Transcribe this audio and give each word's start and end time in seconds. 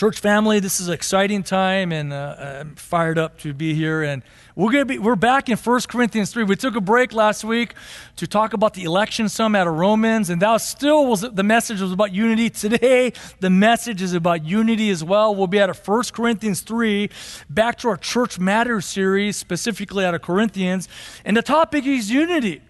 Church 0.00 0.18
family, 0.18 0.60
this 0.60 0.80
is 0.80 0.88
an 0.88 0.94
exciting 0.94 1.42
time, 1.42 1.92
and 1.92 2.10
uh, 2.10 2.34
I'm 2.38 2.74
fired 2.74 3.18
up 3.18 3.38
to 3.40 3.52
be 3.52 3.74
here. 3.74 4.02
And 4.02 4.22
we're 4.56 4.72
gonna 4.72 4.86
be 4.86 4.98
we're 4.98 5.14
back 5.14 5.50
in 5.50 5.58
1 5.58 5.80
Corinthians 5.90 6.32
3. 6.32 6.44
We 6.44 6.56
took 6.56 6.74
a 6.74 6.80
break 6.80 7.12
last 7.12 7.44
week 7.44 7.74
to 8.16 8.26
talk 8.26 8.54
about 8.54 8.72
the 8.72 8.84
election 8.84 9.28
some 9.28 9.54
out 9.54 9.66
of 9.66 9.74
Romans, 9.74 10.30
and 10.30 10.40
that 10.40 10.52
was 10.52 10.64
still 10.64 11.06
was 11.06 11.20
the 11.20 11.42
message 11.42 11.82
was 11.82 11.92
about 11.92 12.14
unity. 12.14 12.48
Today, 12.48 13.12
the 13.40 13.50
message 13.50 14.00
is 14.00 14.14
about 14.14 14.42
unity 14.42 14.88
as 14.88 15.04
well. 15.04 15.34
We'll 15.34 15.48
be 15.48 15.60
out 15.60 15.68
of 15.68 15.86
1 15.86 16.04
Corinthians 16.14 16.62
3, 16.62 17.10
back 17.50 17.76
to 17.80 17.88
our 17.88 17.98
Church 17.98 18.38
Matters 18.38 18.86
series, 18.86 19.36
specifically 19.36 20.06
out 20.06 20.14
of 20.14 20.22
Corinthians, 20.22 20.88
and 21.26 21.36
the 21.36 21.42
topic 21.42 21.84
is 21.84 22.10
unity. 22.10 22.62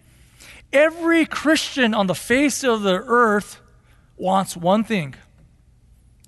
Every 0.72 1.26
Christian 1.26 1.94
on 1.94 2.08
the 2.08 2.16
face 2.16 2.64
of 2.64 2.82
the 2.82 3.04
earth 3.06 3.60
wants 4.16 4.56
one 4.56 4.82
thing 4.82 5.14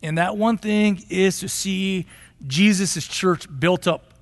and 0.02 0.18
that 0.18 0.36
one 0.36 0.58
thing 0.58 1.02
is 1.08 1.40
to 1.40 1.48
see 1.48 2.06
Jesus' 2.46 3.06
church 3.06 3.46
built 3.60 3.86
up 3.86 4.14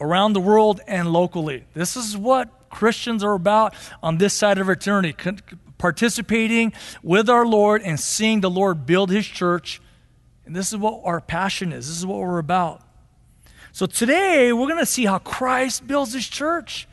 around 0.00 0.32
the 0.32 0.40
world 0.40 0.80
and 0.86 1.12
locally. 1.12 1.64
This 1.74 1.96
is 1.96 2.16
what 2.16 2.48
Christians 2.70 3.22
are 3.22 3.34
about 3.34 3.74
on 4.02 4.18
this 4.18 4.34
side 4.34 4.58
of 4.58 4.68
eternity 4.68 5.14
participating 5.78 6.72
with 7.02 7.28
our 7.28 7.46
Lord 7.46 7.82
and 7.82 8.00
seeing 8.00 8.40
the 8.40 8.50
Lord 8.50 8.86
build 8.86 9.10
his 9.10 9.26
church. 9.26 9.80
And 10.46 10.56
this 10.56 10.72
is 10.72 10.78
what 10.78 11.02
our 11.04 11.20
passion 11.20 11.72
is, 11.72 11.88
this 11.88 11.98
is 11.98 12.06
what 12.06 12.18
we're 12.18 12.38
about. 12.38 12.80
So 13.72 13.86
today, 13.86 14.52
we're 14.52 14.68
going 14.68 14.78
to 14.78 14.86
see 14.86 15.04
how 15.04 15.18
Christ 15.18 15.86
builds 15.86 16.12
his 16.12 16.28
church. 16.28 16.86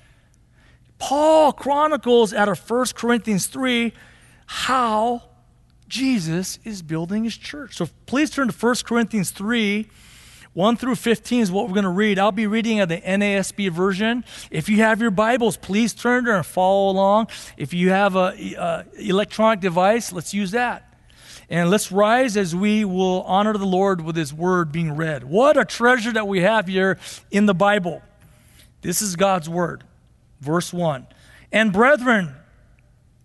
Paul 0.98 1.54
chronicles 1.54 2.34
out 2.34 2.50
of 2.50 2.70
1 2.70 2.86
Corinthians 2.96 3.48
3 3.48 3.94
how 4.46 5.24
Jesus 5.92 6.58
is 6.64 6.82
building 6.82 7.26
his 7.26 7.36
church. 7.36 7.76
So 7.76 7.90
please 8.06 8.32
turn 8.32 8.48
to 8.48 8.54
1 8.54 8.76
Corinthians 8.86 9.30
3. 9.32 9.90
1 10.54 10.76
through 10.78 10.96
15 10.96 11.42
is 11.42 11.52
what 11.52 11.68
we're 11.68 11.74
going 11.74 11.84
to 11.84 11.90
read. 11.90 12.18
I'll 12.18 12.32
be 12.32 12.48
reading 12.48 12.80
at 12.80 12.90
the 12.90 13.00
NASB 13.00 13.72
version. 13.72 14.26
If 14.50 14.70
you 14.70 14.78
have 14.78 15.02
your 15.02 15.12
Bibles, 15.12 15.58
please 15.58 15.94
turn 15.94 16.24
there 16.26 16.36
and 16.36 16.46
follow 16.46 16.90
along. 16.90 17.28
If 17.58 17.74
you 17.74 17.90
have 17.90 18.16
an 18.16 18.86
electronic 18.98 19.60
device, 19.60 20.12
let's 20.12 20.34
use 20.34 20.52
that. 20.52 20.94
And 21.50 21.70
let's 21.70 21.92
rise 21.92 22.38
as 22.38 22.56
we 22.56 22.86
will 22.86 23.24
honor 23.24 23.54
the 23.54 23.66
Lord 23.66 24.02
with 24.02 24.16
his 24.16 24.34
word 24.34 24.72
being 24.72 24.96
read. 24.96 25.26
What 25.26 25.58
a 25.58 25.66
treasure 25.66 26.14
that 26.14 26.28
we 26.28 26.42
have 26.42 26.68
here 26.68 26.98
in 27.32 27.46
the 27.46 27.54
Bible. 27.54 28.02
This 28.82 29.02
is 29.02 29.18
God's 29.18 29.50
word. 29.50 29.84
Verse 30.40 30.74
1. 30.74 31.08
And 31.52 31.74
brethren, 31.74 32.36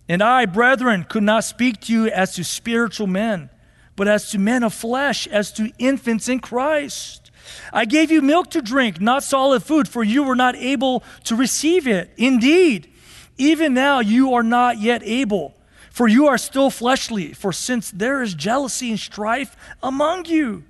and 0.08 0.22
I, 0.22 0.46
brethren, 0.46 1.04
could 1.08 1.22
not 1.22 1.44
speak 1.44 1.80
to 1.82 1.92
you 1.92 2.06
as 2.08 2.34
to 2.34 2.44
spiritual 2.44 3.06
men, 3.06 3.50
but 3.96 4.08
as 4.08 4.30
to 4.30 4.38
men 4.38 4.62
of 4.62 4.72
flesh, 4.72 5.26
as 5.26 5.52
to 5.52 5.72
infants 5.78 6.28
in 6.28 6.40
Christ. 6.40 7.30
I 7.72 7.84
gave 7.84 8.10
you 8.10 8.22
milk 8.22 8.50
to 8.52 8.62
drink, 8.62 9.00
not 9.00 9.22
solid 9.22 9.62
food, 9.62 9.88
for 9.88 10.04
you 10.04 10.22
were 10.22 10.36
not 10.36 10.56
able 10.56 11.02
to 11.24 11.36
receive 11.36 11.86
it. 11.86 12.10
Indeed, 12.16 12.92
even 13.38 13.74
now 13.74 14.00
you 14.00 14.34
are 14.34 14.42
not 14.42 14.78
yet 14.78 15.02
able, 15.04 15.54
for 15.90 16.08
you 16.08 16.26
are 16.26 16.38
still 16.38 16.70
fleshly. 16.70 17.32
For 17.32 17.52
since 17.52 17.90
there 17.90 18.22
is 18.22 18.34
jealousy 18.34 18.90
and 18.90 19.00
strife 19.00 19.56
among 19.82 20.26
you, 20.26 20.64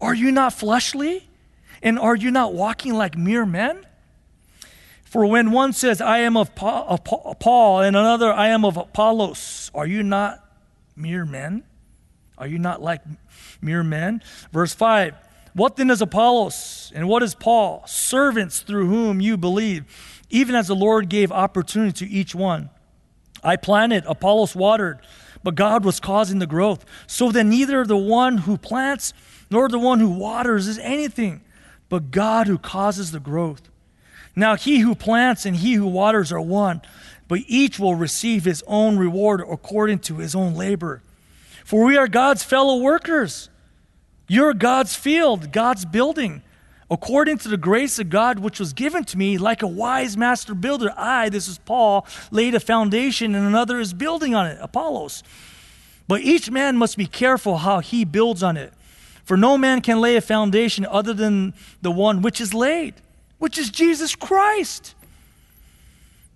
are 0.00 0.14
you 0.14 0.30
not 0.30 0.52
fleshly? 0.52 1.28
And 1.82 1.98
are 1.98 2.16
you 2.16 2.30
not 2.30 2.54
walking 2.54 2.94
like 2.94 3.16
mere 3.16 3.46
men? 3.46 3.84
For 5.08 5.24
when 5.24 5.52
one 5.52 5.72
says, 5.72 6.02
I 6.02 6.18
am 6.18 6.36
of 6.36 6.54
Paul, 6.54 7.80
and 7.80 7.96
another, 7.96 8.30
I 8.30 8.48
am 8.48 8.64
of 8.64 8.76
Apollos, 8.76 9.70
are 9.74 9.86
you 9.86 10.02
not 10.02 10.44
mere 10.94 11.24
men? 11.24 11.64
Are 12.36 12.46
you 12.46 12.58
not 12.58 12.82
like 12.82 13.00
mere 13.60 13.82
men? 13.82 14.22
Verse 14.52 14.74
5 14.74 15.14
What 15.54 15.76
then 15.76 15.88
is 15.90 16.02
Apollos, 16.02 16.92
and 16.94 17.08
what 17.08 17.22
is 17.22 17.34
Paul? 17.34 17.84
Servants 17.86 18.60
through 18.60 18.88
whom 18.88 19.20
you 19.20 19.38
believe, 19.38 19.84
even 20.28 20.54
as 20.54 20.68
the 20.68 20.76
Lord 20.76 21.08
gave 21.08 21.32
opportunity 21.32 22.06
to 22.06 22.12
each 22.12 22.34
one. 22.34 22.68
I 23.42 23.56
planted, 23.56 24.04
Apollos 24.06 24.54
watered, 24.54 25.00
but 25.42 25.54
God 25.54 25.86
was 25.86 26.00
causing 26.00 26.38
the 26.38 26.46
growth. 26.46 26.84
So 27.06 27.32
then 27.32 27.48
neither 27.48 27.84
the 27.84 27.96
one 27.96 28.38
who 28.38 28.58
plants 28.58 29.14
nor 29.50 29.70
the 29.70 29.78
one 29.78 30.00
who 30.00 30.10
waters 30.10 30.68
is 30.68 30.78
anything, 30.80 31.40
but 31.88 32.10
God 32.10 32.46
who 32.46 32.58
causes 32.58 33.12
the 33.12 33.20
growth. 33.20 33.67
Now 34.36 34.56
he 34.56 34.80
who 34.80 34.94
plants 34.94 35.44
and 35.46 35.56
he 35.56 35.74
who 35.74 35.86
waters 35.86 36.32
are 36.32 36.40
one, 36.40 36.82
but 37.26 37.40
each 37.46 37.78
will 37.78 37.94
receive 37.94 38.44
his 38.44 38.62
own 38.66 38.98
reward 38.98 39.40
according 39.40 40.00
to 40.00 40.16
his 40.16 40.34
own 40.34 40.54
labor. 40.54 41.02
For 41.64 41.84
we 41.84 41.96
are 41.96 42.08
God's 42.08 42.42
fellow 42.42 42.78
workers. 42.78 43.50
You're 44.28 44.54
God's 44.54 44.94
field, 44.94 45.52
God's 45.52 45.84
building. 45.84 46.42
According 46.90 47.38
to 47.38 47.48
the 47.48 47.58
grace 47.58 47.98
of 47.98 48.08
God 48.08 48.38
which 48.38 48.58
was 48.58 48.72
given 48.72 49.04
to 49.04 49.18
me, 49.18 49.36
like 49.36 49.62
a 49.62 49.66
wise 49.66 50.16
master 50.16 50.54
builder, 50.54 50.90
I, 50.96 51.28
this 51.28 51.46
is 51.46 51.58
Paul, 51.58 52.06
laid 52.30 52.54
a 52.54 52.60
foundation 52.60 53.34
and 53.34 53.46
another 53.46 53.78
is 53.78 53.92
building 53.92 54.34
on 54.34 54.46
it, 54.46 54.58
Apollos. 54.60 55.22
But 56.06 56.22
each 56.22 56.50
man 56.50 56.78
must 56.78 56.96
be 56.96 57.06
careful 57.06 57.58
how 57.58 57.80
he 57.80 58.06
builds 58.06 58.42
on 58.42 58.56
it. 58.56 58.72
For 59.24 59.36
no 59.36 59.58
man 59.58 59.82
can 59.82 60.00
lay 60.00 60.16
a 60.16 60.22
foundation 60.22 60.86
other 60.86 61.12
than 61.12 61.52
the 61.82 61.90
one 61.90 62.22
which 62.22 62.40
is 62.40 62.54
laid 62.54 62.94
which 63.38 63.58
is 63.58 63.70
Jesus 63.70 64.14
Christ. 64.14 64.94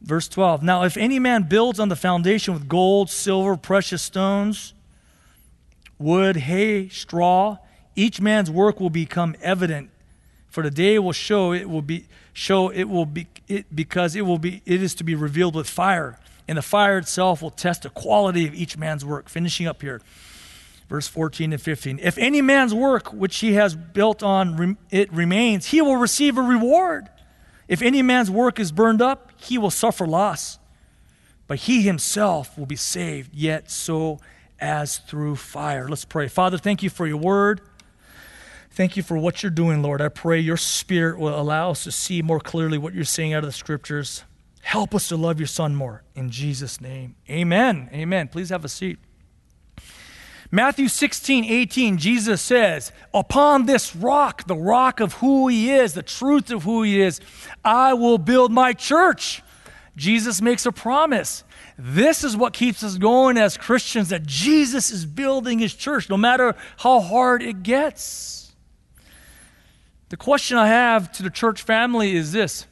Verse 0.00 0.28
12 0.28 0.62
Now, 0.62 0.84
if 0.84 0.96
any 0.96 1.18
man 1.18 1.44
builds 1.44 1.78
on 1.78 1.88
the 1.88 1.96
foundation 1.96 2.54
with 2.54 2.68
gold, 2.68 3.10
silver, 3.10 3.56
precious 3.56 4.02
stones, 4.02 4.74
wood, 5.98 6.36
hay, 6.36 6.88
straw, 6.88 7.58
each 7.94 8.20
man's 8.20 8.50
work 8.50 8.80
will 8.80 8.90
become 8.90 9.36
evident. 9.42 9.90
For 10.48 10.62
the 10.62 10.70
day 10.70 10.98
will 10.98 11.12
show 11.12 11.52
it 11.52 11.68
will 11.68 11.82
be 11.82 12.06
show 12.32 12.68
it 12.68 12.84
will 12.84 13.06
be 13.06 13.26
it 13.48 13.74
because 13.74 14.14
it 14.16 14.22
will 14.22 14.38
be 14.38 14.62
it 14.66 14.82
is 14.82 14.94
to 14.96 15.04
be 15.04 15.14
revealed 15.14 15.54
with 15.54 15.68
fire, 15.68 16.18
and 16.46 16.58
the 16.58 16.62
fire 16.62 16.98
itself 16.98 17.40
will 17.40 17.50
test 17.50 17.82
the 17.82 17.90
quality 17.90 18.46
of 18.46 18.54
each 18.54 18.76
man's 18.76 19.04
work. 19.04 19.28
Finishing 19.28 19.66
up 19.66 19.80
here 19.80 20.02
verse 20.92 21.08
14 21.08 21.54
and 21.54 21.62
15. 21.62 22.00
If 22.02 22.18
any 22.18 22.42
man's 22.42 22.74
work 22.74 23.14
which 23.14 23.38
he 23.38 23.54
has 23.54 23.74
built 23.74 24.22
on 24.22 24.76
it 24.90 25.10
remains, 25.10 25.68
he 25.68 25.80
will 25.80 25.96
receive 25.96 26.36
a 26.36 26.42
reward. 26.42 27.08
If 27.66 27.80
any 27.80 28.02
man's 28.02 28.30
work 28.30 28.60
is 28.60 28.72
burned 28.72 29.00
up, 29.00 29.32
he 29.38 29.56
will 29.56 29.70
suffer 29.70 30.06
loss. 30.06 30.58
But 31.46 31.60
he 31.60 31.80
himself 31.80 32.58
will 32.58 32.66
be 32.66 32.76
saved, 32.76 33.34
yet 33.34 33.70
so 33.70 34.20
as 34.60 34.98
through 34.98 35.36
fire. 35.36 35.88
Let's 35.88 36.04
pray. 36.04 36.28
Father, 36.28 36.58
thank 36.58 36.82
you 36.82 36.90
for 36.90 37.06
your 37.06 37.16
word. 37.16 37.62
Thank 38.70 38.94
you 38.94 39.02
for 39.02 39.16
what 39.16 39.42
you're 39.42 39.48
doing, 39.48 39.80
Lord. 39.80 40.02
I 40.02 40.10
pray 40.10 40.40
your 40.40 40.58
spirit 40.58 41.18
will 41.18 41.40
allow 41.40 41.70
us 41.70 41.84
to 41.84 41.90
see 41.90 42.20
more 42.20 42.38
clearly 42.38 42.76
what 42.76 42.92
you're 42.92 43.04
saying 43.04 43.32
out 43.32 43.44
of 43.44 43.48
the 43.48 43.52
scriptures. 43.52 44.24
Help 44.60 44.94
us 44.94 45.08
to 45.08 45.16
love 45.16 45.40
your 45.40 45.46
son 45.46 45.74
more. 45.74 46.02
In 46.14 46.28
Jesus' 46.28 46.82
name, 46.82 47.16
amen. 47.30 47.88
Amen. 47.94 48.28
Please 48.28 48.50
have 48.50 48.66
a 48.66 48.68
seat. 48.68 48.98
Matthew 50.54 50.88
16, 50.88 51.46
18, 51.46 51.96
Jesus 51.96 52.42
says, 52.42 52.92
Upon 53.14 53.64
this 53.64 53.96
rock, 53.96 54.46
the 54.46 54.54
rock 54.54 55.00
of 55.00 55.14
who 55.14 55.48
he 55.48 55.70
is, 55.72 55.94
the 55.94 56.02
truth 56.02 56.50
of 56.50 56.64
who 56.64 56.82
he 56.82 57.00
is, 57.00 57.22
I 57.64 57.94
will 57.94 58.18
build 58.18 58.52
my 58.52 58.74
church. 58.74 59.42
Jesus 59.96 60.42
makes 60.42 60.66
a 60.66 60.72
promise. 60.72 61.42
This 61.78 62.22
is 62.22 62.36
what 62.36 62.52
keeps 62.52 62.82
us 62.82 62.98
going 62.98 63.38
as 63.38 63.56
Christians 63.56 64.10
that 64.10 64.26
Jesus 64.26 64.90
is 64.90 65.06
building 65.06 65.58
his 65.58 65.74
church, 65.74 66.10
no 66.10 66.18
matter 66.18 66.54
how 66.76 67.00
hard 67.00 67.42
it 67.42 67.62
gets. 67.62 68.52
The 70.10 70.18
question 70.18 70.58
I 70.58 70.66
have 70.66 71.10
to 71.12 71.22
the 71.22 71.30
church 71.30 71.62
family 71.62 72.14
is 72.14 72.32
this 72.32 72.66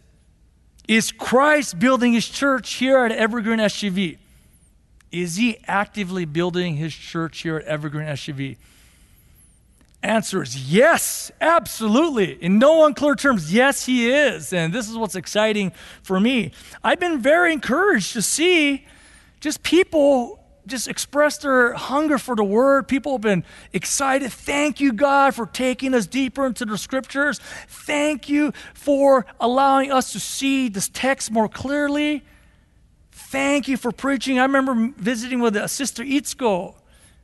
Is 0.87 1.13
Christ 1.13 1.79
building 1.79 2.13
his 2.13 2.29
church 2.29 2.75
here 2.75 2.99
at 3.07 3.13
Evergreen 3.13 3.59
SGV? 3.59 4.19
Is 5.13 5.37
he 5.37 5.59
actively 5.67 6.25
building 6.25 6.77
his 6.77 6.95
church 6.95 7.41
here 7.41 7.57
at 7.57 7.65
Evergreen 7.65 8.07
SGV? 8.07 8.57
Answer 10.03 10.43
is 10.43 10.73
yes, 10.73 11.31
absolutely. 11.41 12.33
In 12.43 12.59
no 12.59 12.87
unclear 12.87 13.15
terms, 13.15 13.53
yes, 13.53 13.85
he 13.85 14.11
is. 14.11 14.53
And 14.53 14.73
this 14.73 14.89
is 14.89 14.97
what's 14.97 15.15
exciting 15.15 15.73
for 16.03 16.19
me. 16.19 16.53
I've 16.83 17.01
been 17.01 17.21
very 17.21 17.53
encouraged 17.53 18.15
to 18.15 18.23
see 18.23 18.87
just 19.41 19.63
people 19.63 20.41
just 20.67 20.89
express 20.89 21.39
their 21.39 21.75
hunger 21.75 22.17
for 22.17 22.35
the 22.35 22.45
word. 22.45 22.89
People 22.89 23.13
have 23.13 23.21
been 23.21 23.45
excited. 23.73 24.33
Thank 24.33 24.81
you, 24.81 24.93
God, 24.93 25.35
for 25.35 25.47
taking 25.47 25.93
us 25.93 26.07
deeper 26.07 26.47
into 26.47 26.65
the 26.65 26.79
scriptures. 26.79 27.39
Thank 27.69 28.29
you 28.29 28.53
for 28.73 29.27
allowing 29.39 29.93
us 29.93 30.13
to 30.13 30.21
see 30.21 30.69
this 30.69 30.89
text 30.89 31.31
more 31.31 31.49
clearly. 31.49 32.23
Thank 33.31 33.69
you 33.69 33.77
for 33.77 33.93
preaching. 33.93 34.41
I 34.41 34.43
remember 34.43 34.93
visiting 34.97 35.39
with 35.39 35.55
a 35.55 35.69
sister 35.69 36.03
Itzko, 36.03 36.75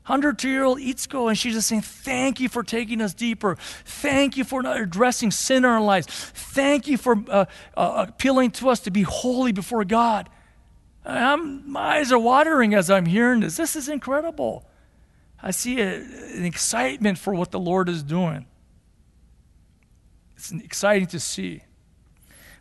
102 0.07 0.49
year 0.49 0.63
old 0.63 0.79
Itzko, 0.79 1.29
and 1.29 1.37
she's 1.37 1.55
just 1.55 1.67
saying, 1.67 1.83
Thank 1.83 2.39
you 2.39 2.49
for 2.49 2.63
taking 2.63 3.01
us 3.01 3.13
deeper. 3.13 3.57
Thank 3.85 4.37
you 4.37 4.45
for 4.45 4.65
addressing 4.65 5.33
sin 5.33 5.59
in 5.59 5.65
our 5.65 5.81
lives. 5.81 6.07
Thank 6.07 6.87
you 6.87 6.97
for 6.97 7.17
uh, 7.29 7.47
uh, 7.77 8.05
appealing 8.07 8.53
to 8.53 8.69
us 8.69 8.79
to 8.81 8.93
be 8.93 9.03
holy 9.03 9.51
before 9.51 9.85
God. 9.85 10.29
I'm, 11.05 11.69
my 11.73 11.97
eyes 11.97 12.13
are 12.13 12.21
watering 12.21 12.73
as 12.73 12.89
I'm 12.89 13.07
hearing 13.07 13.41
this. 13.41 13.57
This 13.57 13.75
is 13.75 13.89
incredible. 13.89 14.65
I 15.43 15.51
see 15.51 15.81
a, 15.81 15.97
an 15.97 16.45
excitement 16.45 17.19
for 17.19 17.35
what 17.35 17.51
the 17.51 17.59
Lord 17.59 17.89
is 17.89 18.05
doing. 18.05 18.47
It's 20.37 20.53
exciting 20.53 21.09
to 21.09 21.19
see. 21.19 21.63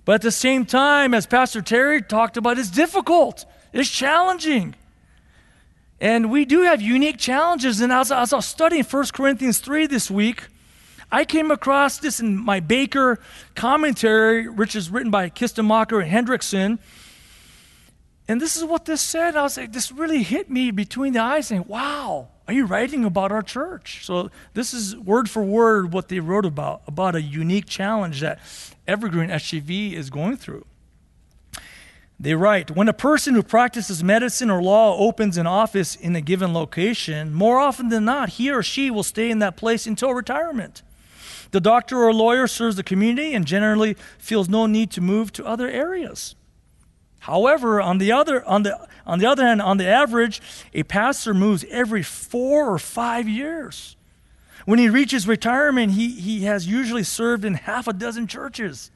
But 0.05 0.13
at 0.13 0.21
the 0.21 0.31
same 0.31 0.65
time, 0.65 1.13
as 1.13 1.25
Pastor 1.25 1.61
Terry 1.61 2.01
talked 2.01 2.37
about, 2.37 2.59
it's 2.59 2.69
difficult, 2.69 3.45
it's 3.73 3.89
challenging. 3.89 4.75
And 5.99 6.29
we 6.29 6.45
do 6.45 6.61
have 6.61 6.81
unique 6.81 7.17
challenges. 7.17 7.81
And 7.81 7.91
as, 7.91 8.11
as 8.11 8.31
I 8.31 8.35
was 8.35 8.45
studying 8.45 8.83
1 8.83 9.05
Corinthians 9.13 9.59
3 9.59 9.87
this 9.87 10.11
week, 10.11 10.43
I 11.11 11.25
came 11.25 11.51
across 11.51 11.97
this 11.97 12.19
in 12.19 12.37
my 12.37 12.59
Baker 12.59 13.19
commentary, 13.55 14.47
which 14.47 14.75
is 14.75 14.89
written 14.89 15.11
by 15.11 15.29
Kistemaker 15.29 16.03
and 16.03 16.11
Hendriksen. 16.11 16.79
And 18.27 18.41
this 18.41 18.55
is 18.55 18.63
what 18.63 18.85
this 18.85 19.01
said. 19.01 19.35
I 19.35 19.43
was 19.43 19.57
like, 19.57 19.71
this 19.71 19.91
really 19.91 20.23
hit 20.23 20.49
me 20.49 20.71
between 20.71 21.13
the 21.13 21.19
eyes, 21.19 21.47
saying, 21.47 21.65
wow, 21.67 22.27
are 22.47 22.53
you 22.53 22.65
writing 22.65 23.05
about 23.05 23.31
our 23.31 23.43
church? 23.43 24.03
So 24.03 24.31
this 24.53 24.73
is 24.73 24.95
word 24.95 25.29
for 25.29 25.43
word 25.43 25.93
what 25.93 26.09
they 26.09 26.19
wrote 26.19 26.45
about, 26.45 26.81
about 26.87 27.15
a 27.15 27.21
unique 27.21 27.67
challenge 27.67 28.21
that 28.21 28.39
Evergreen 28.87 29.29
SGV 29.29 29.93
is 29.93 30.09
going 30.09 30.37
through. 30.37 30.65
They 32.19 32.35
write 32.35 32.71
When 32.71 32.87
a 32.87 32.93
person 32.93 33.33
who 33.33 33.43
practices 33.43 34.03
medicine 34.03 34.49
or 34.49 34.61
law 34.61 34.97
opens 34.97 35.37
an 35.37 35.47
office 35.47 35.95
in 35.95 36.15
a 36.15 36.21
given 36.21 36.53
location, 36.53 37.33
more 37.33 37.59
often 37.59 37.89
than 37.89 38.05
not, 38.05 38.29
he 38.29 38.51
or 38.51 38.63
she 38.63 38.89
will 38.89 39.03
stay 39.03 39.29
in 39.29 39.39
that 39.39 39.57
place 39.57 39.85
until 39.85 40.13
retirement. 40.13 40.81
The 41.51 41.61
doctor 41.61 42.03
or 42.03 42.13
lawyer 42.13 42.47
serves 42.47 42.75
the 42.75 42.83
community 42.83 43.33
and 43.33 43.45
generally 43.45 43.95
feels 44.17 44.49
no 44.49 44.65
need 44.65 44.91
to 44.91 45.01
move 45.01 45.31
to 45.33 45.45
other 45.45 45.69
areas. 45.69 46.35
However, 47.19 47.81
on 47.81 47.97
the 47.97 48.11
other, 48.11 48.45
on 48.45 48.63
the, 48.63 48.87
on 49.05 49.19
the 49.19 49.25
other 49.25 49.45
hand, 49.45 49.61
on 49.61 49.77
the 49.77 49.87
average, 49.87 50.41
a 50.73 50.83
pastor 50.83 51.33
moves 51.33 51.65
every 51.69 52.03
four 52.03 52.69
or 52.69 52.77
five 52.77 53.27
years. 53.27 53.95
When 54.65 54.79
he 54.79 54.89
reaches 54.89 55.27
retirement, 55.27 55.93
he, 55.93 56.09
he 56.09 56.45
has 56.45 56.67
usually 56.67 57.03
served 57.03 57.45
in 57.45 57.53
half 57.53 57.87
a 57.87 57.93
dozen 57.93 58.27
churches. 58.27 58.91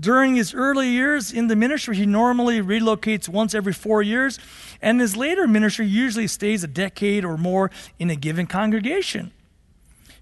During 0.00 0.36
his 0.36 0.54
early 0.54 0.88
years 0.88 1.32
in 1.32 1.48
the 1.48 1.56
ministry, 1.56 1.96
he 1.96 2.06
normally 2.06 2.60
relocates 2.62 3.28
once 3.28 3.54
every 3.54 3.72
four 3.72 4.00
years, 4.00 4.38
and 4.80 5.00
his 5.00 5.16
later 5.16 5.48
ministry 5.48 5.86
usually 5.86 6.28
stays 6.28 6.62
a 6.62 6.68
decade 6.68 7.24
or 7.24 7.36
more 7.36 7.70
in 7.98 8.08
a 8.08 8.16
given 8.16 8.46
congregation. 8.46 9.32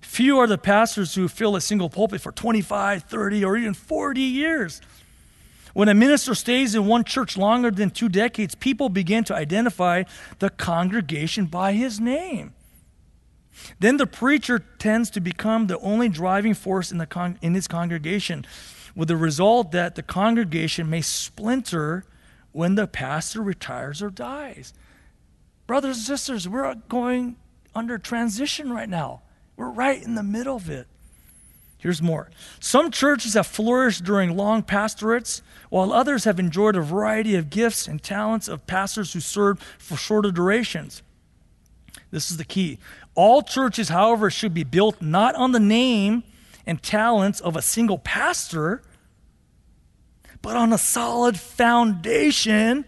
Few 0.00 0.38
are 0.38 0.46
the 0.46 0.56
pastors 0.56 1.14
who 1.14 1.28
fill 1.28 1.56
a 1.56 1.60
single 1.60 1.90
pulpit 1.90 2.22
for 2.22 2.32
25, 2.32 3.02
30, 3.02 3.44
or 3.44 3.56
even 3.56 3.74
40 3.74 4.20
years. 4.20 4.80
When 5.74 5.90
a 5.90 5.94
minister 5.94 6.34
stays 6.34 6.74
in 6.74 6.86
one 6.86 7.04
church 7.04 7.36
longer 7.36 7.70
than 7.70 7.90
two 7.90 8.08
decades, 8.08 8.54
people 8.54 8.88
begin 8.88 9.24
to 9.24 9.34
identify 9.34 10.04
the 10.38 10.48
congregation 10.48 11.44
by 11.44 11.74
his 11.74 12.00
name. 12.00 12.54
Then 13.78 13.96
the 13.96 14.06
preacher 14.06 14.58
tends 14.58 15.10
to 15.10 15.20
become 15.20 15.66
the 15.66 15.78
only 15.80 16.08
driving 16.08 16.54
force 16.54 16.92
in, 16.92 16.98
the 16.98 17.06
con- 17.06 17.38
in 17.42 17.54
his 17.54 17.68
congregation, 17.68 18.46
with 18.94 19.08
the 19.08 19.16
result 19.16 19.72
that 19.72 19.94
the 19.94 20.02
congregation 20.02 20.88
may 20.88 21.02
splinter 21.02 22.04
when 22.52 22.74
the 22.74 22.86
pastor 22.86 23.42
retires 23.42 24.02
or 24.02 24.10
dies. 24.10 24.72
Brothers 25.66 25.96
and 25.98 26.06
sisters, 26.06 26.48
we're 26.48 26.74
going 26.88 27.36
under 27.74 27.98
transition 27.98 28.72
right 28.72 28.88
now. 28.88 29.22
We're 29.56 29.70
right 29.70 30.02
in 30.02 30.14
the 30.14 30.22
middle 30.22 30.56
of 30.56 30.70
it. 30.70 30.86
Here's 31.78 32.00
more. 32.00 32.30
Some 32.58 32.90
churches 32.90 33.34
have 33.34 33.46
flourished 33.46 34.04
during 34.04 34.36
long 34.36 34.62
pastorates, 34.62 35.42
while 35.68 35.92
others 35.92 36.24
have 36.24 36.40
enjoyed 36.40 36.74
a 36.76 36.80
variety 36.80 37.34
of 37.34 37.50
gifts 37.50 37.86
and 37.86 38.02
talents 38.02 38.48
of 38.48 38.66
pastors 38.66 39.12
who 39.12 39.20
served 39.20 39.62
for 39.78 39.96
shorter 39.96 40.30
durations. 40.30 41.02
This 42.10 42.30
is 42.30 42.38
the 42.38 42.44
key. 42.44 42.78
All 43.16 43.42
churches, 43.42 43.88
however, 43.88 44.30
should 44.30 44.54
be 44.54 44.62
built 44.62 45.02
not 45.02 45.34
on 45.34 45.52
the 45.52 45.60
name 45.60 46.22
and 46.66 46.82
talents 46.82 47.40
of 47.40 47.56
a 47.56 47.62
single 47.62 47.98
pastor, 47.98 48.82
but 50.42 50.56
on 50.56 50.72
a 50.72 50.78
solid 50.78 51.40
foundation 51.40 52.84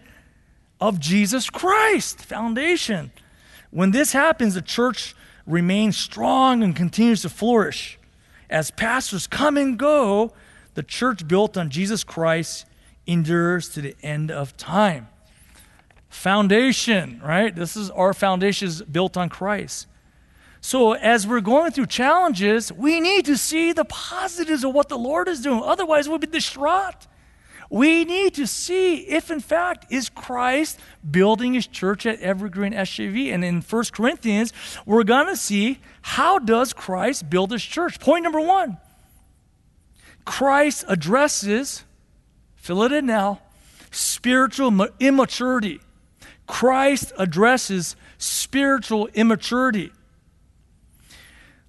of 0.79 0.99
Jesus 0.99 1.49
Christ. 1.49 2.21
Foundation. 2.21 3.11
When 3.71 3.91
this 3.91 4.13
happens, 4.13 4.53
the 4.53 4.61
church 4.61 5.15
remains 5.45 5.97
strong 5.97 6.63
and 6.63 6.75
continues 6.75 7.23
to 7.23 7.29
flourish 7.29 7.99
as 8.49 8.71
pastors 8.71 9.27
come 9.27 9.57
and 9.57 9.77
go, 9.77 10.33
the 10.73 10.83
church 10.83 11.27
built 11.27 11.57
on 11.57 11.69
Jesus 11.69 12.03
Christ 12.03 12.65
endures 13.05 13.69
to 13.69 13.81
the 13.81 13.95
end 14.01 14.31
of 14.31 14.57
time. 14.57 15.07
Foundation, 16.09 17.21
right? 17.23 17.55
This 17.55 17.77
is 17.77 17.89
our 17.91 18.13
foundation 18.13 18.67
is 18.67 18.81
built 18.81 19.15
on 19.15 19.29
Christ. 19.29 19.87
So 20.61 20.93
as 20.93 21.25
we're 21.25 21.41
going 21.41 21.71
through 21.71 21.87
challenges, 21.87 22.71
we 22.71 22.99
need 22.99 23.25
to 23.25 23.37
see 23.37 23.71
the 23.71 23.85
positives 23.85 24.63
of 24.63 24.73
what 24.73 24.89
the 24.89 24.97
Lord 24.97 25.27
is 25.27 25.41
doing. 25.41 25.61
Otherwise, 25.63 26.09
we'll 26.09 26.17
be 26.17 26.27
distraught. 26.27 27.07
We 27.69 28.03
need 28.03 28.33
to 28.35 28.47
see 28.47 28.95
if, 29.07 29.29
in 29.29 29.39
fact, 29.39 29.91
is 29.91 30.09
Christ 30.09 30.79
building 31.09 31.53
his 31.53 31.67
church 31.67 32.05
at 32.05 32.19
Evergreen 32.19 32.73
SGV. 32.73 33.31
And 33.31 33.45
in 33.45 33.61
1 33.61 33.83
Corinthians, 33.93 34.53
we're 34.85 35.03
going 35.03 35.27
to 35.27 35.37
see 35.37 35.79
how 36.01 36.39
does 36.39 36.73
Christ 36.73 37.29
build 37.29 37.51
his 37.51 37.63
church. 37.63 37.99
Point 37.99 38.23
number 38.23 38.41
one, 38.41 38.77
Christ 40.25 40.83
addresses, 40.87 41.85
fill 42.55 42.83
it 42.83 42.91
in 42.91 43.05
now, 43.05 43.39
spiritual 43.91 44.87
immaturity. 44.99 45.79
Christ 46.47 47.13
addresses 47.17 47.95
spiritual 48.17 49.07
immaturity. 49.13 49.91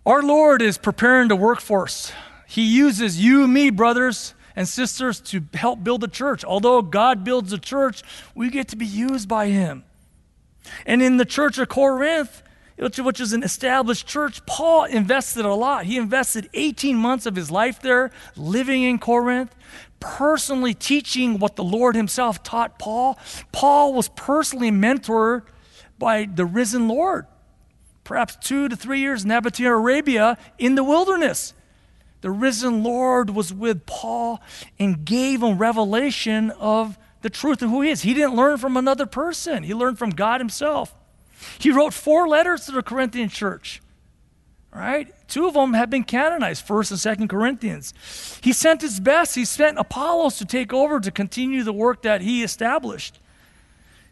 Our 0.06 0.22
Lord 0.22 0.62
is 0.62 0.78
preparing 0.78 1.28
the 1.28 1.36
workforce. 1.36 2.10
He 2.46 2.62
uses 2.62 3.22
you, 3.22 3.46
me, 3.46 3.70
brothers, 3.70 4.34
and 4.56 4.66
sisters 4.66 5.20
to 5.20 5.42
help 5.54 5.84
build 5.84 6.00
the 6.00 6.08
church. 6.08 6.44
Although 6.44 6.80
God 6.82 7.22
builds 7.22 7.50
the 7.50 7.58
church, 7.58 8.02
we 8.34 8.48
get 8.48 8.68
to 8.68 8.76
be 8.76 8.86
used 8.86 9.28
by 9.28 9.48
Him. 9.48 9.84
And 10.86 11.02
in 11.02 11.18
the 11.18 11.24
church 11.24 11.58
of 11.58 11.68
Corinth, 11.68 12.42
which 12.76 13.20
is 13.20 13.34
an 13.34 13.42
established 13.42 14.06
church, 14.06 14.44
Paul 14.46 14.84
invested 14.84 15.44
a 15.44 15.54
lot. 15.54 15.84
He 15.84 15.98
invested 15.98 16.48
18 16.54 16.96
months 16.96 17.26
of 17.26 17.36
his 17.36 17.50
life 17.50 17.80
there, 17.82 18.10
living 18.36 18.82
in 18.82 18.98
Corinth, 18.98 19.54
personally 20.00 20.72
teaching 20.72 21.38
what 21.38 21.56
the 21.56 21.64
Lord 21.64 21.94
himself 21.94 22.42
taught 22.42 22.78
Paul. 22.78 23.18
Paul 23.52 23.92
was 23.92 24.08
personally 24.08 24.70
mentored 24.70 25.42
by 25.98 26.24
the 26.24 26.46
risen 26.46 26.88
Lord, 26.88 27.26
perhaps 28.04 28.36
two 28.36 28.68
to 28.68 28.76
three 28.76 29.00
years 29.00 29.24
in 29.24 29.30
Nabatea, 29.30 29.68
Arabia, 29.68 30.38
in 30.58 30.74
the 30.74 30.84
wilderness. 30.84 31.54
The 32.20 32.30
risen 32.30 32.82
Lord 32.82 33.30
was 33.30 33.52
with 33.52 33.86
Paul 33.86 34.40
and 34.78 35.04
gave 35.04 35.42
him 35.42 35.58
revelation 35.58 36.50
of 36.52 36.98
the 37.22 37.30
truth 37.30 37.62
of 37.62 37.70
who 37.70 37.82
he 37.82 37.90
is. 37.90 38.02
He 38.02 38.14
didn't 38.14 38.36
learn 38.36 38.58
from 38.58 38.76
another 38.76 39.06
person, 39.06 39.62
he 39.62 39.74
learned 39.74 39.98
from 39.98 40.10
God 40.10 40.40
himself. 40.40 40.94
He 41.58 41.70
wrote 41.70 41.94
four 41.94 42.28
letters 42.28 42.66
to 42.66 42.72
the 42.72 42.82
Corinthian 42.82 43.28
church. 43.28 43.80
Right? 44.72 45.12
Two 45.26 45.48
of 45.48 45.54
them 45.54 45.74
have 45.74 45.90
been 45.90 46.04
canonized, 46.04 46.64
1st 46.64 47.18
and 47.18 47.20
2nd 47.20 47.28
Corinthians. 47.28 47.92
He 48.40 48.52
sent 48.52 48.82
his 48.82 49.00
best. 49.00 49.34
He 49.34 49.44
sent 49.44 49.78
Apollos 49.78 50.38
to 50.38 50.44
take 50.44 50.72
over 50.72 51.00
to 51.00 51.10
continue 51.10 51.64
the 51.64 51.72
work 51.72 52.02
that 52.02 52.20
he 52.20 52.44
established. 52.44 53.18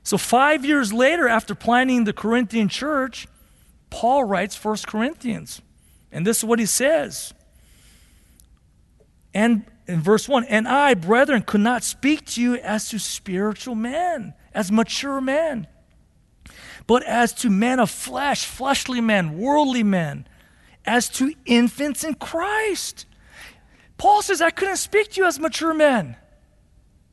So 0.03 0.19
5 0.19 0.65
years 0.65 0.93
later 0.93 1.29
after 1.29 1.55
planting 1.55 2.05
the 2.05 2.13
Corinthian 2.13 2.69
church, 2.69 3.29
Paul 3.91 4.25
writes 4.25 4.63
1 4.63 4.79
Corinthians. 4.87 5.63
And 6.11 6.27
this 6.27 6.39
is 6.39 6.45
what 6.45 6.59
he 6.59 6.67
says. 6.67 7.35
And 9.35 9.65
in 9.87 10.01
verse 10.01 10.29
1, 10.29 10.45
and 10.45 10.67
I, 10.67 10.95
brethren, 10.95 11.43
could 11.43 11.61
not 11.61 11.83
speak 11.83 12.25
to 12.27 12.43
you 12.43 12.57
as 12.57 12.89
to 12.91 12.99
spiritual 12.99 13.75
men, 13.75 14.35
as 14.55 14.73
mature 14.73 15.21
men, 15.21 15.67
but 16.87 17.03
as 17.05 17.33
to 17.35 17.51
men 17.51 17.79
of 17.81 17.91
flesh, 17.91 18.45
fleshly 18.45 19.01
men, 19.01 19.39
worldly 19.39 19.83
men, 19.83 20.27
as 20.85 21.09
to 21.11 21.35
infants 21.45 22.05
in 22.05 22.15
Christ. 22.15 23.07
Paul 23.99 24.23
says, 24.23 24.41
I 24.41 24.51
couldn't 24.51 24.77
speak 24.77 25.11
to 25.13 25.21
you 25.21 25.27
as 25.27 25.39
mature 25.39 25.75
men. 25.75 26.17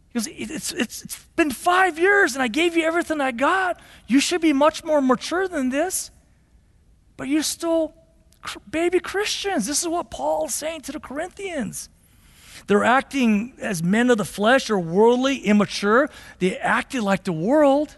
Because 0.08 0.28
it's, 0.32 0.72
it's, 0.72 1.02
it's 1.02 1.26
been 1.36 1.52
five 1.52 2.00
years 2.00 2.36
and 2.36 2.44
I 2.44 2.48
gave 2.48 2.78
you 2.78 2.84
everything 2.86 3.20
I 3.20 3.32
got. 3.32 3.82
You 4.08 4.22
should 4.22 4.40
be 4.40 4.54
much 4.54 4.82
more 4.84 5.02
mature 5.02 5.48
than 5.50 5.70
this. 5.70 6.10
But 7.18 7.28
you're 7.28 7.44
still 7.44 7.94
baby 8.70 9.00
Christians. 9.00 9.66
This 9.66 9.82
is 9.82 9.88
what 9.88 10.12
Paul's 10.12 10.54
saying 10.54 10.82
to 10.82 10.92
the 10.92 11.00
Corinthians. 11.00 11.90
They're 12.68 12.84
acting 12.84 13.54
as 13.60 13.84
men 13.84 14.10
of 14.10 14.18
the 14.18 14.26
flesh 14.26 14.70
or 14.70 14.80
worldly, 14.80 15.38
immature. 15.38 16.10
They 16.40 16.58
acted 16.58 17.02
like 17.04 17.24
the 17.24 17.34
world. 17.34 17.96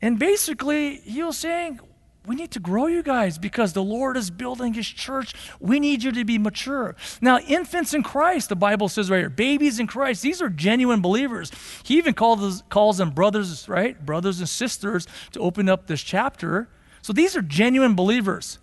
And 0.00 0.18
basically, 0.18 0.96
he 0.96 1.22
was 1.22 1.38
saying, 1.38 1.80
we 2.26 2.34
need 2.34 2.50
to 2.52 2.60
grow 2.60 2.86
you 2.86 3.02
guys 3.02 3.38
because 3.38 3.72
the 3.72 3.82
Lord 3.82 4.16
is 4.16 4.30
building 4.30 4.74
his 4.74 4.86
church. 4.86 5.32
We 5.60 5.78
need 5.78 6.02
you 6.02 6.10
to 6.12 6.24
be 6.24 6.38
mature. 6.38 6.96
Now, 7.20 7.38
infants 7.38 7.94
in 7.94 8.02
Christ, 8.02 8.48
the 8.48 8.56
Bible 8.56 8.88
says 8.88 9.10
right 9.10 9.18
here, 9.18 9.30
babies 9.30 9.78
in 9.78 9.86
Christ, 9.86 10.22
these 10.22 10.42
are 10.42 10.48
genuine 10.48 11.00
believers. 11.00 11.52
He 11.84 11.98
even 11.98 12.14
calls, 12.14 12.64
calls 12.68 12.98
them 12.98 13.10
brothers, 13.10 13.68
right? 13.68 14.04
Brothers 14.04 14.40
and 14.40 14.48
sisters 14.48 15.06
to 15.32 15.40
open 15.40 15.68
up 15.68 15.86
this 15.86 16.02
chapter. 16.02 16.68
So 17.06 17.12
these 17.12 17.36
are 17.36 17.40
genuine 17.40 17.94
believers, 17.94 18.58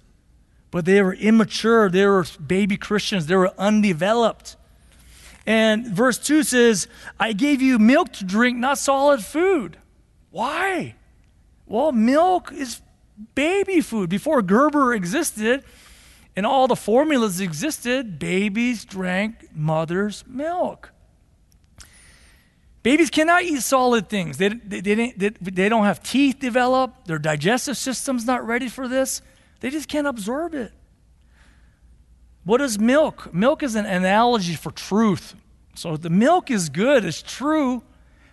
but 0.69 0.83
they 0.83 1.01
were 1.01 1.13
immature. 1.13 1.89
They 1.89 2.05
were 2.05 2.25
baby 2.45 2.75
Christians. 2.75 3.27
They 3.27 3.37
were 3.37 3.53
undeveloped. 3.57 4.57
And 5.45 5.87
verse 5.87 6.17
2 6.17 6.43
says, 6.43 6.89
I 7.17 7.31
gave 7.31 7.61
you 7.61 7.79
milk 7.79 8.11
to 8.11 8.25
drink, 8.25 8.57
not 8.57 8.77
solid 8.79 9.23
food. 9.23 9.77
Why? 10.29 10.95
Well, 11.65 11.93
milk 11.93 12.51
is 12.51 12.81
baby 13.33 13.79
food. 13.79 14.09
Before 14.09 14.41
Gerber 14.41 14.93
existed 14.93 15.63
and 16.35 16.45
all 16.45 16.67
the 16.67 16.75
formulas 16.75 17.39
existed, 17.39 18.19
babies 18.19 18.83
drank 18.83 19.55
mother's 19.55 20.25
milk. 20.27 20.91
Babies 22.83 23.09
cannot 23.09 23.43
eat 23.43 23.61
solid 23.61 24.09
things. 24.09 24.37
They, 24.37 24.49
they, 24.49 24.81
they, 24.81 25.11
they, 25.11 25.29
they 25.29 25.69
don't 25.69 25.85
have 25.85 26.03
teeth 26.03 26.39
developed. 26.39 27.07
Their 27.07 27.17
digestive 27.17 27.77
system's 27.77 28.25
not 28.25 28.45
ready 28.45 28.67
for 28.67 28.89
this. 28.89 29.21
They 29.61 29.69
just 29.69 29.87
can't 29.87 30.05
absorb 30.05 30.53
it. 30.53 30.73
What 32.43 32.59
is 32.59 32.77
milk? 32.77 33.33
Milk 33.33 33.63
is 33.63 33.75
an 33.75 33.85
analogy 33.85 34.55
for 34.55 34.71
truth. 34.71 35.35
So 35.75 35.95
the 35.95 36.09
milk 36.09 36.51
is 36.51 36.67
good, 36.69 37.05
it's 37.05 37.21
true. 37.21 37.83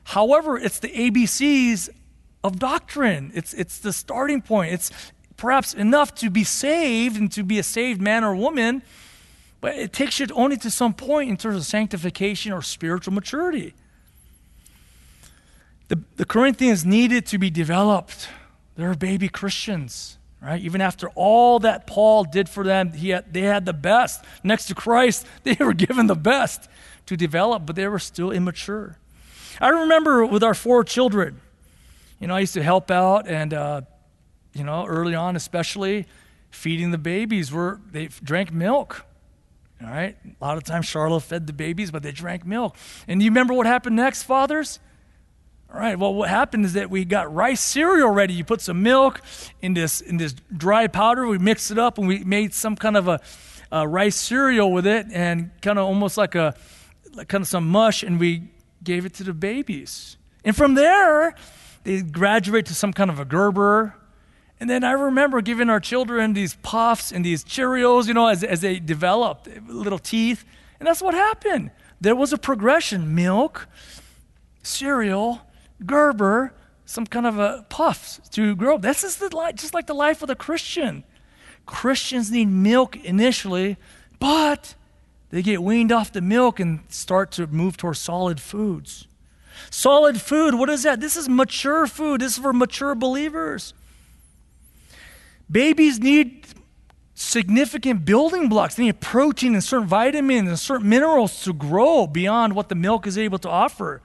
However, 0.03 0.59
it's 0.59 0.81
the 0.81 0.89
ABCs 0.89 1.89
of 2.43 2.59
doctrine. 2.59 3.31
It's, 3.35 3.55
it's 3.55 3.79
the 3.79 3.93
starting 3.93 4.43
point. 4.43 4.73
It's 4.73 4.91
perhaps 5.37 5.75
enough 5.75 6.15
to 6.17 6.29
be 6.29 6.43
saved 6.43 7.17
and 7.17 7.31
to 7.33 7.45
be 7.45 7.59
a 7.61 7.63
saved 7.63 8.01
man 8.01 8.25
or 8.25 8.35
woman, 8.35 8.83
but 9.61 9.77
it 9.77 9.93
takes 9.93 10.19
you 10.19 10.27
only 10.35 10.57
to 10.57 10.71
some 10.71 10.93
point 10.93 11.31
in 11.31 11.37
terms 11.37 11.57
of 11.57 11.65
sanctification 11.65 12.53
or 12.53 12.63
spiritual 12.63 13.15
maturity. 13.15 13.75
The, 15.91 15.99
the 16.15 16.25
Corinthians 16.25 16.87
needed 16.87 17.27
to 17.27 17.39
be 17.39 17.51
developed. 17.51 18.29
They're 18.77 18.95
baby 18.95 19.29
Christians, 19.29 20.19
right? 20.41 20.63
Even 20.63 20.81
after 20.81 21.09
all 21.17 21.59
that 21.59 21.89
Paul 21.89 22.23
did 22.23 22.49
for 22.49 22.63
them, 22.63 22.93
he 22.93 23.09
had, 23.09 23.35
they 23.35 23.41
had 23.41 23.67
the 23.67 23.73
best. 23.73 24.25
Next 24.45 24.67
to 24.67 24.77
Christ, 24.77 25.27
they 25.43 25.57
were 25.59 25.75
given 25.75 26.07
the 26.07 26.15
best 26.15 26.69
to 27.07 27.17
develop, 27.17 27.67
but 27.67 27.75
they 27.75 27.89
were 27.89 27.99
still 27.99 28.31
immature. 28.31 28.99
I 29.61 29.71
remember 29.71 30.25
with 30.25 30.45
our 30.45 30.55
four 30.55 30.85
children, 30.85 31.41
you 32.21 32.29
know, 32.29 32.37
I 32.37 32.41
used 32.41 32.55
to 32.55 32.63
help 32.63 32.93
out, 32.93 33.27
and, 33.27 33.53
uh, 33.53 33.81
you 34.53 34.63
know, 34.63 34.87
early 34.87 35.17
on, 35.17 35.35
especially 35.35 36.07
feeding 36.51 36.93
the 36.93 36.99
babies, 36.99 37.51
were 37.51 37.81
they 37.91 38.11
drank 38.23 38.53
milk. 38.53 39.07
All 39.83 39.91
right? 39.91 40.17
A 40.41 40.45
lot 40.45 40.57
of 40.57 40.63
times 40.63 40.87
Charlotte 40.87 41.23
fed 41.23 41.49
the 41.49 41.53
babies, 41.53 41.91
but 41.91 42.05
they 42.05 42.13
drank 42.13 42.47
milk. 42.47 42.77
And 43.09 43.21
you 43.21 43.31
remember 43.31 43.55
what 43.55 43.67
happened 43.67 43.97
next, 43.97 44.23
fathers? 44.23 44.79
All 45.73 45.79
right, 45.79 45.97
well, 45.97 46.13
what 46.13 46.29
happened 46.29 46.65
is 46.65 46.73
that 46.73 46.91
we 46.91 47.05
got 47.05 47.33
rice 47.33 47.61
cereal 47.61 48.11
ready. 48.11 48.35
You 48.35 48.45
put 48.45 48.61
some 48.61 48.83
milk 48.83 49.21
in 49.63 49.75
this, 49.75 50.01
in 50.01 50.17
this 50.17 50.35
dry 50.57 50.89
powder, 50.89 51.29
we 51.29 51.39
mixed 51.39 51.71
it 51.71 51.79
up, 51.79 51.97
and 51.97 52.09
we 52.09 52.25
made 52.25 52.55
some 52.55 52.75
kind 52.75 52.97
of 52.97 53.07
a, 53.07 53.21
a 53.71 53.87
rice 53.87 54.17
cereal 54.17 54.73
with 54.73 54.85
it, 54.85 55.07
and 55.13 55.53
kind 55.63 55.79
of 55.79 55.87
almost 55.87 56.17
like 56.17 56.35
a 56.35 56.57
like 57.15 57.29
kind 57.29 57.43
of 57.43 57.49
some 57.49 57.69
mush, 57.69 58.03
and 58.03 58.19
we 58.19 58.49
gave 58.83 59.07
it 59.07 59.15
to 59.15 59.25
the 59.25 59.33
babies. 59.33 60.17
And 60.45 60.57
from 60.57 60.75
there, 60.75 61.35
they 61.85 62.03
graduate 62.03 62.67
to 62.67 62.75
some 62.75 62.93
kind 62.93 63.11
of 63.11 63.21
a 63.21 63.25
Gerber. 63.25 63.95
And 64.59 64.69
then 64.69 64.85
I 64.85 64.93
remember 64.93 65.41
giving 65.41 65.71
our 65.71 65.81
children 65.81 66.33
these 66.33 66.55
puffs 66.63 67.13
and 67.13 67.25
these 67.25 67.45
Cheerios, 67.45 68.07
you 68.07 68.15
know, 68.15 68.27
as, 68.27 68.45
as 68.45 68.61
they 68.61 68.79
developed 68.79 69.49
little 69.69 69.99
teeth. 69.99 70.45
And 70.79 70.87
that's 70.87 71.01
what 71.01 71.15
happened. 71.15 71.71
There 72.01 72.17
was 72.17 72.33
a 72.33 72.39
progression 72.39 73.15
milk, 73.15 73.69
cereal, 74.63 75.43
Gerber, 75.85 76.53
some 76.85 77.07
kind 77.07 77.27
of 77.27 77.39
a 77.39 77.65
puffs 77.69 78.21
to 78.31 78.55
grow. 78.57 78.79
This 78.79 79.05
is 79.05 79.17
the 79.17 79.35
life, 79.35 79.57
just 79.57 79.75
like 79.75 79.87
the 79.87 79.95
life 79.95 80.23
of 80.23 80.31
a 80.31 80.35
Christian. 80.35 81.05
Christians 81.67 82.31
need 82.31 82.49
milk 82.49 82.97
initially, 82.97 83.77
but 84.19 84.75
they 85.31 85.43
get 85.43 85.63
weaned 85.63 85.93
off 85.93 86.13
the 86.13 86.21
milk 86.21 86.59
and 86.59 86.81
start 86.89 87.31
to 87.33 87.47
move 87.47 87.77
towards 87.77 88.01
solid 88.01 88.41
foods. 88.41 89.07
Solid 89.71 90.21
food, 90.21 90.55
what 90.55 90.69
is 90.69 90.83
that? 90.83 91.01
This 91.01 91.17
is 91.17 91.29
mature 91.29 91.87
food. 91.87 92.21
This 92.21 92.33
is 92.33 92.43
for 92.43 92.53
mature 92.53 92.95
believers. 92.95 93.75
Babies 95.51 95.99
need 96.01 96.47
significant 97.15 98.05
building 98.05 98.49
blocks. 98.49 98.75
They 98.75 98.85
need 98.85 99.01
protein 99.01 99.55
and 99.55 99.63
certain 99.63 99.87
vitamins 99.87 100.49
and 100.49 100.59
certain 100.59 100.89
minerals 100.89 101.45
to 101.45 101.53
grow 101.53 102.07
beyond 102.07 102.55
what 102.55 102.69
the 102.69 102.75
milk 102.75 103.07
is 103.07 103.19
able 103.19 103.39
to 103.41 103.49
offer. 103.49 104.01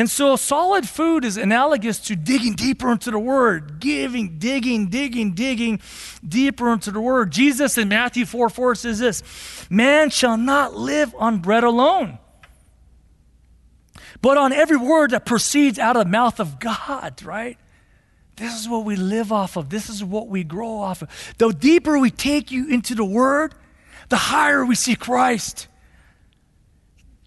And 0.00 0.08
so, 0.08 0.34
solid 0.36 0.88
food 0.88 1.26
is 1.26 1.36
analogous 1.36 1.98
to 2.06 2.16
digging 2.16 2.54
deeper 2.54 2.90
into 2.90 3.10
the 3.10 3.18
Word, 3.18 3.80
giving, 3.80 4.38
digging, 4.38 4.86
digging, 4.88 5.34
digging 5.34 5.78
deeper 6.26 6.72
into 6.72 6.90
the 6.90 7.02
Word. 7.02 7.30
Jesus 7.30 7.76
in 7.76 7.90
Matthew 7.90 8.24
4 8.24 8.48
4 8.48 8.76
says 8.76 8.98
this 8.98 9.22
Man 9.68 10.08
shall 10.08 10.38
not 10.38 10.74
live 10.74 11.14
on 11.18 11.40
bread 11.40 11.64
alone, 11.64 12.18
but 14.22 14.38
on 14.38 14.54
every 14.54 14.78
word 14.78 15.10
that 15.10 15.26
proceeds 15.26 15.78
out 15.78 15.96
of 15.96 16.04
the 16.04 16.10
mouth 16.10 16.40
of 16.40 16.58
God, 16.58 17.22
right? 17.22 17.58
This 18.36 18.58
is 18.58 18.66
what 18.66 18.86
we 18.86 18.96
live 18.96 19.32
off 19.32 19.58
of. 19.58 19.68
This 19.68 19.90
is 19.90 20.02
what 20.02 20.28
we 20.28 20.44
grow 20.44 20.78
off 20.78 21.02
of. 21.02 21.10
The 21.36 21.50
deeper 21.52 21.98
we 21.98 22.10
take 22.10 22.50
you 22.50 22.68
into 22.68 22.94
the 22.94 23.04
Word, 23.04 23.54
the 24.08 24.16
higher 24.16 24.64
we 24.64 24.76
see 24.76 24.96
Christ 24.96 25.68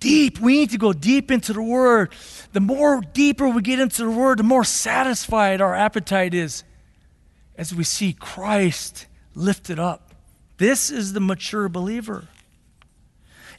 deep. 0.03 0.39
We 0.39 0.59
need 0.59 0.71
to 0.71 0.77
go 0.77 0.91
deep 0.91 1.31
into 1.31 1.53
the 1.53 1.63
Word. 1.63 2.11
The 2.51 2.59
more 2.59 3.01
deeper 3.01 3.47
we 3.47 3.61
get 3.61 3.79
into 3.79 4.03
the 4.03 4.11
Word, 4.11 4.37
the 4.37 4.43
more 4.43 4.65
satisfied 4.65 5.61
our 5.61 5.73
appetite 5.73 6.33
is 6.33 6.63
as 7.57 7.73
we 7.73 7.85
see 7.85 8.13
Christ 8.13 9.07
lifted 9.33 9.79
up. 9.79 10.13
This 10.57 10.91
is 10.91 11.13
the 11.13 11.21
mature 11.21 11.69
believer. 11.69 12.27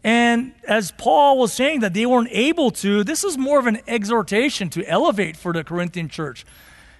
And 0.04 0.52
as 0.68 0.92
Paul 0.92 1.38
was 1.38 1.54
saying 1.54 1.80
that 1.80 1.94
they 1.94 2.04
weren't 2.04 2.28
able 2.30 2.70
to, 2.72 3.02
this 3.04 3.24
is 3.24 3.38
more 3.38 3.58
of 3.58 3.66
an 3.66 3.80
exhortation 3.88 4.68
to 4.70 4.86
elevate 4.86 5.38
for 5.38 5.54
the 5.54 5.64
Corinthian 5.64 6.10
church. 6.10 6.44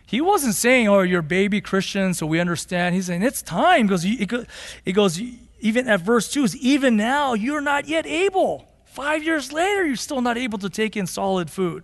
He 0.06 0.22
wasn't 0.22 0.54
saying, 0.54 0.88
oh, 0.88 1.00
you're 1.00 1.20
baby 1.20 1.60
Christians, 1.60 2.18
so 2.18 2.26
we 2.26 2.40
understand. 2.40 2.94
He's 2.94 3.06
saying, 3.06 3.22
it's 3.22 3.42
time. 3.42 3.86
Because 3.86 4.06
it 4.06 4.94
goes, 4.94 5.20
even 5.60 5.86
at 5.86 6.00
verse 6.00 6.30
2, 6.32 6.44
is 6.44 6.56
even 6.56 6.96
now 6.96 7.34
you're 7.34 7.60
not 7.60 7.86
yet 7.86 8.06
able. 8.06 8.68
Five 8.94 9.24
years 9.24 9.52
later, 9.52 9.84
you're 9.84 9.96
still 9.96 10.20
not 10.20 10.38
able 10.38 10.58
to 10.58 10.70
take 10.70 10.96
in 10.96 11.08
solid 11.08 11.50
food. 11.50 11.82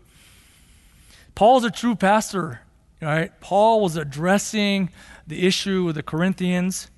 Paul's 1.34 1.64
a 1.64 1.70
true 1.72 1.96
pastor, 1.96 2.60
right? 3.02 3.32
Paul 3.40 3.80
was 3.80 3.96
addressing 3.96 4.90
the 5.26 5.44
issue 5.44 5.82
with 5.82 5.96
the 5.96 6.04
Corinthians. 6.04 6.88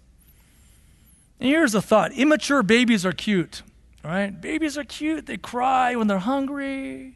And 1.40 1.48
here's 1.48 1.74
a 1.74 1.80
thought 1.80 2.12
immature 2.12 2.62
babies 2.62 3.06
are 3.06 3.12
cute, 3.12 3.62
right? 4.04 4.38
Babies 4.38 4.76
are 4.76 4.84
cute. 4.84 5.24
They 5.24 5.38
cry 5.38 5.96
when 5.96 6.08
they're 6.08 6.18
hungry, 6.18 7.14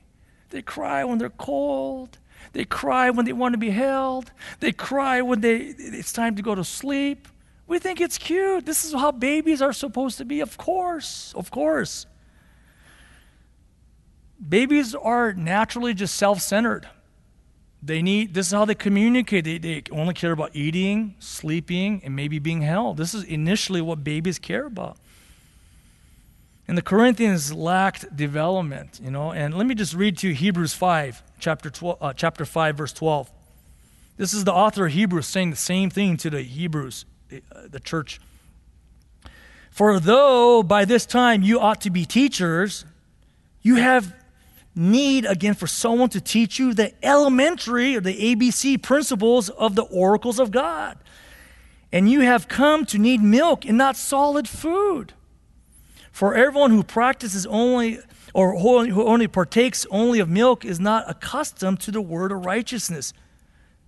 they 0.49 0.63
cry 0.63 1.05
when 1.05 1.19
they're 1.19 1.29
cold. 1.29 2.17
They 2.55 2.65
cry 2.65 3.11
when 3.11 3.27
they 3.27 3.35
want 3.35 3.53
to 3.53 3.59
be 3.59 3.69
held. 3.69 4.33
They 4.61 4.73
cry 4.73 5.21
when 5.21 5.43
they, 5.43 5.57
it's 5.59 6.15
time 6.15 6.37
to 6.37 6.43
go 6.43 6.55
to 6.55 6.65
sleep. 6.65 7.29
We 7.67 7.79
think 7.79 8.01
it's 8.01 8.17
cute. 8.17 8.65
This 8.65 8.87
is 8.87 8.95
how 8.95 9.13
babies 9.13 9.61
are 9.61 9.75
supposed 9.75 10.17
to 10.17 10.25
be. 10.25 10.41
Of 10.41 10.57
course, 10.57 11.35
of 11.37 11.51
course. 11.51 12.07
Babies 14.41 14.95
are 14.95 15.33
naturally 15.33 15.95
just 15.95 16.15
self 16.17 16.41
centered. 16.41 16.89
They 17.83 18.03
need, 18.03 18.35
this 18.35 18.49
is 18.49 18.53
how 18.53 18.65
they 18.65 18.75
communicate. 18.75 19.45
They, 19.45 19.59
they 19.59 19.83
only 19.93 20.15
care 20.15 20.33
about 20.33 20.51
eating, 20.55 21.15
sleeping, 21.19 22.01
and 22.05 22.17
maybe 22.17 22.39
being 22.39 22.63
held. 22.63 22.97
This 22.97 23.15
is 23.15 23.23
initially 23.25 23.81
what 23.81 24.03
babies 24.03 24.39
care 24.39 24.67
about. 24.67 24.97
And 26.67 26.77
the 26.77 26.83
Corinthians 26.83 27.53
lacked 27.53 28.17
development, 28.17 29.01
you 29.03 29.11
know. 29.11 29.31
And 29.31 29.55
let 29.55 29.67
me 29.67 29.75
just 29.75 29.95
read 29.95 30.19
to 30.19 30.29
you 30.29 30.35
Hebrews 30.35 30.75
5, 30.75 31.23
chapter, 31.39 31.71
12, 31.71 31.99
uh, 32.01 32.13
chapter 32.13 32.45
5, 32.45 32.77
verse 32.77 32.93
12. 32.93 33.31
This 34.17 34.35
is 34.35 34.45
the 34.45 34.53
author 34.53 34.87
of 34.87 34.93
Hebrews 34.93 35.27
saying 35.27 35.51
the 35.51 35.57
same 35.57 35.91
thing 35.91 36.17
to 36.19 36.31
the 36.31 36.43
Hebrews, 36.43 37.05
uh, 37.33 37.37
the 37.71 37.79
church. 37.79 38.19
For 39.71 40.01
though 40.01 40.63
by 40.63 40.87
this 40.87 41.07
time 41.07 41.43
you 41.43 41.61
ought 41.61 41.83
to 41.83 41.91
be 41.91 42.05
teachers, 42.05 42.85
you 43.63 43.77
have 43.77 44.15
need 44.77 45.25
again 45.25 45.55
for 45.55 45.67
someone 45.67 46.11
to 46.11 46.21
teach 46.21 46.59
you 46.59 46.75
the 46.75 46.93
elementary 47.05 47.97
or 47.97 48.01
the 48.01 48.35
ABC 48.35 48.81
principles 48.83 49.49
of 49.49 49.75
the 49.75 49.85
oracles 49.85 50.39
of 50.39 50.51
God. 50.51 50.99
And 51.91 52.11
you 52.11 52.21
have 52.21 52.47
come 52.47 52.85
to 52.87 52.99
need 52.99 53.23
milk 53.23 53.65
and 53.65 53.79
not 53.79 53.97
solid 53.97 54.47
food. 54.47 55.15
For 56.13 56.35
everyone 56.35 56.71
who 56.71 56.83
practices 56.83 57.47
only 57.47 57.99
or 58.35 58.59
who 58.59 59.03
only 59.03 59.29
partakes 59.29 59.87
only 59.91 60.21
of 60.21 60.29
milk 60.29 60.65
is 60.65 60.79
not 60.79 61.09
accustomed 61.09 61.81
to 61.81 61.91
the 61.91 62.03
word 62.03 62.33
of 62.33 62.45
righteousness, 62.45 63.15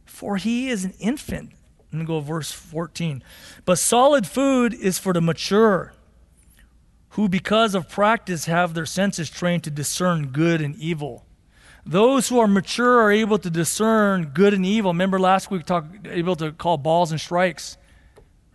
for 0.06 0.38
he 0.38 0.68
is 0.68 0.84
an 0.84 0.94
infant. 0.98 1.52
Let 1.92 2.00
me 2.00 2.04
go 2.06 2.20
verse 2.20 2.50
14. 2.50 3.22
But 3.66 3.78
solid 3.78 4.26
food 4.26 4.72
is 4.72 4.98
for 4.98 5.12
the 5.12 5.20
mature 5.20 5.92
who, 7.10 7.28
because 7.28 7.74
of 7.74 7.88
practice, 7.88 8.44
have 8.44 8.74
their 8.74 8.86
senses 8.86 9.30
trained 9.30 9.64
to 9.64 9.70
discern 9.70 10.28
good 10.28 10.60
and 10.60 10.76
evil. 10.76 11.24
Those 11.86 12.28
who 12.28 12.38
are 12.38 12.46
mature 12.46 13.00
are 13.00 13.10
able 13.10 13.38
to 13.38 13.48
discern 13.48 14.32
good 14.34 14.52
and 14.52 14.66
evil. 14.66 14.92
Remember 14.92 15.18
last 15.18 15.50
week, 15.50 15.60
we 15.60 15.64
talked 15.64 16.06
able 16.06 16.36
to 16.36 16.52
call 16.52 16.76
balls 16.76 17.10
and 17.10 17.20
strikes, 17.20 17.78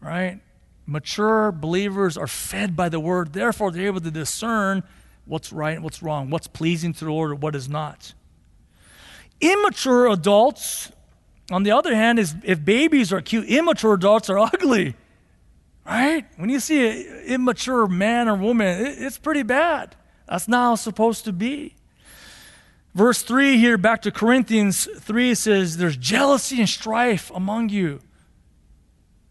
right? 0.02 0.40
Mature 0.86 1.52
believers 1.52 2.16
are 2.16 2.28
fed 2.28 2.76
by 2.76 2.90
the 2.90 3.00
word. 3.00 3.34
Therefore, 3.34 3.72
they're 3.72 3.88
able 3.88 4.02
to 4.02 4.12
discern 4.12 4.84
what's 5.26 5.52
right 5.52 5.76
and 5.76 5.84
what's 5.84 6.04
wrong, 6.04 6.30
what's 6.30 6.48
pleasing 6.48 6.94
to 6.94 7.06
the 7.06 7.12
Lord, 7.12 7.32
or 7.32 7.36
what 7.36 7.56
is 7.56 7.68
not. 7.68 8.14
Immature 9.42 10.08
adults, 10.08 10.92
on 11.50 11.64
the 11.64 11.72
other 11.72 11.96
hand, 11.96 12.20
is 12.20 12.36
if 12.44 12.64
babies 12.64 13.12
are 13.12 13.22
cute, 13.22 13.48
immature 13.48 13.94
adults 13.94 14.30
are 14.30 14.38
ugly. 14.54 14.96
Right? 15.86 16.26
When 16.38 16.50
you 16.50 16.60
see 16.60 16.88
an 16.88 17.26
immature 17.26 17.88
man 17.88 18.30
or 18.30 18.36
woman, 18.36 18.86
it, 18.86 18.96
it's 19.00 19.18
pretty 19.18 19.44
bad. 19.44 19.96
That's 20.28 20.48
not 20.48 20.64
how 20.64 20.74
it's 20.74 20.82
supposed 20.82 21.26
to 21.26 21.34
be. 21.34 21.76
Verse 22.96 23.24
3 23.24 23.58
here, 23.58 23.78
back 23.78 24.04
to 24.04 24.12
Corinthians 24.12 24.88
3, 25.00 25.34
says, 25.34 25.78
There's 25.78 25.98
jealousy 25.98 26.60
and 26.60 26.70
strife 26.70 27.32
among 27.34 27.70
you. 27.70 28.02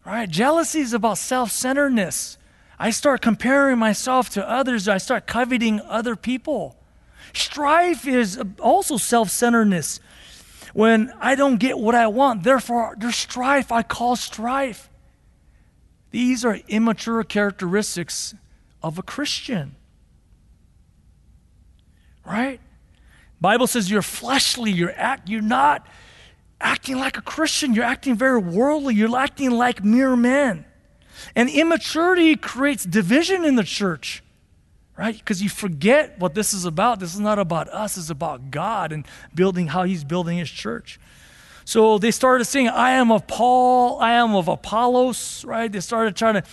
Right? 0.05 0.29
Jealousy 0.29 0.81
is 0.81 0.93
about 0.93 1.17
self 1.17 1.51
centeredness. 1.51 2.37
I 2.77 2.89
start 2.89 3.21
comparing 3.21 3.77
myself 3.77 4.29
to 4.31 4.47
others, 4.47 4.87
I 4.87 4.97
start 4.97 5.25
coveting 5.25 5.79
other 5.81 6.15
people. 6.15 6.77
Strife 7.33 8.05
is 8.05 8.39
also 8.59 8.97
self 8.97 9.29
centeredness. 9.29 9.99
When 10.73 11.13
I 11.21 11.35
don't 11.35 11.57
get 11.57 11.77
what 11.77 11.95
I 11.95 12.07
want, 12.07 12.43
therefore, 12.43 12.95
there's 12.97 13.15
strife. 13.15 13.71
I 13.71 13.83
call 13.83 14.15
strife. 14.15 14.89
These 16.13 16.45
are 16.45 16.59
immature 16.67 17.23
characteristics 17.23 18.35
of 18.83 18.99
a 18.99 19.01
Christian. 19.01 19.75
Right? 22.23 22.59
Bible 23.41 23.65
says 23.65 23.89
you're 23.89 24.03
fleshly, 24.03 24.69
you're 24.69 24.93
act, 24.95 25.27
you're 25.27 25.41
not 25.41 25.87
acting 26.61 26.99
like 26.99 27.17
a 27.17 27.21
Christian, 27.23 27.73
you're 27.73 27.83
acting 27.83 28.15
very 28.15 28.37
worldly, 28.37 28.93
you're 28.93 29.17
acting 29.17 29.49
like 29.49 29.83
mere 29.83 30.15
men. 30.15 30.65
And 31.35 31.49
immaturity 31.49 32.35
creates 32.35 32.83
division 32.83 33.43
in 33.43 33.55
the 33.55 33.63
church, 33.63 34.21
right? 34.95 35.17
Because 35.17 35.41
you 35.41 35.49
forget 35.49 36.19
what 36.19 36.35
this 36.35 36.53
is 36.53 36.63
about. 36.63 36.99
This 36.99 37.15
is 37.15 37.19
not 37.19 37.39
about 37.39 37.69
us, 37.69 37.97
it's 37.97 38.11
about 38.11 38.51
God 38.51 38.91
and 38.91 39.03
building 39.33 39.65
how 39.65 39.81
He's 39.81 40.03
building 40.03 40.37
His 40.37 40.51
church. 40.51 40.99
So 41.65 41.97
they 41.97 42.11
started 42.11 42.45
saying, 42.45 42.69
I 42.69 42.91
am 42.91 43.11
of 43.11 43.27
Paul, 43.27 43.99
I 43.99 44.13
am 44.13 44.35
of 44.35 44.47
Apollos, 44.47 45.45
right? 45.45 45.71
They 45.71 45.79
started 45.79 46.15
trying 46.15 46.41
to 46.41 46.43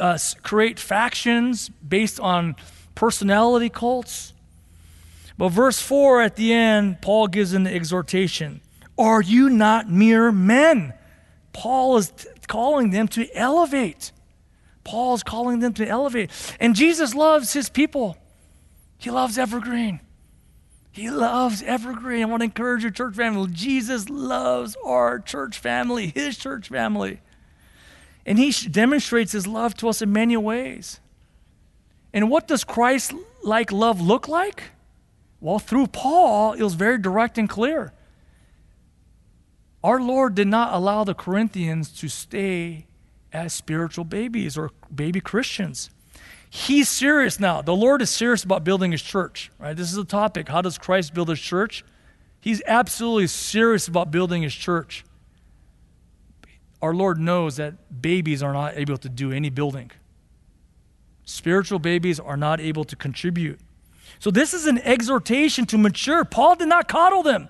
uh, 0.00 0.18
create 0.42 0.78
factions 0.78 1.68
based 1.68 2.20
on 2.20 2.56
personality 2.94 3.68
cults. 3.68 4.32
But 5.38 5.50
verse 5.50 5.80
4 5.80 6.22
at 6.22 6.36
the 6.36 6.52
end, 6.52 7.00
Paul 7.00 7.28
gives 7.28 7.54
an 7.54 7.66
exhortation 7.66 8.60
Are 8.98 9.22
you 9.22 9.48
not 9.48 9.88
mere 9.88 10.30
men? 10.32 10.94
Paul 11.52 11.96
is 11.96 12.10
t- 12.10 12.28
calling 12.46 12.90
them 12.90 13.08
to 13.08 13.28
elevate. 13.34 14.12
Paul 14.84 15.14
is 15.14 15.22
calling 15.22 15.60
them 15.60 15.72
to 15.74 15.86
elevate. 15.86 16.30
And 16.58 16.74
Jesus 16.74 17.14
loves 17.14 17.52
his 17.52 17.68
people, 17.68 18.16
he 18.98 19.10
loves 19.10 19.38
Evergreen. 19.38 20.00
He 20.92 21.10
loves 21.10 21.62
Evergreen. 21.62 22.22
I 22.22 22.26
want 22.26 22.40
to 22.40 22.44
encourage 22.44 22.82
your 22.82 22.90
church 22.90 23.14
family. 23.14 23.48
Jesus 23.52 24.08
loves 24.08 24.76
our 24.84 25.20
church 25.20 25.58
family, 25.58 26.08
his 26.08 26.36
church 26.36 26.68
family. 26.68 27.20
And 28.26 28.38
he 28.38 28.52
demonstrates 28.68 29.32
his 29.32 29.46
love 29.46 29.74
to 29.76 29.88
us 29.88 30.02
in 30.02 30.12
many 30.12 30.36
ways. 30.36 31.00
And 32.12 32.28
what 32.28 32.48
does 32.48 32.64
Christ 32.64 33.14
like 33.42 33.70
love 33.72 34.00
look 34.00 34.28
like? 34.28 34.64
Well, 35.40 35.58
through 35.58 35.88
Paul, 35.88 36.52
it 36.52 36.62
was 36.62 36.74
very 36.74 36.98
direct 36.98 37.38
and 37.38 37.48
clear. 37.48 37.92
Our 39.82 40.00
Lord 40.00 40.34
did 40.34 40.48
not 40.48 40.74
allow 40.74 41.04
the 41.04 41.14
Corinthians 41.14 41.90
to 42.00 42.08
stay 42.08 42.86
as 43.32 43.54
spiritual 43.54 44.04
babies 44.04 44.58
or 44.58 44.70
baby 44.94 45.20
Christians. 45.20 45.88
He's 46.52 46.88
serious 46.88 47.38
now. 47.38 47.62
The 47.62 47.74
Lord 47.74 48.02
is 48.02 48.10
serious 48.10 48.42
about 48.42 48.64
building 48.64 48.90
his 48.90 49.02
church, 49.02 49.52
right? 49.60 49.76
This 49.76 49.88
is 49.88 49.94
the 49.94 50.04
topic. 50.04 50.48
How 50.48 50.60
does 50.60 50.78
Christ 50.78 51.14
build 51.14 51.28
his 51.28 51.40
church? 51.40 51.84
He's 52.40 52.60
absolutely 52.66 53.28
serious 53.28 53.86
about 53.86 54.10
building 54.10 54.42
his 54.42 54.52
church. 54.52 55.04
Our 56.82 56.92
Lord 56.92 57.20
knows 57.20 57.56
that 57.56 58.02
babies 58.02 58.42
are 58.42 58.52
not 58.52 58.76
able 58.76 58.96
to 58.98 59.08
do 59.08 59.30
any 59.30 59.48
building. 59.48 59.92
Spiritual 61.24 61.78
babies 61.78 62.18
are 62.18 62.36
not 62.36 62.60
able 62.60 62.82
to 62.84 62.96
contribute. 62.96 63.60
So, 64.18 64.32
this 64.32 64.52
is 64.52 64.66
an 64.66 64.78
exhortation 64.78 65.66
to 65.66 65.78
mature. 65.78 66.24
Paul 66.24 66.56
did 66.56 66.68
not 66.68 66.88
coddle 66.88 67.22
them. 67.22 67.48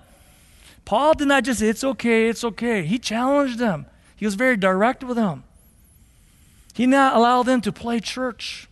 Paul 0.85 1.15
did 1.15 1.27
not 1.27 1.43
just 1.43 1.59
say, 1.59 1.69
it's 1.69 1.83
okay, 1.83 2.29
it's 2.29 2.43
okay. 2.43 2.83
He 2.83 2.99
challenged 2.99 3.57
them, 3.57 3.87
he 4.15 4.25
was 4.25 4.35
very 4.35 4.57
direct 4.57 5.03
with 5.03 5.17
them. 5.17 5.43
He 6.73 6.83
did 6.83 6.91
not 6.91 7.15
allow 7.15 7.41
them 7.41 7.61
to 7.61 7.71
play 7.71 7.99
church. 7.99 8.67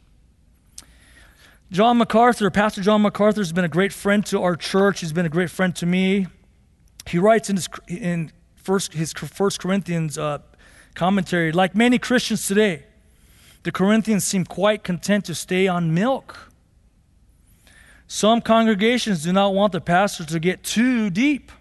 John 1.71 1.99
MacArthur, 1.99 2.49
Pastor 2.49 2.81
John 2.81 3.03
MacArthur, 3.03 3.41
has 3.41 3.53
been 3.53 3.63
a 3.63 3.69
great 3.69 3.93
friend 3.93 4.25
to 4.27 4.41
our 4.41 4.55
church. 4.55 5.01
He's 5.01 5.13
been 5.13 5.27
a 5.27 5.29
great 5.29 5.51
friend 5.51 5.75
to 5.75 5.85
me. 5.85 6.25
He 7.07 7.19
writes 7.19 7.49
in 7.49 7.57
his, 7.57 7.69
in 7.87 8.31
first, 8.55 8.93
his 8.93 9.13
First 9.13 9.59
Corinthians 9.59 10.17
uh, 10.17 10.39
commentary, 10.95 11.51
like 11.51 11.75
many 11.75 11.99
Christians 11.99 12.47
today, 12.47 12.85
the 13.63 13.71
Corinthians 13.71 14.25
seem 14.25 14.45
quite 14.45 14.83
content 14.83 15.25
to 15.25 15.35
stay 15.35 15.67
on 15.67 15.93
milk. 15.93 16.51
Some 18.07 18.41
congregations 18.41 19.23
do 19.23 19.31
not 19.31 19.53
want 19.53 19.71
the 19.71 19.81
pastor 19.81 20.25
to 20.25 20.39
get 20.39 20.63
too 20.63 21.11
deep. 21.11 21.51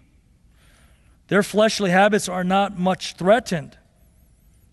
Their 1.27 1.43
fleshly 1.43 1.91
habits 1.91 2.27
are 2.27 2.43
not 2.43 2.79
much 2.79 3.13
threatened. 3.13 3.77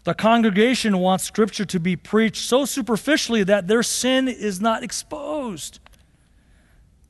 The 0.06 0.14
congregation 0.14 0.98
wants 0.98 1.24
Scripture 1.24 1.64
to 1.64 1.80
be 1.80 1.96
preached 1.96 2.44
so 2.44 2.64
superficially 2.64 3.42
that 3.42 3.66
their 3.66 3.82
sin 3.82 4.28
is 4.28 4.60
not 4.60 4.84
exposed, 4.84 5.80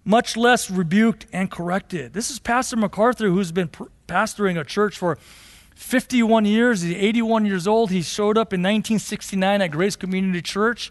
much 0.02 0.34
less 0.34 0.70
rebuked 0.70 1.26
and 1.30 1.50
corrected. 1.50 2.14
This 2.14 2.30
is 2.30 2.38
Pastor 2.38 2.74
MacArthur, 2.74 3.28
who's 3.28 3.52
been 3.52 3.68
pastoring 4.08 4.58
a 4.58 4.64
church 4.64 4.96
for 4.96 5.18
51 5.74 6.46
years. 6.46 6.80
He's 6.80 6.94
81 6.94 7.44
years 7.44 7.66
old. 7.66 7.90
He 7.90 8.00
showed 8.00 8.38
up 8.38 8.54
in 8.54 8.62
1969 8.62 9.60
at 9.60 9.70
Grace 9.70 9.96
Community 9.96 10.40
Church. 10.40 10.90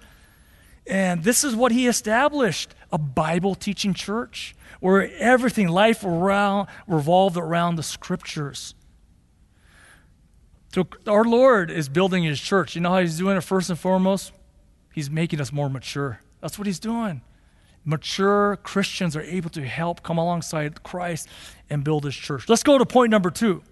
And 0.85 1.23
this 1.23 1.43
is 1.43 1.55
what 1.55 1.71
he 1.71 1.87
established 1.87 2.75
a 2.91 2.99
Bible 2.99 3.55
teaching 3.55 3.95
church 3.95 4.55
where 4.79 5.11
everything, 5.17 5.69
life 5.69 6.03
around, 6.03 6.67
revolved 6.85 7.35
around 7.35 7.77
the 7.77 7.83
scriptures. 7.83 8.75
So 10.75 10.85
our 11.07 11.23
Lord 11.23 11.71
is 11.71 11.87
building 11.87 12.23
his 12.23 12.37
church. 12.37 12.75
You 12.75 12.81
know 12.81 12.89
how 12.89 12.99
he's 12.99 13.17
doing 13.17 13.37
it 13.37 13.45
first 13.45 13.69
and 13.69 13.79
foremost? 13.79 14.33
He's 14.93 15.09
making 15.09 15.39
us 15.39 15.53
more 15.53 15.69
mature. 15.69 16.19
That's 16.41 16.59
what 16.59 16.67
he's 16.67 16.79
doing. 16.79 17.21
Mature 17.85 18.57
Christians 18.57 19.15
are 19.15 19.21
able 19.21 19.49
to 19.51 19.65
help 19.65 20.03
come 20.03 20.17
alongside 20.17 20.83
Christ 20.83 21.29
and 21.69 21.85
build 21.85 22.03
his 22.03 22.13
church. 22.13 22.49
Let's 22.49 22.61
go 22.61 22.77
to 22.77 22.85
point 22.85 23.09
number 23.09 23.31
two. 23.31 23.63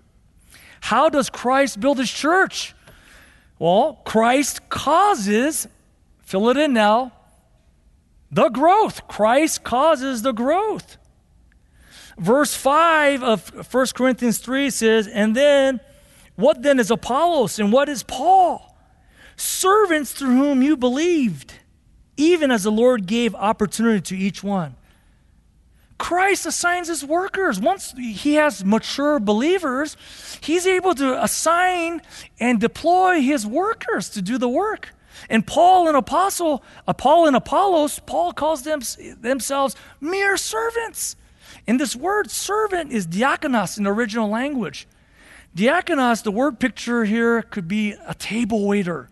How 0.80 1.10
does 1.10 1.30
Christ 1.30 1.82
build 1.82 1.98
his 1.98 2.10
church? 2.10 2.74
Well, 3.60 4.00
Christ 4.06 4.70
causes, 4.70 5.68
fill 6.22 6.48
it 6.52 6.56
in 6.56 6.72
now, 6.72 7.12
the 8.32 8.48
growth. 8.48 9.10
Christ 9.10 9.66
causes 9.66 10.22
the 10.22 10.32
growth. 10.32 10.96
Verse 12.18 12.56
5 12.56 13.24
of 13.24 13.74
1 13.74 13.88
Corinthians 13.94 14.38
3 14.38 14.70
says, 14.70 15.06
And 15.10 15.36
then 15.36 15.82
what 16.36 16.63
then 16.63 16.80
is 16.80 16.91
Apollos 16.91 17.60
and 17.60 17.72
what 17.72 17.89
is 17.89 18.04
Paul? 18.04 18.76
Servants 19.36 20.12
through 20.12 20.36
whom 20.36 20.62
you 20.62 20.78
believed, 20.78 21.54
even 22.17 22.52
as 22.52 22.63
the 22.63 22.72
Lord 22.72 23.08
gave 23.08 23.36
opportunity 23.36 24.02
to 24.02 24.17
each 24.17 24.43
one. 24.43 24.76
Christ 25.98 26.46
assigns 26.46 26.88
his 26.89 27.06
workers. 27.06 27.60
Once 27.60 27.93
he 27.98 28.34
has 28.34 28.65
mature 28.65 29.19
believers, 29.19 29.96
he's 30.41 30.67
able 30.67 30.93
to 30.96 31.24
assign 31.24 32.02
and 32.39 32.60
deploy 32.60 33.22
his 33.22 33.46
workers 33.48 34.10
to 34.10 34.22
do 34.22 34.38
the 34.38 34.50
work. 34.50 34.89
And 35.30 35.46
Paul 35.46 35.88
and 35.88 35.96
Apostle, 35.96 36.63
uh, 36.88 36.93
Paul 36.93 37.28
and 37.28 37.36
Apollos, 37.36 38.00
Paul 38.00 38.34
calls 38.34 38.63
them 38.63 38.82
themselves 39.22 39.76
mere 40.02 40.36
servants. 40.36 41.15
And 41.67 41.80
this 41.80 41.96
word 41.96 42.30
servant 42.30 42.91
is 42.91 43.08
diakonos 43.08 43.78
in 43.78 43.86
the 43.86 43.93
original 43.93 44.30
language. 44.30 44.88
Diakonos, 45.56 46.24
the 46.24 46.32
word 46.32 46.60
picture 46.60 47.06
here 47.06 47.42
could 47.44 47.68
be 47.68 47.96
a 48.08 48.16
table 48.16 48.68
waiter. 48.68 49.10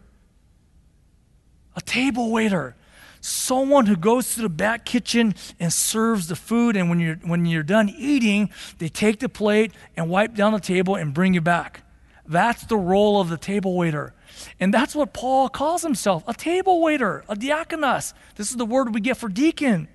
A 1.76 1.82
table 1.82 2.32
waiter. 2.32 2.76
Someone 3.20 3.86
who 3.86 3.96
goes 3.96 4.34
to 4.34 4.42
the 4.42 4.50
back 4.50 4.84
kitchen 4.84 5.36
and 5.60 5.72
serves 5.72 6.28
the 6.28 6.36
food, 6.36 6.76
and 6.76 6.90
when 6.90 7.00
you're, 7.00 7.16
when 7.18 7.46
you're 7.46 7.62
done 7.62 7.88
eating, 7.96 8.50
they 8.80 8.90
take 8.90 9.20
the 9.20 9.30
plate 9.30 9.72
and 9.96 10.10
wipe 10.10 10.34
down 10.34 10.54
the 10.54 10.60
table 10.60 10.96
and 10.96 11.14
bring 11.14 11.36
you 11.36 11.42
back. 11.42 11.84
That's 12.26 12.64
the 12.66 12.78
role 12.78 13.22
of 13.22 13.30
the 13.30 13.38
table 13.38 13.76
waiter. 13.76 14.14
And 14.60 14.74
that's 14.74 14.96
what 14.96 15.14
Paul 15.14 15.50
calls 15.50 15.84
himself 15.84 16.24
a 16.28 16.34
table 16.34 16.82
waiter, 16.82 17.24
a 17.30 17.36
diakonos. 17.36 18.14
This 18.36 18.50
is 18.50 18.58
the 18.58 18.66
word 18.66 18.96
we 18.96 19.02
get 19.02 19.18
for 19.18 19.30
deacon. 19.30 19.88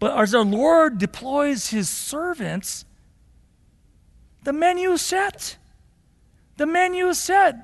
But 0.00 0.18
as 0.18 0.34
our 0.34 0.44
Lord 0.44 0.98
deploys 0.98 1.68
his 1.68 1.88
servants, 1.88 2.84
the 4.46 4.52
menu 4.52 4.96
set. 4.96 5.56
The 6.56 6.66
menu 6.66 7.12
set. 7.14 7.56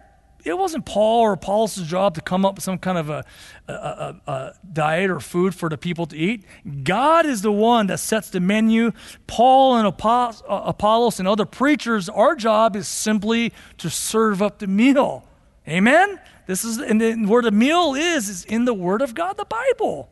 It 0.45 0.59
wasn't 0.59 0.85
Paul 0.85 1.21
or 1.21 1.35
Apollos' 1.35 1.77
job 1.77 2.16
to 2.16 2.21
come 2.21 2.45
up 2.45 2.57
with 2.57 2.64
some 2.64 2.79
kind 2.79 2.99
of 2.99 3.09
a, 3.09 3.25
a, 3.68 3.73
a, 3.73 4.21
a, 4.27 4.55
diet 4.73 5.09
or 5.09 5.21
food 5.21 5.55
for 5.55 5.68
the 5.68 5.79
people 5.79 6.07
to 6.07 6.16
eat. 6.16 6.45
God 6.83 7.25
is 7.25 7.42
the 7.42 7.53
one 7.53 7.87
that 7.87 8.01
sets 8.01 8.31
the 8.31 8.40
menu. 8.40 8.90
Paul 9.29 9.77
and 9.77 9.87
uh, 9.87 10.33
Apollos 10.49 11.21
and 11.21 11.29
other 11.29 11.47
preachers, 11.47 12.09
our 12.09 12.35
job 12.35 12.75
is 12.75 12.88
simply 12.88 13.53
to 13.79 13.88
serve 13.88 14.42
up 14.42 14.59
the 14.59 14.66
meal. 14.66 15.25
Amen? 15.68 16.18
This 16.49 16.64
is 16.64 16.79
and 16.79 17.01
the, 17.01 17.14
where 17.14 17.42
the 17.42 17.53
meal 17.53 17.95
is 17.95 18.29
is 18.29 18.45
in 18.45 18.64
the 18.64 18.75
Word 18.75 19.03
of 19.03 19.14
God, 19.14 19.37
the 19.37 19.45
Bible. 19.45 20.11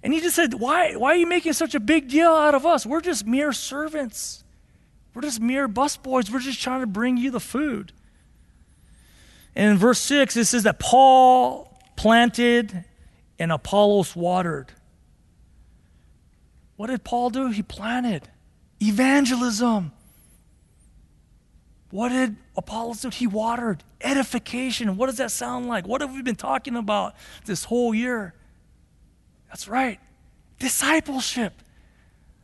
And 0.00 0.14
he 0.14 0.20
just 0.20 0.36
said, 0.36 0.54
why, 0.54 0.94
why 0.94 1.14
are 1.14 1.16
you 1.16 1.26
making 1.26 1.54
such 1.54 1.74
a 1.74 1.80
big 1.80 2.06
deal 2.06 2.30
out 2.30 2.54
of 2.54 2.64
us? 2.64 2.86
We're 2.86 3.00
just 3.00 3.26
mere 3.26 3.52
servants. 3.52 4.44
We're 5.18 5.22
just 5.22 5.40
mere 5.40 5.68
busboys. 5.68 6.30
We're 6.30 6.38
just 6.38 6.62
trying 6.62 6.78
to 6.78 6.86
bring 6.86 7.16
you 7.16 7.32
the 7.32 7.40
food. 7.40 7.90
And 9.56 9.72
in 9.72 9.76
verse 9.76 9.98
6, 9.98 10.36
it 10.36 10.44
says 10.44 10.62
that 10.62 10.78
Paul 10.78 11.76
planted 11.96 12.84
and 13.36 13.50
Apollos 13.50 14.14
watered. 14.14 14.70
What 16.76 16.86
did 16.86 17.02
Paul 17.02 17.30
do? 17.30 17.48
He 17.48 17.62
planted 17.64 18.28
evangelism. 18.80 19.90
What 21.90 22.10
did 22.10 22.36
Apollos 22.56 23.00
do? 23.00 23.08
He 23.08 23.26
watered 23.26 23.82
edification. 24.00 24.96
What 24.96 25.06
does 25.06 25.16
that 25.16 25.32
sound 25.32 25.66
like? 25.66 25.88
What 25.88 26.00
have 26.00 26.14
we 26.14 26.22
been 26.22 26.36
talking 26.36 26.76
about 26.76 27.16
this 27.44 27.64
whole 27.64 27.92
year? 27.92 28.34
That's 29.48 29.66
right, 29.66 29.98
discipleship. 30.60 31.54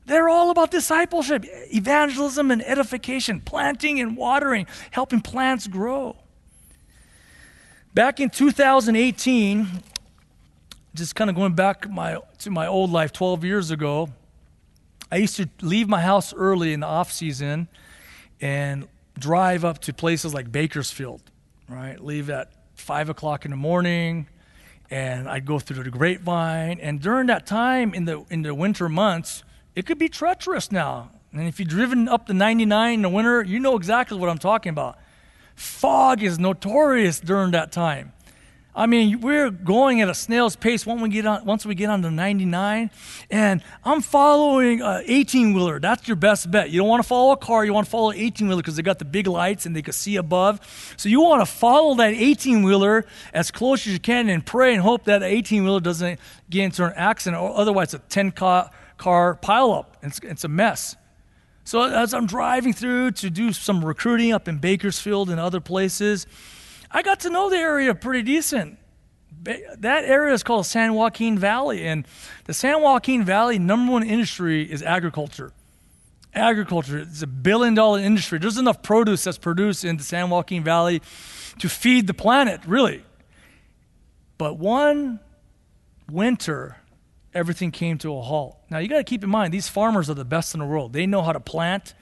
They're 0.07 0.29
all 0.29 0.51
about 0.51 0.71
discipleship, 0.71 1.45
evangelism 1.73 2.51
and 2.51 2.63
edification, 2.63 3.41
planting 3.41 4.01
and 4.01 4.17
watering, 4.17 4.67
helping 4.91 5.21
plants 5.21 5.67
grow. 5.67 6.17
Back 7.95 8.21
in 8.21 8.29
2018, 8.29 9.67
just 10.95 11.15
kind 11.15 11.31
of 11.31 11.37
going 11.37 11.55
back 11.55 11.89
my, 11.91 12.19
to 12.39 12.51
my 12.51 12.67
old 12.67 12.91
life 12.91 13.13
12 13.13 13.45
years 13.45 13.71
ago, 13.71 14.11
I 15.11 15.17
used 15.17 15.37
to 15.37 15.49
leave 15.63 15.89
my 15.89 16.01
house 16.01 16.35
early 16.35 16.73
in 16.73 16.81
the 16.81 16.87
off 16.87 17.13
season 17.13 17.69
and 18.41 18.89
drive 19.19 19.65
up 19.65 19.79
to 19.83 19.93
places 19.93 20.35
like 20.35 20.51
Bakersfield, 20.51 21.23
right? 21.69 21.99
Leave 21.99 22.31
at 22.31 22.53
five 22.75 23.09
o'clock 23.09 23.45
in 23.45 23.51
the 23.53 23.57
morning, 23.57 24.27
and 24.91 25.29
I'd 25.29 25.47
go 25.47 25.59
through 25.59 25.85
the 25.85 25.91
grapevine. 25.91 26.81
And 26.81 27.01
during 27.01 27.29
that 27.29 27.47
time 27.47 27.95
in 27.95 28.05
the 28.05 28.25
in 28.31 28.43
the 28.43 28.55
winter 28.55 28.89
months, 28.89 29.45
it 29.75 29.87
could 29.87 29.99
be 29.99 30.09
treacherous 30.09 30.71
now. 30.71 31.11
And 31.33 31.49
if 31.49 31.59
you've 31.59 31.69
driven 31.69 32.09
up 32.09 32.27
the 32.27 32.35
99 32.35 32.95
in 32.95 33.03
the 33.03 33.09
winter, 33.09 33.43
you 33.43 33.59
know 33.59 33.77
exactly 33.77 34.19
what 34.19 34.29
I'm 34.29 34.39
talking 34.39 34.71
about. 34.71 34.99
Fog 35.57 36.23
is 36.23 36.39
notorious 36.39 37.21
during 37.21 37.53
that 37.53 37.73
time. 37.73 38.13
I 38.77 38.87
mean, 38.87 39.21
we're 39.21 39.51
going 39.51 40.01
at 40.01 40.09
a 40.09 40.15
snail's 40.15 40.57
pace 40.57 40.85
once 40.85 41.01
we 41.01 41.09
get 41.09 41.27
on, 41.27 41.45
once 41.45 41.65
we 41.65 41.77
get 41.77 41.91
on 41.91 42.01
the 42.01 42.11
99, 42.11 42.91
and 43.31 43.63
I'm 43.85 44.01
following 44.01 44.81
an 44.81 45.05
18 45.07 45.55
wheeler. 45.55 45.79
That's 45.79 46.09
your 46.09 46.17
best 46.17 46.51
bet. 46.51 46.71
You 46.71 46.81
don't 46.81 46.89
want 46.89 47.01
to 47.01 47.07
follow 47.07 47.33
a 47.33 47.37
car, 47.37 47.65
you 47.65 47.73
want 47.73 47.87
to 47.87 47.91
follow 47.91 48.11
an 48.11 48.17
18 48.17 48.49
wheeler 48.49 48.63
because 48.63 48.75
they 48.75 48.83
got 48.83 48.99
the 48.99 49.05
big 49.05 49.29
lights 49.29 49.65
and 49.65 49.77
they 49.77 49.83
can 49.83 49.93
see 49.93 50.17
above. 50.17 50.95
So 50.97 51.09
you 51.09 51.21
want 51.21 51.41
to 51.41 51.47
follow 51.47 51.95
that 51.97 52.15
18 52.15 52.65
wheeler 52.65 53.07
as 53.33 53.53
close 53.53 53.87
as 53.87 53.93
you 53.93 54.01
can 54.01 54.29
and 54.29 54.45
pray 54.45 54.75
and 54.75 54.83
hope 54.83 55.05
that 55.05 55.23
18 55.23 55.63
wheeler 55.63 55.79
doesn't 55.79 56.19
get 56.51 56.65
into 56.65 56.85
an 56.85 56.95
accident, 56.97 57.41
or 57.41 57.57
otherwise, 57.57 57.95
a 57.95 58.01
10 58.01 58.33
car, 58.33 58.73
car 58.97 59.39
pileup. 59.43 59.87
It's, 60.03 60.19
it's 60.21 60.45
a 60.45 60.49
mess. 60.49 60.97
So 61.65 61.83
as 61.83 62.13
I'm 62.13 62.27
driving 62.27 62.73
through 62.73 63.13
to 63.13 63.31
do 63.31 63.53
some 63.53 63.85
recruiting 63.85 64.33
up 64.33 64.49
in 64.49 64.59
Bakersfield 64.59 65.31
and 65.31 65.41
other 65.41 65.61
places, 65.61 66.27
I 66.91 67.03
got 67.03 67.21
to 67.21 67.31
know 67.31 67.49
the 67.49 67.57
area 67.57 67.95
pretty 67.95 68.23
decent. 68.23 68.79
That 69.43 70.05
area 70.05 70.33
is 70.33 70.43
called 70.43 70.65
San 70.65 70.95
Joaquin 70.95 71.39
Valley, 71.39 71.87
and 71.87 72.07
the 72.45 72.55
San 72.55 72.81
Joaquin 72.81 73.25
Valley 73.25 73.59
number 73.59 73.93
one 73.93 74.03
industry 74.03 74.71
is 74.71 74.83
agriculture. 74.83 75.53
Agriculture 76.35 76.99
is 76.99 77.23
a 77.23 77.27
billion 77.27 77.75
dollar 77.75 77.99
industry. 77.99 78.39
There's 78.39 78.59
enough 78.59 78.83
produce 78.83 79.25
that's 79.25 79.39
produced 79.39 79.85
in 79.85 79.97
the 79.99 80.03
San 80.03 80.31
Joaquin 80.31 80.65
Valley 80.65 81.03
to 81.59 81.69
feed 81.69 82.07
the 82.07 82.15
planet, 82.15 82.61
really. 82.67 83.05
But 84.39 84.59
one 84.59 85.21
winter, 86.11 86.77
everything 87.35 87.71
came 87.71 87.99
to 87.99 88.17
a 88.17 88.23
halt. 88.23 88.57
Now 88.71 88.79
you 88.79 88.89
got 88.89 88.99
to 88.99 89.05
keep 89.05 89.25
in 89.25 89.31
mind, 89.31 89.53
these 89.53 89.69
farmers 89.69 90.09
are 90.09 90.15
the 90.15 90.25
best 90.25 90.55
in 90.55 90.61
the 90.61 90.67
world. 90.67 90.93
They 90.93 91.07
know 91.07 91.23
how 91.23 91.33
to 91.33 91.41
plant, 91.41 91.95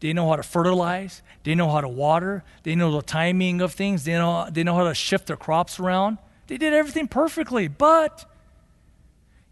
they 0.00 0.12
know 0.12 0.28
how 0.28 0.36
to 0.36 0.42
fertilize, 0.42 1.22
they 1.44 1.54
know 1.54 1.70
how 1.70 1.80
to 1.80 1.88
water, 1.88 2.44
they 2.62 2.74
know 2.74 2.92
the 2.92 3.02
timing 3.02 3.60
of 3.60 3.72
things, 3.72 4.04
they 4.04 4.12
know, 4.12 4.48
they 4.50 4.62
know 4.62 4.74
how 4.74 4.84
to 4.84 4.94
shift 4.94 5.26
their 5.26 5.36
crops 5.36 5.80
around. 5.80 6.18
They 6.46 6.58
did 6.58 6.74
everything 6.74 7.08
perfectly. 7.08 7.68
But 7.68 8.30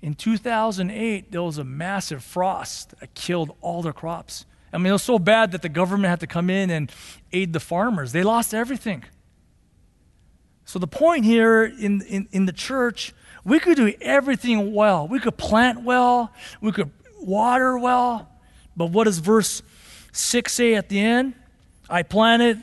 in 0.02 0.14
2008, 0.14 1.32
there 1.32 1.42
was 1.42 1.58
a 1.58 1.64
massive 1.64 2.22
frost 2.22 2.98
that 3.00 3.14
killed 3.14 3.56
all 3.60 3.82
their 3.82 3.92
crops. 3.92 4.44
I 4.72 4.78
mean, 4.78 4.86
it 4.86 4.92
was 4.92 5.02
so 5.02 5.18
bad 5.18 5.52
that 5.52 5.62
the 5.62 5.68
government 5.68 6.10
had 6.10 6.20
to 6.20 6.26
come 6.26 6.48
in 6.50 6.70
and 6.70 6.90
aid 7.32 7.52
the 7.52 7.60
farmers. 7.60 8.12
They 8.12 8.22
lost 8.22 8.54
everything. 8.54 9.04
So, 10.64 10.78
the 10.78 10.86
point 10.86 11.24
here 11.24 11.64
in, 11.64 12.02
in, 12.02 12.28
in 12.32 12.46
the 12.46 12.52
church, 12.52 13.12
we 13.44 13.58
could 13.58 13.76
do 13.76 13.92
everything 14.00 14.72
well. 14.72 15.08
We 15.08 15.18
could 15.18 15.36
plant 15.36 15.82
well, 15.82 16.32
we 16.60 16.72
could 16.72 16.90
water 17.20 17.78
well. 17.78 18.28
But 18.76 18.86
what 18.86 19.04
does 19.04 19.18
verse 19.18 19.62
6 20.12 20.52
say 20.52 20.74
at 20.74 20.88
the 20.88 21.00
end? 21.00 21.34
I 21.90 22.02
planted, 22.02 22.62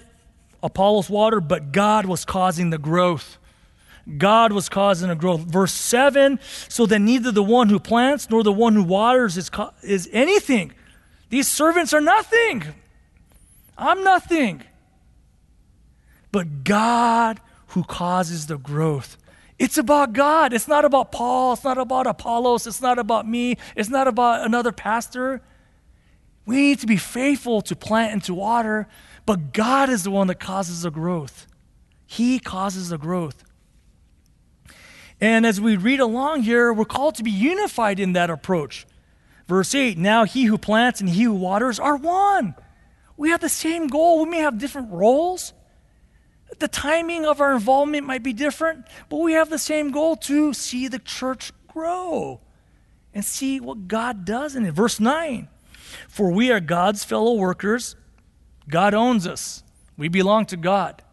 Apollos 0.64 1.10
water, 1.10 1.40
but 1.42 1.72
God 1.72 2.06
was 2.06 2.26
causing 2.26 2.70
the 2.70 2.78
growth. 2.78 3.38
God 4.18 4.52
was 4.52 4.70
causing 4.70 5.10
a 5.10 5.16
growth. 5.16 5.42
Verse 5.42 5.74
7 5.74 6.40
so 6.68 6.86
that 6.88 7.00
neither 7.00 7.32
the 7.32 7.44
one 7.44 7.70
who 7.70 7.80
plants 7.80 8.30
nor 8.30 8.44
the 8.44 8.52
one 8.52 8.74
who 8.74 8.84
waters 8.84 9.38
is, 9.38 9.52
is 9.84 10.10
anything. 10.12 10.74
These 11.30 11.48
servants 11.48 11.94
are 11.94 12.02
nothing. 12.02 12.64
I'm 13.78 14.04
nothing. 14.04 14.64
But 16.32 16.64
God 16.64 17.40
who 17.68 17.84
causes 17.84 18.48
the 18.48 18.58
growth. 18.58 19.18
It's 19.60 19.78
about 19.78 20.14
God. 20.14 20.54
It's 20.54 20.70
not 20.70 20.86
about 20.86 21.12
Paul. 21.12 21.54
It's 21.54 21.66
not 21.66 21.78
about 21.78 22.08
Apollos. 22.08 22.66
It's 22.66 22.82
not 22.82 22.98
about 22.98 23.28
me. 23.28 23.58
It's 23.76 23.90
not 23.90 24.08
about 24.08 24.46
another 24.46 24.72
pastor. 24.72 25.42
We 26.46 26.56
need 26.56 26.80
to 26.80 26.88
be 26.88 26.98
faithful 26.98 27.62
to 27.64 27.76
plant 27.76 28.14
and 28.14 28.24
to 28.24 28.34
water, 28.34 28.88
but 29.26 29.54
God 29.54 29.90
is 29.90 30.04
the 30.04 30.12
one 30.12 30.28
that 30.28 30.40
causes 30.40 30.82
the 30.82 30.90
growth. 30.90 31.46
He 32.08 32.40
causes 32.40 32.90
the 32.90 32.98
growth. 32.98 33.44
And 35.22 35.46
as 35.46 35.60
we 35.60 35.76
read 35.76 36.00
along 36.00 36.44
here, 36.44 36.72
we're 36.72 36.86
called 36.86 37.16
to 37.16 37.24
be 37.24 37.30
unified 37.30 38.00
in 38.00 38.14
that 38.14 38.30
approach. 38.30 38.88
Verse 39.48 39.76
8 39.76 39.98
Now 39.98 40.24
he 40.24 40.46
who 40.46 40.58
plants 40.58 41.02
and 41.02 41.10
he 41.10 41.24
who 41.24 41.34
waters 41.34 41.80
are 41.80 41.98
one. 41.98 42.56
We 43.18 43.32
have 43.32 43.42
the 43.42 43.50
same 43.50 43.88
goal. 43.88 44.24
We 44.24 44.30
may 44.30 44.40
have 44.40 44.58
different 44.58 44.92
roles. 44.92 45.54
The 46.58 46.68
timing 46.68 47.26
of 47.26 47.40
our 47.40 47.54
involvement 47.54 48.08
might 48.08 48.24
be 48.24 48.34
different, 48.34 48.86
but 49.08 49.18
we 49.18 49.34
have 49.34 49.50
the 49.50 49.60
same 49.60 49.92
goal 49.92 50.16
to 50.18 50.54
see 50.54 50.88
the 50.88 51.00
church 51.00 51.52
grow 51.68 52.42
and 53.14 53.24
see 53.24 53.60
what 53.60 53.88
God 53.88 54.26
does 54.26 54.56
in 54.56 54.66
it. 54.66 54.74
Verse 54.74 55.00
9 55.00 55.48
For 56.08 56.32
we 56.32 56.52
are 56.52 56.60
God's 56.60 57.04
fellow 57.04 57.36
workers, 57.36 57.96
God 58.68 58.94
owns 58.94 59.28
us, 59.28 59.64
we 59.98 60.10
belong 60.10 60.46
to 60.48 60.58
God. 60.58 61.04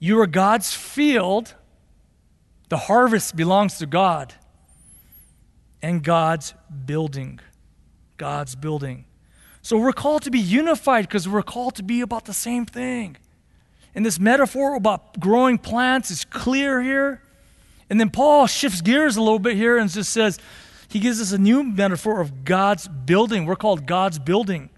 You 0.00 0.20
are 0.20 0.26
God's 0.26 0.74
field 0.74 1.54
the 2.68 2.76
harvest 2.76 3.34
belongs 3.34 3.78
to 3.78 3.86
God 3.86 4.34
and 5.80 6.02
God's 6.02 6.54
building. 6.84 7.40
God's 8.16 8.54
building. 8.54 9.04
So 9.62 9.78
we're 9.78 9.92
called 9.92 10.22
to 10.22 10.30
be 10.30 10.38
unified 10.38 11.06
because 11.06 11.28
we're 11.28 11.42
called 11.42 11.76
to 11.76 11.82
be 11.82 12.00
about 12.00 12.24
the 12.26 12.34
same 12.34 12.66
thing. 12.66 13.16
And 13.98 14.06
this 14.06 14.20
metaphor 14.20 14.76
about 14.76 15.18
growing 15.18 15.58
plants 15.58 16.12
is 16.12 16.24
clear 16.24 16.80
here. 16.80 17.20
And 17.90 17.98
then 17.98 18.10
Paul 18.10 18.46
shifts 18.46 18.80
gears 18.80 19.16
a 19.16 19.20
little 19.20 19.40
bit 19.40 19.56
here 19.56 19.76
and 19.76 19.90
just 19.90 20.12
says, 20.12 20.38
he 20.88 21.00
gives 21.00 21.20
us 21.20 21.32
a 21.32 21.38
new 21.38 21.64
metaphor 21.64 22.20
of 22.20 22.44
God's 22.44 22.86
building. 22.86 23.44
We're 23.44 23.56
called 23.56 23.86
God's 23.86 24.20
building. 24.20 24.70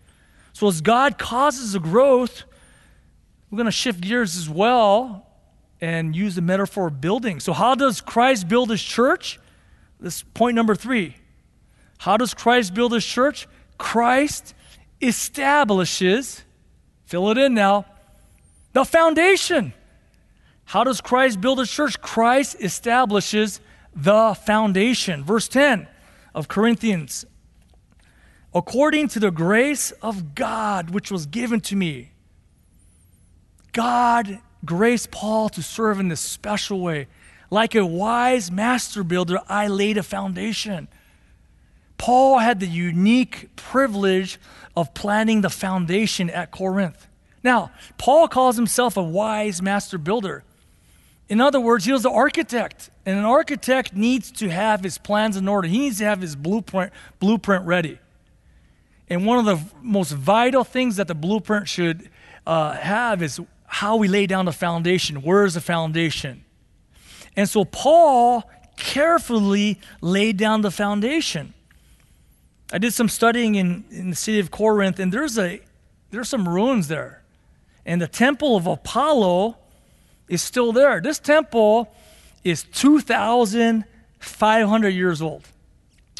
So 0.54 0.68
as 0.68 0.80
God 0.80 1.18
causes 1.18 1.74
the 1.74 1.80
growth, 1.80 2.44
we're 3.50 3.56
going 3.56 3.66
to 3.66 3.70
shift 3.70 4.00
gears 4.00 4.38
as 4.38 4.48
well 4.48 5.26
and 5.82 6.16
use 6.16 6.34
the 6.34 6.40
metaphor 6.40 6.86
of 6.86 7.02
building. 7.02 7.40
So, 7.40 7.52
how 7.52 7.74
does 7.74 8.00
Christ 8.00 8.48
build 8.48 8.70
his 8.70 8.82
church? 8.82 9.38
This 10.00 10.22
point 10.22 10.54
number 10.54 10.74
three. 10.74 11.16
How 11.98 12.16
does 12.16 12.32
Christ 12.32 12.72
build 12.72 12.94
his 12.94 13.04
church? 13.04 13.46
Christ 13.76 14.54
establishes, 15.02 16.42
fill 17.04 17.28
it 17.28 17.36
in 17.36 17.52
now, 17.52 17.84
the 18.72 18.84
foundation. 18.84 19.72
How 20.64 20.84
does 20.84 21.00
Christ 21.00 21.40
build 21.40 21.60
a 21.60 21.66
church? 21.66 22.00
Christ 22.00 22.56
establishes 22.60 23.60
the 23.94 24.34
foundation. 24.34 25.24
Verse 25.24 25.48
10 25.48 25.88
of 26.34 26.48
Corinthians. 26.48 27.26
According 28.54 29.08
to 29.08 29.20
the 29.20 29.30
grace 29.30 29.90
of 30.02 30.34
God 30.34 30.90
which 30.90 31.10
was 31.10 31.26
given 31.26 31.60
to 31.62 31.76
me, 31.76 32.12
God 33.72 34.40
graced 34.64 35.10
Paul 35.10 35.48
to 35.50 35.62
serve 35.62 36.00
in 36.00 36.08
this 36.08 36.20
special 36.20 36.80
way. 36.80 37.06
Like 37.50 37.74
a 37.74 37.84
wise 37.84 38.50
master 38.50 39.02
builder, 39.02 39.38
I 39.48 39.66
laid 39.66 39.98
a 39.98 40.02
foundation. 40.02 40.88
Paul 41.98 42.38
had 42.38 42.60
the 42.60 42.66
unique 42.66 43.54
privilege 43.56 44.38
of 44.76 44.94
planning 44.94 45.40
the 45.40 45.50
foundation 45.50 46.30
at 46.30 46.50
Corinth. 46.50 47.08
Now, 47.42 47.70
Paul 47.98 48.28
calls 48.28 48.56
himself 48.56 48.96
a 48.96 49.02
wise 49.02 49.62
master 49.62 49.98
builder. 49.98 50.44
In 51.28 51.40
other 51.40 51.60
words, 51.60 51.84
he 51.84 51.92
was 51.92 52.02
the 52.02 52.10
architect, 52.10 52.90
and 53.06 53.18
an 53.18 53.24
architect 53.24 53.94
needs 53.94 54.32
to 54.32 54.48
have 54.48 54.82
his 54.82 54.98
plans 54.98 55.36
in 55.36 55.46
order. 55.46 55.68
He 55.68 55.78
needs 55.78 55.98
to 55.98 56.04
have 56.04 56.20
his 56.20 56.34
blueprint, 56.34 56.92
blueprint 57.20 57.64
ready. 57.64 57.98
And 59.08 59.24
one 59.24 59.38
of 59.38 59.44
the 59.44 59.60
most 59.80 60.12
vital 60.12 60.64
things 60.64 60.96
that 60.96 61.08
the 61.08 61.14
blueprint 61.14 61.68
should 61.68 62.10
uh, 62.46 62.72
have 62.72 63.22
is 63.22 63.40
how 63.66 63.96
we 63.96 64.08
lay 64.08 64.26
down 64.26 64.44
the 64.44 64.52
foundation. 64.52 65.22
Where 65.22 65.44
is 65.44 65.54
the 65.54 65.60
foundation? 65.60 66.44
And 67.36 67.48
so 67.48 67.64
Paul 67.64 68.48
carefully 68.76 69.78
laid 70.00 70.36
down 70.36 70.62
the 70.62 70.70
foundation. 70.70 71.54
I 72.72 72.78
did 72.78 72.92
some 72.92 73.08
studying 73.08 73.54
in, 73.54 73.84
in 73.90 74.10
the 74.10 74.16
city 74.16 74.40
of 74.40 74.50
Corinth, 74.50 74.98
and 74.98 75.12
there's 75.12 75.38
a 75.38 75.60
there's 76.10 76.28
some 76.28 76.48
ruins 76.48 76.88
there. 76.88 77.19
And 77.84 78.00
the 78.00 78.08
temple 78.08 78.56
of 78.56 78.66
Apollo 78.66 79.58
is 80.28 80.42
still 80.42 80.72
there. 80.72 81.00
This 81.00 81.18
temple 81.18 81.92
is 82.44 82.62
2,500 82.64 84.88
years 84.88 85.22
old. 85.22 85.48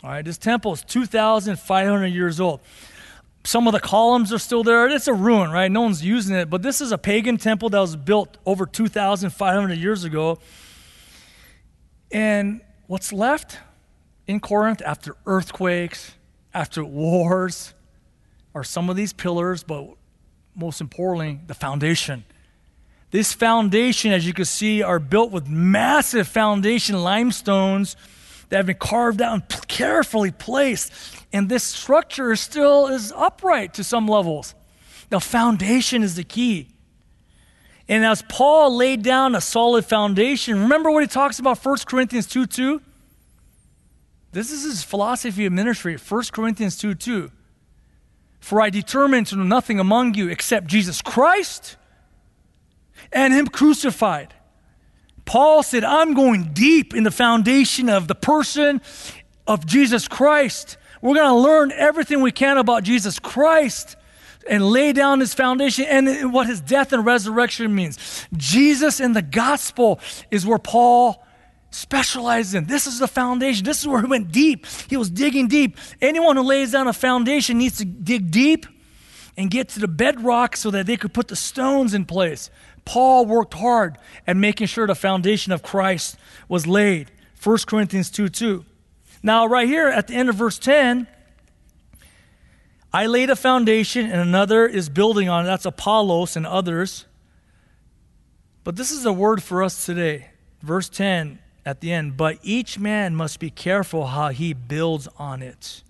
All 0.02 0.10
right, 0.10 0.24
this 0.24 0.38
temple 0.38 0.72
is 0.72 0.82
2,500 0.82 2.06
years 2.06 2.40
old. 2.40 2.60
Some 3.44 3.66
of 3.66 3.72
the 3.72 3.80
columns 3.80 4.32
are 4.32 4.38
still 4.38 4.62
there. 4.62 4.88
It's 4.88 5.08
a 5.08 5.14
ruin, 5.14 5.50
right? 5.50 5.70
No 5.70 5.82
one's 5.82 6.04
using 6.04 6.36
it. 6.36 6.50
But 6.50 6.62
this 6.62 6.80
is 6.80 6.92
a 6.92 6.98
pagan 6.98 7.38
temple 7.38 7.70
that 7.70 7.78
was 7.78 7.96
built 7.96 8.36
over 8.44 8.66
2,500 8.66 9.78
years 9.78 10.04
ago. 10.04 10.38
And 12.10 12.60
what's 12.86 13.12
left 13.12 13.58
in 14.26 14.40
Corinth 14.40 14.82
after 14.84 15.16
earthquakes, 15.26 16.12
after 16.52 16.84
wars, 16.84 17.72
are 18.54 18.64
some 18.64 18.90
of 18.90 18.96
these 18.96 19.12
pillars, 19.12 19.62
but 19.62 19.86
most 20.60 20.80
importantly, 20.80 21.40
the 21.46 21.54
foundation. 21.54 22.24
This 23.10 23.32
foundation, 23.32 24.12
as 24.12 24.26
you 24.26 24.32
can 24.32 24.44
see, 24.44 24.82
are 24.82 25.00
built 25.00 25.32
with 25.32 25.48
massive 25.48 26.28
foundation 26.28 27.02
limestones 27.02 27.96
that 28.50 28.58
have 28.58 28.66
been 28.66 28.76
carved 28.76 29.22
out 29.22 29.32
and 29.32 29.68
carefully 29.68 30.30
placed. 30.30 30.92
And 31.32 31.48
this 31.48 31.64
structure 31.64 32.36
still 32.36 32.86
is 32.88 33.12
upright 33.16 33.74
to 33.74 33.84
some 33.84 34.06
levels. 34.06 34.54
The 35.08 35.18
foundation 35.18 36.02
is 36.02 36.14
the 36.14 36.24
key. 36.24 36.68
And 37.88 38.04
as 38.04 38.22
Paul 38.28 38.76
laid 38.76 39.02
down 39.02 39.34
a 39.34 39.40
solid 39.40 39.84
foundation, 39.84 40.62
remember 40.62 40.90
what 40.90 41.02
he 41.02 41.08
talks 41.08 41.40
about 41.40 41.58
1 41.58 41.78
Corinthians 41.86 42.26
2 42.26 42.46
2? 42.46 42.82
This 44.32 44.52
is 44.52 44.62
his 44.62 44.84
philosophy 44.84 45.46
of 45.46 45.52
ministry, 45.52 45.96
1 45.96 46.22
Corinthians 46.30 46.76
2 46.78 46.94
2. 46.94 47.32
For 48.40 48.61
I 48.61 48.70
determined 48.70 49.29
to 49.29 49.37
know 49.37 49.44
nothing 49.44 49.79
among 49.79 50.14
you 50.14 50.29
except 50.29 50.66
Jesus 50.66 51.03
Christ 51.03 51.76
and 53.12 53.33
Him 53.33 53.46
crucified. 53.46 54.35
Paul 55.24 55.62
said, 55.62 55.85
I'm 55.85 56.14
going 56.14 56.50
deep 56.53 56.94
in 56.94 57.05
the 57.05 57.11
foundation 57.11 57.88
of 57.88 58.09
the 58.09 58.14
person 58.14 58.81
of 59.46 59.66
Jesus 59.66 60.09
Christ. 60.09 60.76
We're 61.03 61.14
going 61.14 61.29
to 61.29 61.35
learn 61.35 61.72
everything 61.72 62.20
we 62.20 62.33
can 62.33 62.59
about 62.59 62.83
Jesus 62.83 63.18
Christ 63.18 63.96
and 64.48 64.64
lay 64.64 64.92
down 64.92 65.20
his 65.20 65.35
foundation 65.35 65.85
and 65.85 66.33
what 66.33 66.46
his 66.46 66.61
death 66.61 66.92
and 66.92 67.05
resurrection 67.05 67.74
means. 67.74 68.26
Jesus 68.37 69.00
and 69.00 69.14
the 69.14 69.22
gospel 69.22 70.00
is 70.31 70.46
where 70.46 70.59
Paul 70.59 71.24
specialized 71.70 72.54
in. 72.54 72.66
This 72.66 72.87
is 72.87 72.98
the 72.98 73.09
foundation. 73.09 73.64
This 73.64 73.80
is 73.80 73.88
where 73.88 74.00
he 74.00 74.06
went 74.06 74.33
deep. 74.33 74.66
He 74.88 74.96
was 74.96 75.11
digging 75.11 75.48
deep. 75.48 75.76
Anyone 76.00 76.37
who 76.37 76.42
lays 76.42 76.72
down 76.72 76.88
a 76.88 76.92
foundation 76.92 77.59
needs 77.59 77.78
to 77.78 77.85
dig 77.85 78.30
deep 78.30 78.66
and 79.37 79.50
get 79.50 79.68
to 79.70 79.80
the 79.80 79.88
bedrock 79.88 80.56
so 80.56 80.70
that 80.70 80.87
they 80.87 80.96
could 80.96 81.14
put 81.14 81.28
the 81.28 81.37
stones 81.37 81.94
in 81.94 82.04
place. 82.04 82.50
Paul 82.85 83.26
worked 83.26 83.54
hard 83.54 83.98
at 84.26 84.37
making 84.37 84.66
sure 84.66 84.87
the 84.87 84.94
foundation 84.94 85.52
of 85.52 85.62
Christ 85.62 86.16
was 86.48 86.66
laid. 86.66 87.11
1 87.42 87.59
Corinthians 87.66 88.11
2 88.11 88.28
2. 88.28 88.64
Now, 89.22 89.46
right 89.46 89.68
here 89.68 89.88
at 89.88 90.09
the 90.09 90.14
end 90.14 90.28
of 90.28 90.35
verse 90.35 90.59
10, 90.59 91.06
I 92.92 93.06
laid 93.06 93.30
a 93.30 93.37
foundation 93.37 94.06
and 94.06 94.20
another 94.20 94.66
is 94.66 94.88
building 94.88 95.28
on 95.28 95.44
it. 95.44 95.46
That's 95.46 95.66
Apollos 95.66 96.37
and 96.37 96.46
others. 96.46 97.06
But 98.64 98.76
this 98.76 98.90
is 98.90 99.06
a 99.06 99.12
word 99.12 99.42
for 99.42 99.62
us 99.62 99.87
today. 99.87 100.30
Verse 100.62 100.88
10 100.88 101.38
at 101.70 101.80
the 101.80 101.92
end. 101.92 102.16
But 102.16 102.38
each 102.42 102.78
man 102.78 103.14
must 103.14 103.38
be 103.38 103.48
careful 103.48 104.09
how 104.09 104.28
he 104.28 104.52
builds 104.52 105.09
on 105.16 105.40
it. 105.40 105.83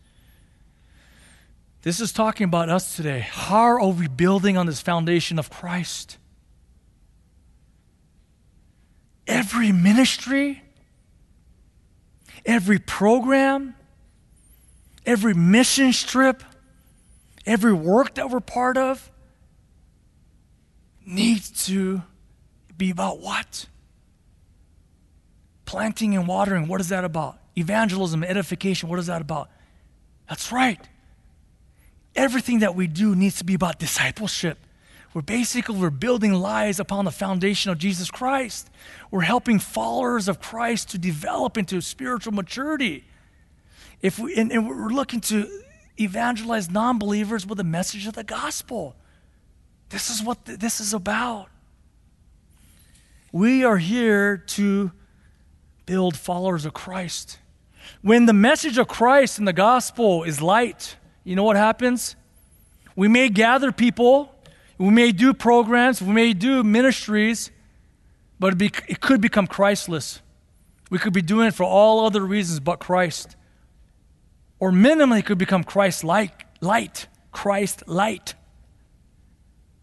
This 1.83 1.99
is 1.99 2.13
talking 2.13 2.45
about 2.45 2.69
us 2.69 2.95
today. 2.95 3.21
How 3.21 3.63
are 3.63 3.89
we 3.89 4.07
building 4.07 4.59
on 4.59 4.67
this 4.67 4.81
foundation 4.81 5.39
of 5.39 5.49
Christ? 5.49 6.19
Every 9.27 9.73
ministry, 9.73 10.63
every 12.45 12.79
program, 12.79 13.75
every 15.07 15.33
mission 15.33 15.93
trip, 15.93 16.43
every 17.47 17.73
work 17.73 18.15
that 18.17 18.29
we're 18.29 18.41
part 18.41 18.77
of 18.77 19.11
needs 21.07 21.67
to 21.67 22.03
be 22.77 22.91
about 22.91 23.21
what? 23.21 23.67
Planting 25.71 26.17
and 26.17 26.27
watering, 26.27 26.67
what 26.67 26.81
is 26.81 26.89
that 26.89 27.05
about? 27.05 27.39
Evangelism, 27.57 28.25
edification, 28.25 28.89
what 28.89 28.99
is 28.99 29.07
that 29.07 29.23
about? 29.23 29.49
That's 30.29 30.51
right. 30.51 30.81
Everything 32.17 32.59
that 32.59 32.75
we 32.75 32.89
do 32.89 33.15
needs 33.15 33.37
to 33.37 33.45
be 33.45 33.55
about 33.55 33.79
discipleship. 33.79 34.59
We're 35.15 35.23
basically 35.23 35.77
we're 35.77 35.91
building 35.91 36.33
lives 36.33 36.81
upon 36.81 37.05
the 37.05 37.13
foundation 37.13 37.71
of 37.71 37.79
Jesus 37.79 38.11
Christ. 38.11 38.69
We're 39.13 39.21
helping 39.21 39.61
followers 39.61 40.27
of 40.27 40.41
Christ 40.41 40.89
to 40.89 40.99
develop 40.99 41.57
into 41.57 41.81
spiritual 41.81 42.33
maturity. 42.33 43.05
If 44.03 44.19
we 44.19 44.35
and, 44.35 44.51
and 44.51 44.67
we're 44.69 44.89
looking 44.89 45.21
to 45.21 45.49
evangelize 46.01 46.69
non-believers 46.69 47.47
with 47.47 47.59
the 47.59 47.65
message 47.65 48.09
of 48.09 48.15
the 48.15 48.25
gospel. 48.25 48.97
This 49.91 50.11
is 50.11 50.21
what 50.21 50.45
th- 50.47 50.59
this 50.59 50.81
is 50.81 50.93
about. 50.93 51.47
We 53.31 53.63
are 53.63 53.79
here 53.79 54.37
to 54.37 54.91
build 55.91 56.17
followers 56.17 56.65
of 56.65 56.73
Christ. 56.73 57.41
When 58.01 58.27
the 58.27 58.33
message 58.33 58.79
of 58.79 58.87
Christ 58.87 59.41
in 59.41 59.45
the 59.45 59.53
gospel 59.53 60.23
is 60.23 60.41
light, 60.41 60.95
you 61.25 61.35
know 61.35 61.43
what 61.43 61.57
happens? 61.57 62.15
We 62.95 63.09
may 63.09 63.29
gather 63.29 63.73
people, 63.73 64.33
we 64.79 64.91
may 64.91 65.11
do 65.11 65.35
programs, 65.35 66.01
we 66.01 66.13
may 66.13 66.33
do 66.33 66.63
ministries, 66.63 67.51
but 68.39 68.53
it, 68.53 68.57
be, 68.57 68.67
it 68.87 69.01
could 69.01 69.21
become 69.21 69.49
Christless. 69.49 70.21
We 70.91 70.99
could 70.99 71.13
be 71.13 71.23
doing 71.23 71.49
it 71.49 71.55
for 71.55 71.65
all 71.65 72.07
other 72.07 72.21
reasons 72.21 72.61
but 72.61 72.79
Christ. 72.79 73.35
Or 74.61 74.71
minimally 74.71 75.25
could 75.27 75.39
become 75.39 75.65
Christ 75.65 76.05
like 76.05 76.47
light, 76.61 77.09
Christ 77.33 77.83
light. 77.89 78.35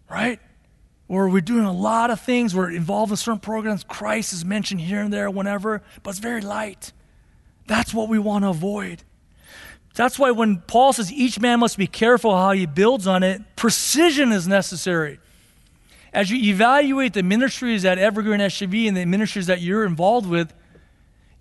Right? 0.10 0.40
Or 1.10 1.30
we're 1.30 1.42
doing 1.42 1.66
a 1.66 1.72
lot 1.72 2.12
of 2.12 2.20
things, 2.20 2.54
we're 2.54 2.72
involved 2.72 3.12
in 3.12 3.18
certain 3.18 3.40
programs. 3.40 3.84
Christ 3.84 4.34
is 4.34 4.44
mentioned 4.44 4.82
here 4.82 5.02
and 5.02 5.12
there, 5.12 5.30
whenever, 5.30 5.82
but 6.04 6.12
it's 6.12 6.20
very 6.20 6.42
light. 6.42 6.92
That's 7.66 7.94
what 7.94 8.10
we 8.10 8.20
want 8.20 8.44
to 8.44 8.50
avoid. 8.50 9.04
That's 9.96 10.20
why 10.20 10.32
when 10.32 10.58
Paul 10.68 10.94
says 10.94 11.12
each 11.12 11.40
man 11.40 11.60
must 11.60 11.78
be 11.78 11.88
careful 11.88 12.36
how 12.36 12.52
he 12.52 12.66
builds 12.66 13.08
on 13.08 13.24
it, 13.24 13.42
precision 13.56 14.32
is 14.32 14.48
necessary. 14.48 15.20
As 16.14 16.30
you 16.30 16.38
evaluate 16.52 17.14
the 17.14 17.24
ministries 17.24 17.84
at 17.86 17.98
Evergreen 17.98 18.40
SGV 18.40 18.88
and 18.88 18.98
the 18.98 19.06
ministries 19.06 19.48
that 19.48 19.62
you're 19.62 19.86
involved 19.86 20.30
with, 20.30 20.54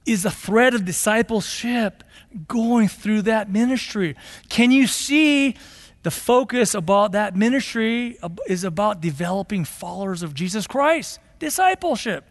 is 0.07 0.25
a 0.25 0.31
thread 0.31 0.75
of 0.75 0.85
discipleship 0.85 2.05
going 2.47 2.89
through 2.89 3.23
that 3.23 3.51
ministry. 3.51 4.17
Can 4.49 4.71
you 4.71 4.87
see 4.87 5.57
the 6.07 6.11
focus 6.13 6.73
about 6.73 7.11
that 7.11 7.35
ministry 7.35 8.17
is 8.47 8.63
about 8.63 9.01
developing 9.01 9.65
followers 9.65 10.23
of 10.23 10.35
Jesus 10.35 10.65
Christ? 10.65 11.19
Discipleship. 11.41 12.25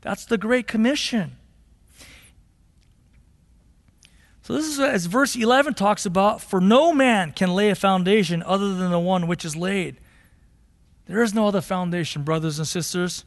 That's 0.00 0.24
the 0.24 0.36
Great 0.36 0.66
Commission. 0.66 1.36
So, 4.42 4.54
this 4.54 4.66
is 4.66 4.80
as 4.80 5.06
verse 5.06 5.36
11 5.36 5.74
talks 5.74 6.06
about 6.06 6.40
for 6.40 6.60
no 6.60 6.92
man 6.92 7.30
can 7.30 7.54
lay 7.54 7.70
a 7.70 7.76
foundation 7.76 8.42
other 8.42 8.74
than 8.74 8.90
the 8.90 8.98
one 8.98 9.28
which 9.28 9.44
is 9.44 9.54
laid. 9.54 9.98
There 11.06 11.22
is 11.22 11.32
no 11.32 11.46
other 11.46 11.60
foundation, 11.60 12.24
brothers 12.24 12.58
and 12.58 12.66
sisters, 12.66 13.24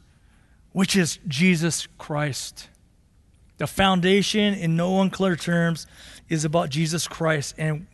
which 0.72 0.96
is 0.96 1.18
Jesus 1.26 1.88
Christ. 1.96 2.68
The 3.56 3.66
foundation, 3.66 4.52
in 4.52 4.76
no 4.76 5.00
unclear 5.00 5.34
terms, 5.34 5.86
is 6.28 6.44
about 6.44 6.68
Jesus 6.68 7.08
Christ. 7.08 7.54
And 7.56 7.86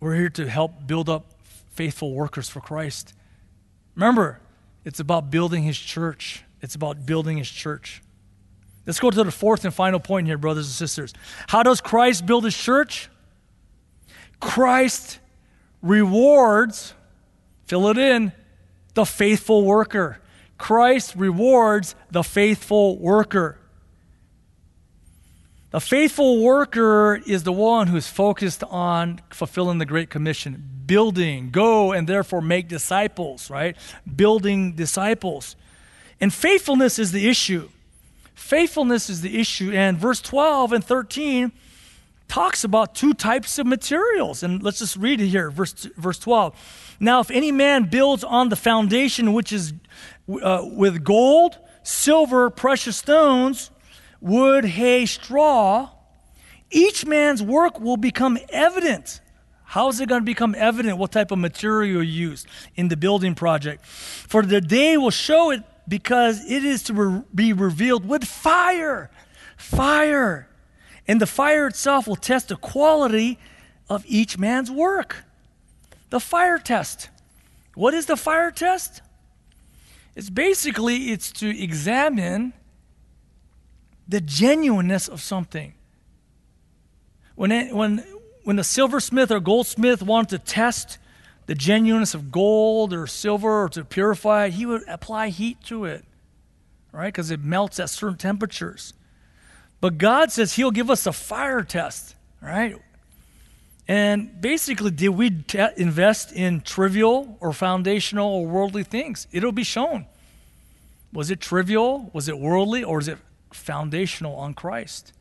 we're 0.00 0.14
here 0.14 0.28
to 0.30 0.48
help 0.48 0.86
build 0.86 1.08
up 1.08 1.32
faithful 1.70 2.12
workers 2.12 2.48
for 2.48 2.60
Christ. 2.60 3.14
Remember, 3.94 4.40
it's 4.84 5.00
about 5.00 5.30
building 5.30 5.62
his 5.62 5.78
church. 5.78 6.44
It's 6.60 6.74
about 6.74 7.06
building 7.06 7.38
his 7.38 7.50
church. 7.50 8.02
Let's 8.86 9.00
go 9.00 9.10
to 9.10 9.24
the 9.24 9.32
fourth 9.32 9.64
and 9.64 9.74
final 9.74 9.98
point 9.98 10.26
here, 10.26 10.38
brothers 10.38 10.66
and 10.66 10.74
sisters. 10.74 11.12
How 11.48 11.62
does 11.62 11.80
Christ 11.80 12.24
build 12.24 12.44
his 12.44 12.56
church? 12.56 13.08
Christ 14.40 15.18
rewards, 15.82 16.94
fill 17.66 17.88
it 17.88 17.98
in, 17.98 18.32
the 18.94 19.04
faithful 19.04 19.64
worker. 19.64 20.20
Christ 20.56 21.14
rewards 21.16 21.94
the 22.10 22.22
faithful 22.22 22.98
worker. 22.98 23.58
The 25.76 25.80
faithful 25.80 26.40
worker 26.40 27.20
is 27.26 27.42
the 27.42 27.52
one 27.52 27.88
who's 27.88 28.08
focused 28.08 28.64
on 28.64 29.20
fulfilling 29.28 29.76
the 29.76 29.84
Great 29.84 30.08
Commission, 30.08 30.66
building, 30.86 31.50
go 31.50 31.92
and 31.92 32.08
therefore 32.08 32.40
make 32.40 32.66
disciples, 32.66 33.50
right? 33.50 33.76
Building 34.16 34.72
disciples. 34.72 35.54
And 36.18 36.32
faithfulness 36.32 36.98
is 36.98 37.12
the 37.12 37.28
issue. 37.28 37.68
Faithfulness 38.34 39.10
is 39.10 39.20
the 39.20 39.38
issue. 39.38 39.70
And 39.70 39.98
verse 39.98 40.22
12 40.22 40.72
and 40.72 40.82
13 40.82 41.52
talks 42.26 42.64
about 42.64 42.94
two 42.94 43.12
types 43.12 43.58
of 43.58 43.66
materials. 43.66 44.42
And 44.42 44.62
let's 44.62 44.78
just 44.78 44.96
read 44.96 45.20
it 45.20 45.26
here, 45.26 45.50
verse, 45.50 45.74
verse 45.98 46.18
12. 46.18 46.96
Now, 47.00 47.20
if 47.20 47.30
any 47.30 47.52
man 47.52 47.90
builds 47.90 48.24
on 48.24 48.48
the 48.48 48.56
foundation, 48.56 49.34
which 49.34 49.52
is 49.52 49.74
uh, 50.40 50.62
with 50.64 51.04
gold, 51.04 51.58
silver, 51.82 52.48
precious 52.48 52.96
stones, 52.96 53.70
wood, 54.20 54.64
hay, 54.64 55.06
straw, 55.06 55.90
each 56.70 57.06
man's 57.06 57.42
work 57.42 57.80
will 57.80 57.96
become 57.96 58.38
evident. 58.50 59.20
How 59.64 59.88
is 59.88 60.00
it 60.00 60.08
going 60.08 60.20
to 60.20 60.24
become 60.24 60.54
evident 60.56 60.98
what 60.98 61.12
type 61.12 61.30
of 61.30 61.38
material 61.38 62.02
you 62.02 62.28
used 62.28 62.46
in 62.76 62.88
the 62.88 62.96
building 62.96 63.34
project? 63.34 63.84
For 63.84 64.42
the 64.42 64.60
day 64.60 64.96
will 64.96 65.10
show 65.10 65.50
it 65.50 65.62
because 65.88 66.44
it 66.44 66.64
is 66.64 66.82
to 66.84 66.94
re- 66.94 67.22
be 67.34 67.52
revealed 67.52 68.08
with 68.08 68.24
fire. 68.24 69.10
Fire. 69.56 70.48
And 71.08 71.20
the 71.20 71.26
fire 71.26 71.66
itself 71.66 72.06
will 72.06 72.16
test 72.16 72.48
the 72.48 72.56
quality 72.56 73.38
of 73.88 74.04
each 74.06 74.38
man's 74.38 74.70
work. 74.70 75.24
The 76.10 76.20
fire 76.20 76.58
test. 76.58 77.10
What 77.74 77.94
is 77.94 78.06
the 78.06 78.16
fire 78.16 78.50
test? 78.50 79.02
It's 80.14 80.30
basically 80.30 81.10
it's 81.10 81.30
to 81.32 81.62
examine 81.62 82.54
the 84.08 84.20
genuineness 84.20 85.08
of 85.08 85.20
something. 85.20 85.74
When, 87.34 87.52
it, 87.52 87.74
when, 87.74 87.98
when 88.44 88.56
the 88.56 88.64
silversmith 88.64 89.30
or 89.30 89.40
goldsmith 89.40 90.02
wanted 90.02 90.30
to 90.30 90.38
test 90.38 90.98
the 91.46 91.54
genuineness 91.54 92.14
of 92.14 92.32
gold 92.32 92.92
or 92.92 93.06
silver 93.06 93.64
or 93.64 93.68
to 93.70 93.84
purify 93.84 94.46
it, 94.46 94.54
he 94.54 94.66
would 94.66 94.82
apply 94.88 95.28
heat 95.28 95.62
to 95.64 95.84
it, 95.84 96.04
right? 96.92 97.08
Because 97.08 97.30
it 97.30 97.42
melts 97.42 97.78
at 97.78 97.90
certain 97.90 98.18
temperatures. 98.18 98.94
But 99.80 99.98
God 99.98 100.32
says 100.32 100.54
He'll 100.54 100.70
give 100.70 100.90
us 100.90 101.06
a 101.06 101.12
fire 101.12 101.62
test, 101.62 102.16
right? 102.40 102.76
And 103.86 104.40
basically, 104.40 104.90
did 104.90 105.10
we 105.10 105.44
invest 105.76 106.32
in 106.32 106.60
trivial 106.62 107.36
or 107.40 107.52
foundational 107.52 108.28
or 108.28 108.46
worldly 108.46 108.82
things? 108.82 109.28
It'll 109.30 109.52
be 109.52 109.62
shown. 109.62 110.06
Was 111.12 111.30
it 111.30 111.40
trivial? 111.40 112.10
Was 112.12 112.28
it 112.28 112.38
worldly? 112.38 112.82
Or 112.82 112.98
is 112.98 113.06
it 113.06 113.18
foundational 113.56 114.34
on 114.36 114.54
Christ? 114.54 115.12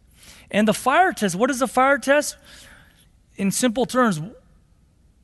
And 0.51 0.67
the 0.67 0.73
fire 0.73 1.13
test, 1.13 1.35
what 1.35 1.49
is 1.49 1.59
the 1.59 1.67
fire 1.67 1.97
test? 1.97 2.37
In 3.35 3.51
simple 3.51 3.85
terms, 3.85 4.21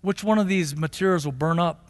which 0.01 0.23
one 0.23 0.39
of 0.39 0.47
these 0.47 0.75
materials 0.75 1.25
will 1.25 1.31
burn 1.31 1.59
up? 1.59 1.87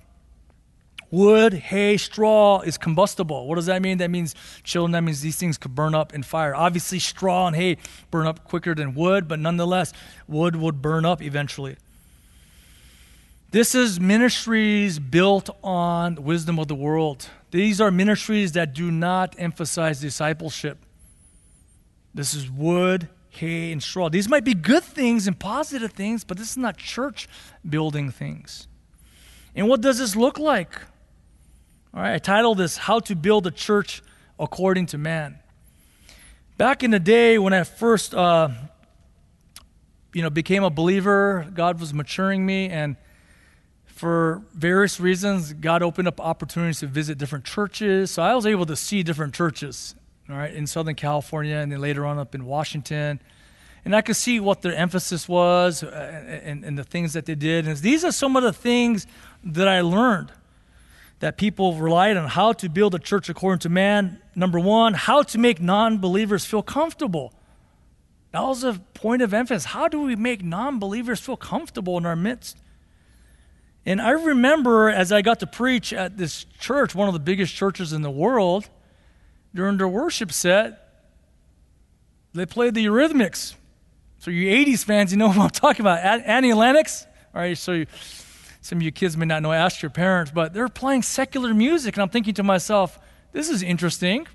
Wood, 1.09 1.53
hay, 1.53 1.97
straw 1.97 2.61
is 2.61 2.77
combustible. 2.77 3.47
What 3.47 3.55
does 3.55 3.65
that 3.65 3.81
mean? 3.81 3.97
That 3.97 4.09
means, 4.09 4.33
children, 4.63 4.93
that 4.93 5.01
means 5.01 5.19
these 5.21 5.35
things 5.35 5.57
could 5.57 5.75
burn 5.75 5.93
up 5.93 6.13
in 6.13 6.23
fire. 6.23 6.55
Obviously, 6.55 6.99
straw 6.99 7.47
and 7.47 7.55
hay 7.55 7.77
burn 8.11 8.27
up 8.27 8.45
quicker 8.45 8.73
than 8.73 8.93
wood, 8.95 9.27
but 9.27 9.39
nonetheless, 9.39 9.91
wood 10.27 10.55
would 10.55 10.81
burn 10.81 11.03
up 11.03 11.21
eventually. 11.21 11.75
This 13.51 13.75
is 13.75 13.99
ministries 13.99 14.99
built 14.99 15.49
on 15.61 16.15
wisdom 16.15 16.57
of 16.57 16.69
the 16.69 16.75
world. 16.75 17.27
These 17.51 17.81
are 17.81 17.91
ministries 17.91 18.53
that 18.53 18.73
do 18.73 18.89
not 18.89 19.35
emphasize 19.37 19.99
discipleship. 19.99 20.77
This 22.13 22.33
is 22.33 22.49
wood, 22.49 23.09
hay, 23.29 23.71
and 23.71 23.81
straw. 23.81 24.09
These 24.09 24.27
might 24.27 24.43
be 24.43 24.53
good 24.53 24.83
things 24.83 25.27
and 25.27 25.39
positive 25.39 25.93
things, 25.93 26.23
but 26.23 26.37
this 26.37 26.51
is 26.51 26.57
not 26.57 26.77
church 26.77 27.27
building 27.67 28.11
things. 28.11 28.67
And 29.55 29.67
what 29.67 29.81
does 29.81 29.99
this 29.99 30.15
look 30.15 30.37
like? 30.37 30.81
All 31.93 32.01
right, 32.01 32.13
I 32.13 32.19
titled 32.19 32.57
this 32.57 32.77
How 32.77 32.99
to 32.99 33.15
Build 33.15 33.47
a 33.47 33.51
Church 33.51 34.01
According 34.39 34.87
to 34.87 34.97
Man. 34.97 35.39
Back 36.57 36.83
in 36.83 36.91
the 36.91 36.99
day 36.99 37.37
when 37.37 37.53
I 37.53 37.63
first 37.63 38.13
uh, 38.13 38.49
you 40.13 40.21
know, 40.21 40.29
became 40.29 40.63
a 40.63 40.69
believer, 40.69 41.47
God 41.53 41.79
was 41.79 41.93
maturing 41.93 42.45
me, 42.45 42.69
and 42.69 42.97
for 43.85 44.41
various 44.53 44.99
reasons, 44.99 45.53
God 45.53 45.81
opened 45.81 46.07
up 46.07 46.19
opportunities 46.19 46.79
to 46.79 46.87
visit 46.87 47.17
different 47.17 47.45
churches. 47.45 48.11
So 48.11 48.23
I 48.23 48.35
was 48.35 48.45
able 48.45 48.65
to 48.65 48.75
see 48.75 49.03
different 49.03 49.33
churches 49.33 49.95
all 50.31 50.39
right, 50.39 50.53
in 50.53 50.67
Southern 50.67 50.95
California 50.95 51.55
and 51.55 51.71
then 51.71 51.79
later 51.79 52.05
on 52.05 52.17
up 52.17 52.35
in 52.35 52.45
Washington. 52.45 53.19
And 53.83 53.95
I 53.95 54.01
could 54.01 54.15
see 54.15 54.39
what 54.39 54.61
their 54.61 54.75
emphasis 54.75 55.27
was 55.27 55.83
uh, 55.83 56.41
and, 56.43 56.63
and 56.63 56.77
the 56.77 56.83
things 56.83 57.13
that 57.13 57.25
they 57.25 57.35
did. 57.35 57.67
And 57.67 57.75
these 57.77 58.05
are 58.05 58.11
some 58.11 58.35
of 58.35 58.43
the 58.43 58.53
things 58.53 59.07
that 59.43 59.67
I 59.67 59.81
learned 59.81 60.31
that 61.19 61.37
people 61.37 61.75
relied 61.75 62.17
on 62.17 62.27
how 62.27 62.53
to 62.53 62.69
build 62.69 62.95
a 62.95 62.99
church 62.99 63.29
according 63.29 63.59
to 63.59 63.69
man. 63.69 64.21
Number 64.35 64.59
one, 64.59 64.93
how 64.93 65.23
to 65.23 65.37
make 65.37 65.61
non 65.61 65.99
believers 65.99 66.45
feel 66.45 66.63
comfortable. 66.63 67.33
That 68.31 68.41
was 68.41 68.63
a 68.63 68.73
point 68.93 69.21
of 69.21 69.33
emphasis. 69.33 69.65
How 69.65 69.87
do 69.87 70.01
we 70.01 70.15
make 70.15 70.43
non 70.43 70.79
believers 70.79 71.19
feel 71.19 71.37
comfortable 71.37 71.97
in 71.97 72.05
our 72.05 72.15
midst? 72.15 72.57
And 73.85 73.99
I 74.01 74.11
remember 74.11 74.89
as 74.89 75.11
I 75.11 75.21
got 75.21 75.39
to 75.39 75.47
preach 75.47 75.91
at 75.91 76.17
this 76.17 76.45
church, 76.59 76.93
one 76.93 77.07
of 77.07 77.13
the 77.13 77.19
biggest 77.19 77.53
churches 77.53 77.93
in 77.93 78.03
the 78.03 78.11
world, 78.11 78.69
during 79.53 79.77
their 79.77 79.87
worship 79.87 80.31
set, 80.31 80.77
they 82.33 82.45
played 82.45 82.73
the 82.73 82.85
Eurythmics. 82.85 83.55
So 84.19 84.31
you 84.31 84.49
80s 84.65 84.85
fans, 84.85 85.11
you 85.11 85.17
know 85.17 85.27
what 85.29 85.37
I'm 85.37 85.49
talking 85.49 85.81
about. 85.81 85.99
Annie 86.03 86.53
Lennox. 86.53 87.05
All 87.33 87.41
right, 87.41 87.57
so 87.57 87.71
you, 87.71 87.85
some 88.61 88.77
of 88.77 88.81
you 88.83 88.91
kids 88.91 89.17
may 89.17 89.25
not 89.25 89.41
know, 89.41 89.51
ask 89.51 89.81
your 89.81 89.89
parents, 89.89 90.31
but 90.31 90.53
they're 90.53 90.69
playing 90.69 91.01
secular 91.01 91.53
music. 91.53 91.95
And 91.95 92.03
I'm 92.03 92.09
thinking 92.09 92.33
to 92.35 92.43
myself, 92.43 92.99
this 93.31 93.49
is 93.49 93.63
interesting. 93.63 94.27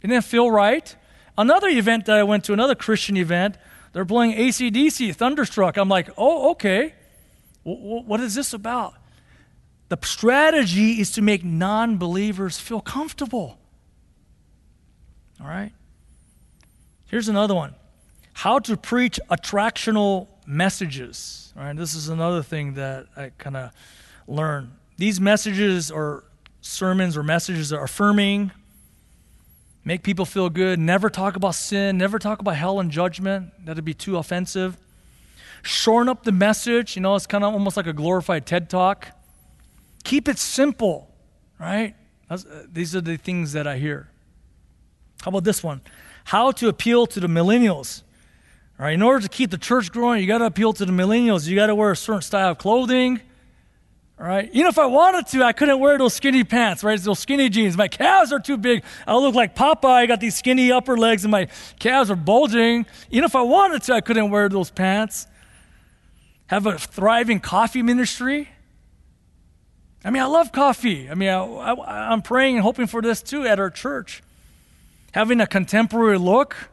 Didn't 0.00 0.16
it 0.16 0.24
feel 0.24 0.50
right? 0.50 0.94
Another 1.36 1.68
event 1.68 2.06
that 2.06 2.16
I 2.16 2.22
went 2.22 2.44
to, 2.44 2.52
another 2.52 2.74
Christian 2.74 3.16
event, 3.16 3.56
they're 3.92 4.04
playing 4.04 4.36
ACDC, 4.36 5.14
Thunderstruck. 5.14 5.76
I'm 5.76 5.88
like, 5.88 6.10
oh, 6.16 6.50
okay. 6.52 6.94
W- 7.64 8.02
what 8.02 8.20
is 8.20 8.34
this 8.34 8.52
about? 8.52 8.94
The 9.88 9.98
strategy 10.02 11.00
is 11.00 11.10
to 11.12 11.22
make 11.22 11.44
non 11.44 11.96
believers 11.96 12.58
feel 12.58 12.80
comfortable. 12.80 13.58
All 15.40 15.46
right? 15.46 15.72
Here's 17.06 17.28
another 17.28 17.54
one 17.54 17.74
how 18.34 18.60
to 18.60 18.76
preach 18.76 19.18
attractional 19.30 20.28
messages. 20.46 21.52
All 21.56 21.64
right, 21.64 21.76
this 21.76 21.94
is 21.94 22.08
another 22.08 22.40
thing 22.42 22.74
that 22.74 23.06
I 23.16 23.32
kind 23.36 23.56
of 23.56 23.72
learned. 24.28 24.70
These 24.96 25.20
messages 25.20 25.90
or 25.90 26.22
sermons 26.60 27.16
or 27.16 27.24
messages 27.24 27.72
are 27.72 27.82
affirming, 27.82 28.52
make 29.84 30.04
people 30.04 30.24
feel 30.24 30.50
good, 30.50 30.78
never 30.78 31.10
talk 31.10 31.34
about 31.34 31.56
sin, 31.56 31.98
never 31.98 32.20
talk 32.20 32.38
about 32.40 32.54
hell 32.54 32.78
and 32.78 32.92
judgment. 32.92 33.50
That'd 33.64 33.84
be 33.84 33.94
too 33.94 34.18
offensive. 34.18 34.76
Shorn 35.62 36.08
up 36.08 36.22
the 36.22 36.30
message, 36.30 36.94
you 36.94 37.02
know, 37.02 37.16
it's 37.16 37.26
kind 37.26 37.42
of 37.42 37.52
almost 37.52 37.76
like 37.76 37.88
a 37.88 37.92
glorified 37.92 38.46
TED 38.46 38.70
talk. 38.70 39.08
Keep 40.04 40.28
it 40.28 40.38
simple, 40.38 41.12
right? 41.58 41.96
That's, 42.28 42.44
uh, 42.44 42.66
these 42.72 42.94
are 42.94 43.00
the 43.00 43.16
things 43.16 43.52
that 43.52 43.66
I 43.66 43.78
hear. 43.78 44.10
How 45.22 45.30
about 45.30 45.44
this 45.44 45.62
one? 45.62 45.80
How 46.24 46.52
to 46.52 46.68
appeal 46.68 47.06
to 47.06 47.20
the 47.20 47.26
millennials. 47.26 48.02
All 48.78 48.84
right, 48.84 48.94
in 48.94 49.02
order 49.02 49.20
to 49.20 49.28
keep 49.28 49.50
the 49.50 49.58
church 49.58 49.90
growing, 49.90 50.20
you 50.20 50.28
got 50.28 50.38
to 50.38 50.46
appeal 50.46 50.72
to 50.74 50.84
the 50.84 50.92
millennials. 50.92 51.48
You 51.48 51.56
got 51.56 51.66
to 51.66 51.74
wear 51.74 51.90
a 51.90 51.96
certain 51.96 52.22
style 52.22 52.52
of 52.52 52.58
clothing. 52.58 53.20
All 54.20 54.26
right, 54.26 54.52
know, 54.52 54.68
if 54.68 54.78
I 54.78 54.86
wanted 54.86 55.26
to, 55.28 55.44
I 55.44 55.52
couldn't 55.52 55.78
wear 55.78 55.96
those 55.96 56.14
skinny 56.14 56.42
pants, 56.44 56.82
right? 56.82 56.98
Those 56.98 57.18
skinny 57.18 57.48
jeans. 57.48 57.76
My 57.76 57.88
calves 57.88 58.32
are 58.32 58.40
too 58.40 58.56
big. 58.56 58.84
I 59.06 59.16
look 59.16 59.34
like 59.34 59.54
Popeye. 59.54 59.88
I 59.88 60.06
got 60.06 60.20
these 60.20 60.36
skinny 60.36 60.72
upper 60.72 60.96
legs, 60.96 61.24
and 61.24 61.30
my 61.30 61.46
calves 61.78 62.10
are 62.10 62.16
bulging. 62.16 62.86
Know, 63.10 63.24
if 63.24 63.36
I 63.36 63.42
wanted 63.42 63.82
to, 63.84 63.94
I 63.94 64.00
couldn't 64.00 64.30
wear 64.30 64.48
those 64.48 64.70
pants. 64.70 65.26
Have 66.46 66.66
a 66.66 66.78
thriving 66.78 67.40
coffee 67.40 67.82
ministry. 67.82 68.48
I 70.04 70.10
mean, 70.10 70.22
I 70.22 70.26
love 70.26 70.52
coffee. 70.52 71.10
I 71.10 71.14
mean, 71.14 71.28
I, 71.28 71.42
I, 71.44 72.12
I'm 72.12 72.22
praying 72.22 72.56
and 72.56 72.62
hoping 72.62 72.86
for 72.86 73.02
this 73.02 73.22
too 73.22 73.44
at 73.44 73.58
our 73.58 73.70
church 73.70 74.22
having 75.12 75.40
a 75.40 75.46
contemporary 75.46 76.18
look. 76.18 76.70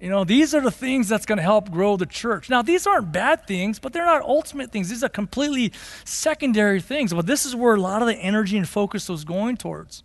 You 0.00 0.10
know, 0.10 0.24
these 0.24 0.54
are 0.54 0.60
the 0.60 0.70
things 0.70 1.08
that's 1.08 1.24
going 1.24 1.38
to 1.38 1.42
help 1.42 1.70
grow 1.70 1.96
the 1.96 2.06
church. 2.06 2.50
Now, 2.50 2.62
these 2.62 2.86
aren't 2.86 3.12
bad 3.12 3.46
things, 3.46 3.78
but 3.78 3.92
they're 3.92 4.04
not 4.04 4.22
ultimate 4.22 4.70
things. 4.70 4.90
These 4.90 5.02
are 5.02 5.08
completely 5.08 5.72
secondary 6.04 6.80
things. 6.80 7.14
But 7.14 7.26
this 7.26 7.46
is 7.46 7.56
where 7.56 7.74
a 7.74 7.80
lot 7.80 8.02
of 8.02 8.08
the 8.08 8.16
energy 8.16 8.58
and 8.58 8.68
focus 8.68 9.08
was 9.08 9.24
going 9.24 9.56
towards. 9.56 10.02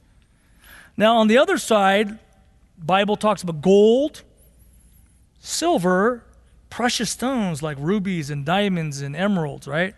Now, 0.95 1.17
on 1.17 1.27
the 1.27 1.37
other 1.37 1.57
side, 1.57 2.19
Bible 2.77 3.17
talks 3.17 3.43
about 3.43 3.61
gold, 3.61 4.23
silver, 5.39 6.23
precious 6.69 7.09
stones 7.09 7.61
like 7.61 7.77
rubies 7.79 8.29
and 8.29 8.45
diamonds 8.45 9.01
and 9.01 9.15
emeralds, 9.15 9.67
right? 9.67 9.95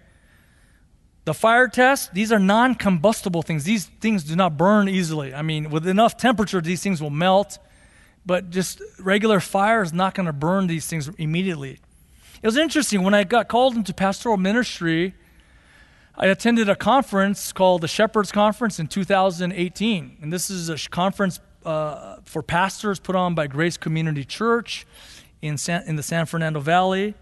The 1.24 1.34
fire 1.34 1.68
test, 1.68 2.14
these 2.14 2.32
are 2.32 2.40
non 2.40 2.76
combustible 2.76 3.44
things. 3.44 3.64
These 3.64 3.86
things 3.86 4.24
do 4.24 4.36
not 4.36 4.58
burn 4.58 4.90
easily. 4.90 5.34
I 5.34 5.44
mean, 5.44 5.70
with 5.70 5.88
enough 5.88 6.18
temperature, 6.18 6.62
these 6.62 6.82
things 6.82 7.02
will 7.02 7.12
melt, 7.12 7.60
but 8.26 8.50
just 8.50 8.82
regular 9.00 9.40
fire 9.40 9.84
is 9.84 9.94
not 9.94 10.16
going 10.16 10.26
to 10.26 10.34
burn 10.34 10.68
these 10.68 10.88
things 10.88 11.10
immediately. 11.18 11.80
It 12.42 12.48
was 12.48 12.58
interesting 12.58 13.04
when 13.04 13.14
I 13.14 13.24
got 13.24 13.48
called 13.48 13.76
into 13.76 13.94
pastoral 13.94 14.38
ministry. 14.38 15.14
I 16.16 16.26
attended 16.26 16.70
a 16.70 16.76
conference 16.76 17.54
called 17.54 17.82
the 17.82 17.88
Shepherds 17.88 18.32
Conference 18.32 18.80
in 18.80 18.88
2018. 18.88 20.18
And 20.22 20.34
this 20.34 20.50
is 20.50 20.70
a 20.70 20.90
conference 20.90 21.40
uh, 21.64 22.18
for 22.24 22.42
pastors 22.42 23.00
put 23.00 23.16
on 23.16 23.36
by 23.36 23.46
Grace 23.46 23.78
Community 23.78 24.26
Church 24.26 24.88
in, 25.44 25.58
San, 25.58 25.84
in 25.88 25.98
the 25.98 26.04
San 26.04 26.26
Fernando 26.26 26.60
Valley. 26.60 27.14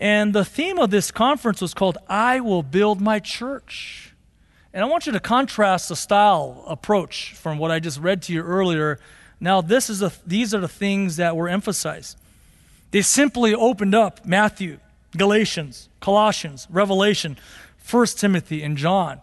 And 0.00 0.34
the 0.34 0.44
theme 0.44 0.78
of 0.78 0.90
this 0.90 1.10
conference 1.10 1.60
was 1.60 1.74
called 1.74 1.98
I 2.08 2.40
Will 2.40 2.62
Build 2.62 3.00
My 3.00 3.18
Church. 3.18 4.14
And 4.74 4.82
I 4.82 4.88
want 4.88 5.06
you 5.06 5.12
to 5.12 5.20
contrast 5.20 5.88
the 5.88 5.96
style 5.96 6.64
approach 6.66 7.34
from 7.34 7.58
what 7.58 7.70
I 7.70 7.78
just 7.78 8.00
read 8.00 8.22
to 8.22 8.32
you 8.32 8.42
earlier. 8.42 8.98
Now, 9.38 9.60
this 9.60 9.90
is 9.90 10.02
a, 10.02 10.12
these 10.26 10.54
are 10.54 10.60
the 10.60 10.68
things 10.68 11.16
that 11.16 11.36
were 11.36 11.48
emphasized. 11.48 12.16
They 12.90 13.02
simply 13.02 13.54
opened 13.54 13.94
up 13.94 14.24
Matthew, 14.24 14.78
Galatians, 15.16 15.88
Colossians, 16.00 16.66
Revelation, 16.70 17.38
1 17.88 18.06
Timothy, 18.06 18.62
and 18.62 18.76
John. 18.76 19.20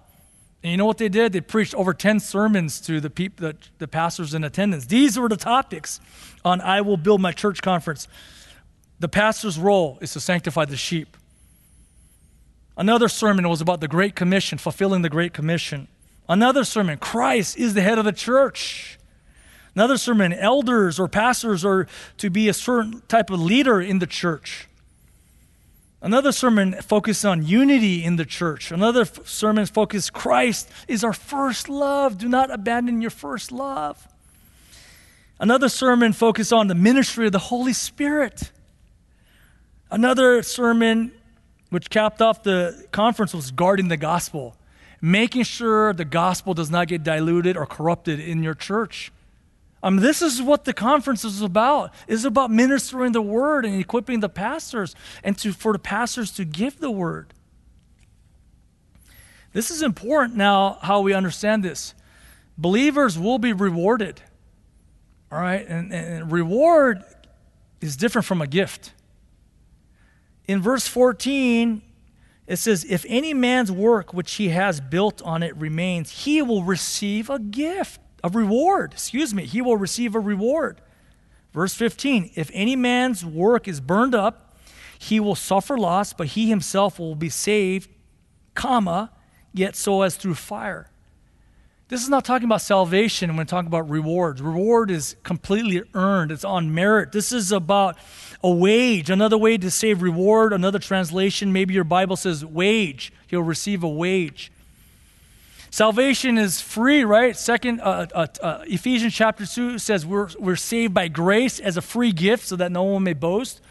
And 0.61 0.71
you 0.71 0.77
know 0.77 0.85
what 0.85 0.97
they 0.97 1.09
did? 1.09 1.31
They 1.31 1.41
preached 1.41 1.73
over 1.73 1.93
10 1.93 2.19
sermons 2.19 2.81
to 2.81 2.99
the, 2.99 3.09
people, 3.09 3.47
the, 3.47 3.55
the 3.77 3.87
pastors 3.87 4.33
in 4.33 4.43
attendance. 4.43 4.87
These 4.87 5.17
were 5.17 5.29
the 5.29 5.37
topics 5.37 6.01
on 6.43 6.61
I 6.61 6.81
Will 6.81 6.97
Build 6.97 7.21
My 7.21 7.31
Church 7.31 7.61
conference. 7.61 8.07
The 8.99 9.07
pastor's 9.07 9.57
role 9.57 9.97
is 10.01 10.13
to 10.13 10.19
sanctify 10.19 10.65
the 10.65 10.77
sheep. 10.77 11.15
Another 12.77 13.09
sermon 13.09 13.47
was 13.47 13.61
about 13.61 13.81
the 13.81 13.87
Great 13.87 14.15
Commission, 14.15 14.57
fulfilling 14.57 15.01
the 15.01 15.09
Great 15.09 15.33
Commission. 15.33 15.87
Another 16.27 16.63
sermon, 16.63 16.97
Christ 16.97 17.57
is 17.57 17.73
the 17.73 17.81
head 17.81 17.97
of 17.97 18.05
the 18.05 18.11
church. 18.11 18.99
Another 19.75 19.97
sermon, 19.97 20.33
elders 20.33 20.99
or 20.99 21.07
pastors 21.07 21.63
are 21.65 21.87
to 22.17 22.29
be 22.29 22.49
a 22.49 22.53
certain 22.53 23.01
type 23.07 23.29
of 23.29 23.41
leader 23.41 23.81
in 23.81 23.99
the 23.99 24.07
church. 24.07 24.67
Another 26.01 26.31
sermon 26.31 26.73
focused 26.81 27.25
on 27.25 27.45
unity 27.45 28.03
in 28.03 28.15
the 28.15 28.25
church. 28.25 28.71
Another 28.71 29.01
f- 29.01 29.27
sermon 29.27 29.65
focused 29.65 30.13
Christ 30.13 30.69
is 30.87 31.03
our 31.03 31.13
first 31.13 31.67
love. 31.67 32.17
Do 32.17 32.29
not 32.29 32.51
abandon 32.51 33.01
your 33.01 33.11
first 33.11 33.51
love. 33.51 34.07
Another 35.39 35.67
sermon 35.67 36.13
focused 36.13 36.53
on 36.53 36.67
the 36.67 36.75
ministry 36.75 37.25
of 37.25 37.33
the 37.33 37.39
Holy 37.39 37.73
Spirit. 37.73 38.51
Another 39.91 40.43
sermon 40.43 41.11
which 41.69 41.89
capped 41.89 42.21
off 42.21 42.43
the 42.43 42.85
conference 42.91 43.33
was 43.33 43.51
guarding 43.51 43.87
the 43.87 43.97
gospel, 43.97 44.55
making 45.01 45.43
sure 45.43 45.93
the 45.93 46.05
gospel 46.05 46.53
does 46.53 46.69
not 46.69 46.87
get 46.87 47.03
diluted 47.03 47.55
or 47.57 47.65
corrupted 47.65 48.19
in 48.19 48.43
your 48.43 48.53
church. 48.53 49.11
Um, 49.81 49.97
this 49.97 50.21
is 50.21 50.41
what 50.41 50.65
the 50.65 50.73
conference 50.73 51.23
is 51.23 51.41
about. 51.41 51.93
It's 52.07 52.25
about 52.25 52.51
ministering 52.51 53.13
the 53.13 53.21
word 53.21 53.65
and 53.65 53.79
equipping 53.79 54.19
the 54.19 54.29
pastors 54.29 54.95
and 55.23 55.37
to, 55.37 55.53
for 55.53 55.73
the 55.73 55.79
pastors 55.79 56.31
to 56.31 56.45
give 56.45 56.79
the 56.79 56.91
word. 56.91 57.33
This 59.53 59.71
is 59.71 59.81
important 59.81 60.37
now 60.37 60.79
how 60.81 61.01
we 61.01 61.13
understand 61.13 61.63
this. 61.63 61.93
Believers 62.57 63.17
will 63.17 63.39
be 63.39 63.53
rewarded. 63.53 64.21
All 65.31 65.39
right? 65.39 65.65
And, 65.67 65.93
and 65.93 66.31
reward 66.31 67.03
is 67.79 67.95
different 67.95 68.25
from 68.25 68.41
a 68.41 68.47
gift. 68.47 68.93
In 70.49 70.63
verse 70.63 70.87
14, 70.87 71.83
it 72.47 72.55
says, 72.55 72.83
If 72.89 73.05
any 73.07 73.35
man's 73.35 73.71
work 73.71 74.15
which 74.15 74.33
he 74.33 74.49
has 74.49 74.81
built 74.81 75.21
on 75.21 75.43
it 75.43 75.55
remains, 75.55 76.23
he 76.23 76.41
will 76.41 76.63
receive 76.63 77.29
a 77.29 77.37
gift 77.37 78.01
a 78.23 78.29
reward. 78.29 78.93
Excuse 78.93 79.31
me. 79.31 79.45
He 79.45 79.61
will 79.61 79.77
receive 79.77 80.15
a 80.15 80.19
reward. 80.19 80.81
Verse 81.53 81.75
15 81.75 82.31
If 82.33 82.49
any 82.51 82.75
man's 82.75 83.23
work 83.23 83.67
is 83.67 83.79
burned 83.79 84.15
up, 84.15 84.57
he 84.97 85.19
will 85.19 85.35
suffer 85.35 85.77
loss, 85.77 86.13
but 86.13 86.29
he 86.29 86.49
himself 86.49 86.97
will 86.97 87.13
be 87.13 87.29
saved, 87.29 87.87
comma, 88.55 89.11
yet 89.53 89.75
so 89.75 90.01
as 90.01 90.15
through 90.15 90.33
fire. 90.33 90.89
This 91.89 92.03
is 92.03 92.09
not 92.09 92.23
talking 92.23 92.45
about 92.45 92.61
salvation 92.61 93.35
when 93.35 93.47
talking 93.47 93.65
about 93.65 93.89
rewards. 93.89 94.43
Reward 94.43 94.91
is 94.91 95.15
completely 95.23 95.81
earned, 95.95 96.31
it's 96.31 96.45
on 96.45 96.73
merit. 96.73 97.11
This 97.11 97.31
is 97.31 97.51
about 97.51 97.97
a 98.43 98.51
wage. 98.51 99.09
Another 99.09 99.39
way 99.39 99.57
to 99.57 99.71
say 99.71 99.95
reward, 99.95 100.53
another 100.53 100.77
translation, 100.77 101.51
maybe 101.51 101.73
your 101.73 101.83
Bible 101.83 102.15
says 102.15 102.45
wage. 102.45 103.11
He'll 103.25 103.41
receive 103.41 103.83
a 103.83 103.89
wage. 103.89 104.51
Salvation 105.71 106.37
is 106.37 106.61
free, 106.61 107.03
right? 107.03 107.35
Second, 107.35 107.81
uh, 107.81 108.05
uh, 108.13 108.27
uh, 108.41 108.63
Ephesians 108.67 109.15
chapter 109.15 109.47
2 109.47 109.79
says 109.79 110.05
we're, 110.05 110.29
we're 110.37 110.55
saved 110.55 110.93
by 110.93 111.07
grace 111.07 111.59
as 111.59 111.75
a 111.75 111.81
free 111.81 112.11
gift 112.11 112.45
so 112.45 112.55
that 112.55 112.71
no 112.71 112.83
one 112.83 113.03
may 113.03 113.13
boast. 113.13 113.61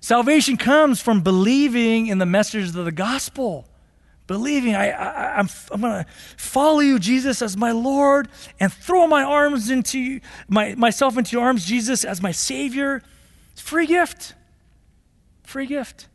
Salvation 0.00 0.56
comes 0.56 1.00
from 1.00 1.22
believing 1.22 2.06
in 2.06 2.18
the 2.18 2.26
message 2.26 2.68
of 2.68 2.84
the 2.84 2.92
gospel. 2.92 3.66
Believing, 4.26 4.74
I, 4.74 4.90
I, 4.90 5.38
I'm, 5.38 5.48
I'm 5.70 5.80
going 5.80 6.04
to 6.04 6.10
follow 6.36 6.80
you, 6.80 6.98
Jesus, 6.98 7.42
as 7.42 7.56
my 7.56 7.72
Lord, 7.72 8.28
and 8.60 8.72
throw 8.72 9.06
my 9.06 9.22
arms 9.22 9.68
into 9.68 9.98
you, 9.98 10.20
my, 10.48 10.74
myself 10.74 11.18
into 11.18 11.36
your 11.36 11.44
arms, 11.44 11.64
Jesus, 11.64 12.04
as 12.04 12.22
my 12.22 12.32
Savior. 12.32 13.02
It's 13.52 13.60
free 13.60 13.86
gift. 13.86 14.34
Free 15.42 15.66
gift. 15.66 16.08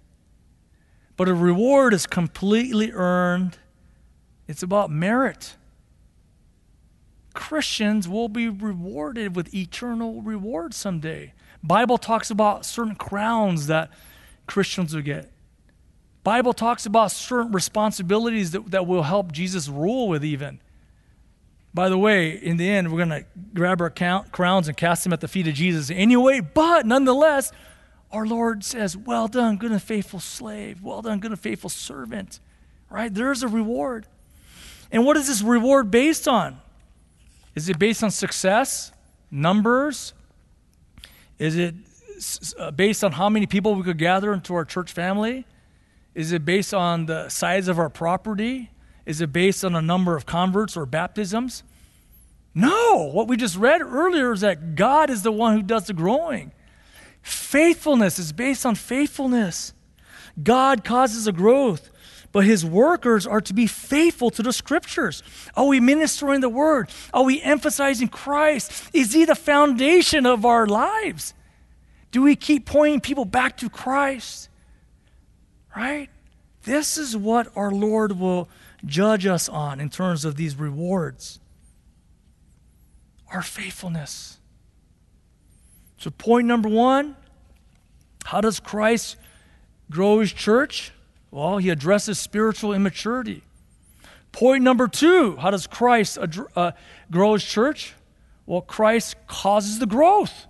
But 1.17 1.27
a 1.27 1.33
reward 1.33 1.93
is 1.93 2.07
completely 2.07 2.91
earned 2.91 3.57
it's 4.47 4.63
about 4.63 4.89
merit. 4.89 5.55
Christians 7.33 8.07
will 8.07 8.29
be 8.29 8.49
rewarded 8.49 9.35
with 9.35 9.53
eternal 9.53 10.21
reward 10.21 10.73
someday. 10.73 11.33
Bible 11.61 11.97
talks 11.97 12.31
about 12.31 12.65
certain 12.65 12.95
crowns 12.95 13.67
that 13.67 13.91
Christians 14.47 14.95
will 14.95 15.01
get. 15.01 15.31
Bible 16.27 16.51
talks 16.51 16.85
about 16.85 17.13
certain 17.13 17.53
responsibilities 17.53 18.51
that, 18.51 18.69
that 18.71 18.85
will 18.85 19.03
help 19.03 19.31
Jesus 19.31 19.69
rule 19.69 20.09
with 20.09 20.25
even. 20.25 20.59
By 21.73 21.87
the 21.87 21.97
way, 21.97 22.31
in 22.31 22.57
the 22.57 22.69
end, 22.69 22.91
we're 22.91 23.05
going 23.05 23.21
to 23.21 23.25
grab 23.53 23.79
our 23.79 23.89
count, 23.89 24.33
crowns 24.33 24.67
and 24.67 24.75
cast 24.75 25.05
them 25.05 25.13
at 25.13 25.21
the 25.21 25.29
feet 25.29 25.47
of 25.47 25.53
Jesus 25.53 25.89
anyway, 25.89 26.41
but 26.41 26.85
nonetheless, 26.85 27.53
our 28.11 28.25
Lord 28.25 28.65
says, 28.65 28.97
Well 28.97 29.29
done, 29.29 29.55
good 29.55 29.71
and 29.71 29.81
faithful 29.81 30.19
slave. 30.19 30.81
Well 30.81 31.01
done, 31.01 31.21
good 31.21 31.31
and 31.31 31.39
faithful 31.39 31.69
servant. 31.69 32.41
Right? 32.89 33.13
There's 33.13 33.41
a 33.41 33.47
reward. 33.47 34.05
And 34.91 35.05
what 35.05 35.15
is 35.15 35.29
this 35.29 35.41
reward 35.41 35.91
based 35.91 36.27
on? 36.27 36.59
Is 37.55 37.69
it 37.69 37.79
based 37.79 38.03
on 38.03 38.11
success, 38.11 38.91
numbers? 39.31 40.11
Is 41.39 41.55
it 41.55 41.73
uh, 42.59 42.71
based 42.71 43.05
on 43.05 43.13
how 43.13 43.29
many 43.29 43.45
people 43.45 43.75
we 43.75 43.83
could 43.83 43.97
gather 43.97 44.33
into 44.33 44.55
our 44.55 44.65
church 44.65 44.91
family? 44.91 45.45
Is 46.17 46.31
it 46.31 46.43
based 46.43 46.73
on 46.73 47.05
the 47.05 47.29
size 47.29 47.67
of 47.67 47.77
our 47.77 47.89
property? 47.89 48.71
Is 49.05 49.21
it 49.21 49.31
based 49.31 49.63
on 49.63 49.75
a 49.75 49.81
number 49.83 50.15
of 50.15 50.25
converts 50.25 50.75
or 50.75 50.87
baptisms? 50.87 51.61
No. 52.55 53.11
What 53.13 53.27
we 53.27 53.37
just 53.37 53.55
read 53.55 53.83
earlier 53.83 54.33
is 54.33 54.41
that 54.41 54.73
God 54.73 55.11
is 55.11 55.21
the 55.21 55.31
one 55.31 55.55
who 55.55 55.61
does 55.61 55.85
the 55.85 55.93
growing. 55.93 56.51
Faithfulness 57.21 58.17
is 58.17 58.33
based 58.33 58.65
on 58.65 58.73
faithfulness. 58.73 59.73
God 60.41 60.83
causes 60.83 61.27
a 61.27 61.31
growth 61.31 61.91
but 62.31 62.45
his 62.45 62.65
workers 62.65 63.25
are 63.25 63.41
to 63.41 63.53
be 63.53 63.67
faithful 63.67 64.29
to 64.29 64.43
the 64.43 64.53
scriptures. 64.53 65.23
Are 65.55 65.65
we 65.65 65.79
ministering 65.79 66.41
the 66.41 66.49
word? 66.49 66.89
Are 67.13 67.23
we 67.23 67.41
emphasizing 67.41 68.09
Christ? 68.09 68.89
Is 68.93 69.13
he 69.13 69.25
the 69.25 69.33
foundation 69.35 70.25
of 70.25 70.45
our 70.45 70.67
lives? 70.67 71.33
Do 72.11 72.21
we 72.21 72.35
keep 72.35 72.65
pointing 72.65 73.01
people 73.01 73.25
back 73.25 73.57
to 73.57 73.69
Christ? 73.69 74.49
Right? 75.75 76.09
This 76.63 76.97
is 76.97 77.15
what 77.15 77.47
our 77.55 77.71
Lord 77.71 78.19
will 78.19 78.49
judge 78.85 79.25
us 79.25 79.47
on 79.47 79.79
in 79.79 79.89
terms 79.89 80.25
of 80.25 80.35
these 80.35 80.55
rewards 80.55 81.39
our 83.31 83.41
faithfulness. 83.41 84.37
So, 85.97 86.09
point 86.11 86.47
number 86.47 86.69
one 86.69 87.15
how 88.25 88.41
does 88.41 88.59
Christ 88.59 89.15
grow 89.89 90.19
his 90.19 90.33
church? 90.33 90.91
Well, 91.31 91.57
he 91.57 91.69
addresses 91.69 92.19
spiritual 92.19 92.73
immaturity. 92.73 93.43
Point 94.31 94.63
number 94.63 94.87
two 94.87 95.35
how 95.37 95.51
does 95.51 95.67
Christ 95.67 96.17
uh, 96.55 96.71
grow 97.11 97.33
his 97.33 97.43
church? 97.43 97.93
Well, 98.45 98.61
Christ 98.61 99.15
causes 99.27 99.79
the 99.79 99.85
growth. 99.85 100.45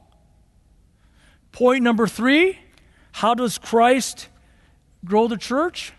Point 1.51 1.84
number 1.84 2.07
three 2.07 2.59
how 3.13 3.34
does 3.34 3.57
Christ 3.57 4.28
grow 5.05 5.27
the 5.27 5.37
church? 5.37 5.93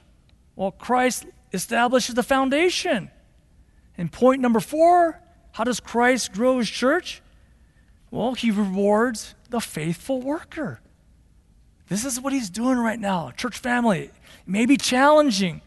Well, 0.56 0.72
Christ 0.72 1.26
establishes 1.52 2.14
the 2.14 2.22
foundation. 2.22 3.10
And 3.96 4.12
point 4.12 4.40
number 4.40 4.60
four 4.60 5.20
how 5.52 5.64
does 5.64 5.80
Christ 5.80 6.32
grow 6.32 6.58
his 6.58 6.70
church? 6.70 7.20
Well, 8.12 8.34
he 8.34 8.52
rewards 8.52 9.34
the 9.50 9.60
faithful 9.60 10.20
worker. 10.20 10.80
This 11.88 12.04
is 12.04 12.20
what 12.20 12.32
he's 12.32 12.48
doing 12.48 12.78
right 12.78 12.98
now. 12.98 13.32
Church 13.32 13.58
family, 13.58 14.02
it 14.02 14.14
may 14.46 14.66
be 14.66 14.76
challenging, 14.76 15.62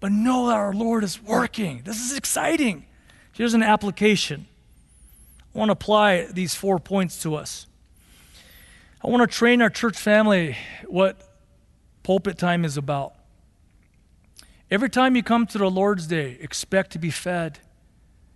but 0.00 0.10
know 0.10 0.48
that 0.48 0.56
our 0.56 0.72
Lord 0.72 1.04
is 1.04 1.22
working. 1.22 1.82
This 1.84 2.04
is 2.04 2.16
exciting. 2.16 2.84
Here's 3.32 3.54
an 3.54 3.62
application. 3.62 4.46
I 5.54 5.58
want 5.58 5.68
to 5.68 5.74
apply 5.74 6.26
these 6.26 6.54
four 6.54 6.78
points 6.78 7.22
to 7.22 7.36
us. 7.36 7.66
I 9.04 9.08
want 9.08 9.28
to 9.28 9.36
train 9.36 9.62
our 9.62 9.70
church 9.70 9.98
family 9.98 10.56
what 10.86 11.20
pulpit 12.02 12.38
time 12.38 12.64
is 12.64 12.76
about. 12.76 13.14
Every 14.70 14.88
time 14.88 15.16
you 15.16 15.22
come 15.22 15.46
to 15.48 15.58
the 15.58 15.70
Lord's 15.70 16.06
Day, 16.06 16.38
expect 16.40 16.92
to 16.92 16.98
be 16.98 17.10
fed. 17.10 17.58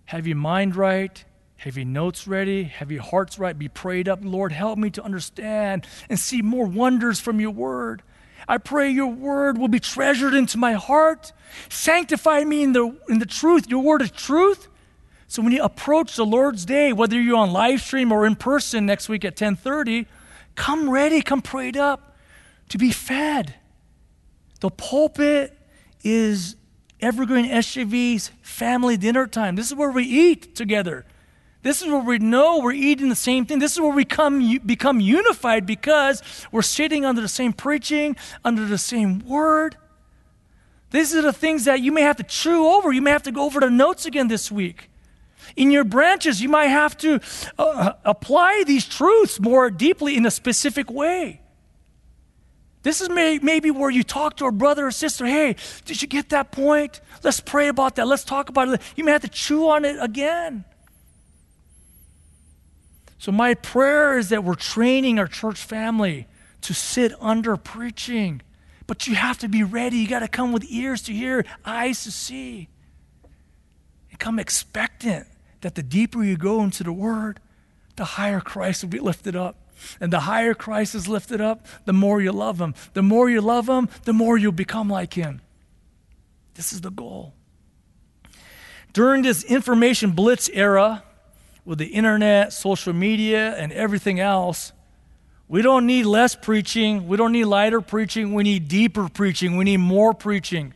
Have 0.05 0.27
your 0.27 0.37
mind 0.37 0.75
right, 0.75 1.23
have 1.57 1.75
your 1.75 1.85
notes 1.85 2.27
ready? 2.27 2.65
Have 2.65 2.91
your 2.91 3.01
hearts 3.01 3.39
right? 3.39 3.57
Be 3.57 3.67
prayed 3.67 4.07
up. 4.07 4.19
Lord, 4.21 4.51
help 4.51 4.77
me 4.77 4.91
to 4.91 5.03
understand 5.03 5.87
and 6.07 6.19
see 6.19 6.41
more 6.41 6.67
wonders 6.67 7.19
from 7.19 7.39
your 7.39 7.51
word. 7.51 8.03
I 8.47 8.59
pray 8.59 8.91
your 8.91 9.07
word 9.07 9.57
will 9.57 9.67
be 9.67 9.79
treasured 9.79 10.35
into 10.35 10.59
my 10.59 10.73
heart. 10.73 11.33
Sanctify 11.69 12.43
me 12.43 12.63
in 12.63 12.73
the, 12.73 12.95
in 13.09 13.17
the 13.19 13.25
truth. 13.25 13.67
Your 13.67 13.81
word 13.81 14.03
is 14.03 14.11
truth. 14.11 14.67
So 15.27 15.41
when 15.41 15.51
you 15.51 15.63
approach 15.63 16.15
the 16.15 16.25
Lord's 16.25 16.63
day, 16.63 16.93
whether 16.93 17.19
you're 17.19 17.37
on 17.37 17.51
live 17.51 17.81
stream 17.81 18.11
or 18.11 18.25
in 18.25 18.35
person 18.35 18.85
next 18.85 19.09
week 19.09 19.25
at 19.25 19.31
1030, 19.31 20.05
come 20.55 20.89
ready, 20.89 21.21
come 21.21 21.41
prayed 21.41 21.75
up 21.75 22.06
to 22.69 22.77
be 22.77 22.91
fed. 22.91 23.55
The 24.59 24.69
pulpit 24.69 25.57
is 26.03 26.55
Evergreen 26.99 27.45
SGV's 27.45 28.31
family 28.41 28.97
dinner 28.97 29.27
time. 29.27 29.55
This 29.55 29.67
is 29.67 29.75
where 29.75 29.91
we 29.91 30.03
eat 30.03 30.55
together. 30.55 31.05
This 31.61 31.81
is 31.81 31.87
where 31.87 31.99
we 31.99 32.17
know 32.19 32.59
we're 32.59 32.71
eating 32.71 33.09
the 33.09 33.15
same 33.15 33.45
thing. 33.45 33.59
This 33.59 33.73
is 33.73 33.79
where 33.79 33.91
we 33.91 34.05
come, 34.05 34.57
become 34.65 34.99
unified 34.99 35.65
because 35.65 36.23
we're 36.51 36.61
sitting 36.61 37.05
under 37.05 37.21
the 37.21 37.27
same 37.27 37.53
preaching, 37.53 38.15
under 38.43 38.65
the 38.65 38.77
same 38.77 39.19
word. 39.19 39.75
These 40.91 41.13
are 41.13 41.21
the 41.21 41.33
things 41.33 41.65
that 41.65 41.81
you 41.81 41.91
may 41.91 42.01
have 42.01 42.15
to 42.17 42.23
chew 42.23 42.65
over. 42.65 42.91
You 42.91 43.01
may 43.01 43.11
have 43.11 43.23
to 43.23 43.31
go 43.31 43.43
over 43.43 43.59
the 43.59 43.69
notes 43.69 44.05
again 44.05 44.27
this 44.27 44.51
week. 44.51 44.89
In 45.55 45.71
your 45.71 45.83
branches, 45.83 46.41
you 46.41 46.49
might 46.49 46.67
have 46.67 46.97
to 46.99 47.19
uh, 47.57 47.93
apply 48.05 48.63
these 48.65 48.85
truths 48.85 49.39
more 49.39 49.69
deeply 49.69 50.15
in 50.15 50.25
a 50.25 50.31
specific 50.31 50.89
way. 50.89 51.41
This 52.87 53.01
is 53.01 53.09
may, 53.09 53.37
maybe 53.39 53.69
where 53.69 53.89
you 53.89 54.01
talk 54.01 54.37
to 54.37 54.45
a 54.45 54.51
brother 54.53 54.87
or 54.87 54.91
sister, 54.91 55.25
hey, 55.25 55.57
did 55.83 56.01
you 56.01 56.07
get 56.07 56.29
that 56.29 56.53
point? 56.53 57.01
Let's 57.21 57.41
pray 57.41 57.67
about 57.67 57.97
that. 57.97 58.07
Let's 58.07 58.23
talk 58.23 58.47
about 58.47 58.69
it. 58.69 58.81
You 58.95 59.03
may 59.03 59.11
have 59.11 59.23
to 59.23 59.27
chew 59.27 59.67
on 59.67 59.83
it 59.83 59.97
again. 59.99 60.63
So, 63.17 63.33
my 63.33 63.55
prayer 63.55 64.17
is 64.17 64.29
that 64.29 64.45
we're 64.45 64.55
training 64.55 65.19
our 65.19 65.27
church 65.27 65.59
family 65.59 66.27
to 66.61 66.73
sit 66.73 67.11
under 67.19 67.57
preaching. 67.57 68.41
But 68.85 69.05
you 69.05 69.15
have 69.15 69.37
to 69.39 69.49
be 69.49 69.63
ready. 69.63 69.97
You 69.97 70.07
got 70.07 70.19
to 70.19 70.29
come 70.29 70.53
with 70.53 70.63
ears 70.69 71.01
to 71.03 71.11
hear, 71.11 71.43
eyes 71.65 72.05
to 72.05 72.11
see. 72.11 72.69
And 74.11 74.17
come 74.17 74.39
expectant 74.39 75.27
that 75.59 75.75
the 75.75 75.83
deeper 75.83 76.23
you 76.23 76.37
go 76.37 76.63
into 76.63 76.85
the 76.85 76.93
Word, 76.93 77.41
the 77.97 78.05
higher 78.05 78.39
Christ 78.39 78.81
will 78.81 78.91
be 78.91 78.99
lifted 78.99 79.35
up. 79.35 79.66
And 79.99 80.11
the 80.11 80.21
higher 80.21 80.53
Christ 80.53 80.95
is 80.95 81.07
lifted 81.07 81.41
up, 81.41 81.65
the 81.85 81.93
more 81.93 82.21
you 82.21 82.31
love 82.31 82.59
Him. 82.59 82.73
The 82.93 83.03
more 83.03 83.29
you 83.29 83.41
love 83.41 83.67
Him, 83.67 83.89
the 84.03 84.13
more 84.13 84.37
you'll 84.37 84.51
become 84.51 84.89
like 84.89 85.13
Him. 85.13 85.41
This 86.55 86.73
is 86.73 86.81
the 86.81 86.91
goal. 86.91 87.33
During 88.93 89.21
this 89.21 89.43
information 89.43 90.11
blitz 90.11 90.49
era, 90.49 91.03
with 91.67 91.79
the 91.79 91.87
internet, 91.87 92.53
social 92.53 92.93
media, 92.93 93.53
and 93.57 93.73
everything 93.73 94.21
else, 94.21 94.71
we 95.49 95.61
don't 95.61 95.85
need 95.85 96.05
less 96.05 96.33
preaching. 96.33 97.09
We 97.09 97.17
don't 97.17 97.33
need 97.33 97.43
lighter 97.43 97.81
preaching. 97.81 98.33
We 98.33 98.43
need 98.43 98.69
deeper 98.69 99.09
preaching. 99.09 99.57
We 99.57 99.65
need 99.65 99.77
more 99.77 100.13
preaching. 100.13 100.73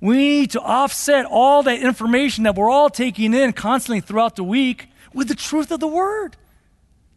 We 0.00 0.16
need 0.16 0.50
to 0.52 0.60
offset 0.62 1.26
all 1.26 1.62
that 1.64 1.78
information 1.78 2.44
that 2.44 2.54
we're 2.54 2.70
all 2.70 2.88
taking 2.88 3.34
in 3.34 3.52
constantly 3.52 4.00
throughout 4.00 4.36
the 4.36 4.44
week 4.44 4.88
with 5.12 5.28
the 5.28 5.34
truth 5.34 5.70
of 5.70 5.80
the 5.80 5.86
word. 5.86 6.36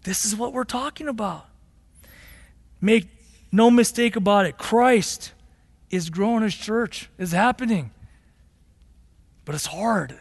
This 0.08 0.24
is 0.24 0.38
what 0.38 0.54
we're 0.54 0.64
talking 0.64 1.10
about. 1.10 1.48
Make 2.80 3.10
no 3.52 3.70
mistake 3.70 4.16
about 4.16 4.46
it. 4.46 4.58
Christ 4.58 5.34
is 5.90 6.10
growing 6.10 6.44
his 6.44 6.56
church, 6.56 7.10
is 7.18 7.34
happening. 7.34 7.92
But 9.44 9.56
it's 9.56 9.66
hard. 9.66 10.18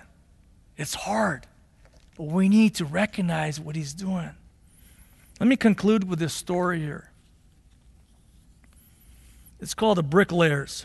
It's 0.77 0.95
hard. 0.95 1.47
But 2.17 2.25
we 2.25 2.49
need 2.49 2.75
to 2.75 2.85
recognize 2.85 3.61
what 3.61 3.77
he's 3.77 3.95
doing. 3.95 4.31
Let 5.39 5.47
me 5.47 5.55
conclude 5.55 6.09
with 6.11 6.19
this 6.19 6.35
story 6.35 6.81
here. 6.81 7.13
It's 9.61 9.73
called 9.73 9.99
the 9.99 10.03
bricklayers. 10.03 10.85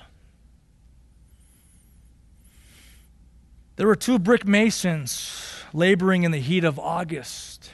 There 3.78 3.88
were 3.88 3.96
two 3.96 4.20
brick 4.20 4.46
masons 4.46 5.64
laboring 5.74 6.22
in 6.22 6.30
the 6.30 6.40
heat 6.40 6.64
of 6.64 6.78
August, 6.78 7.72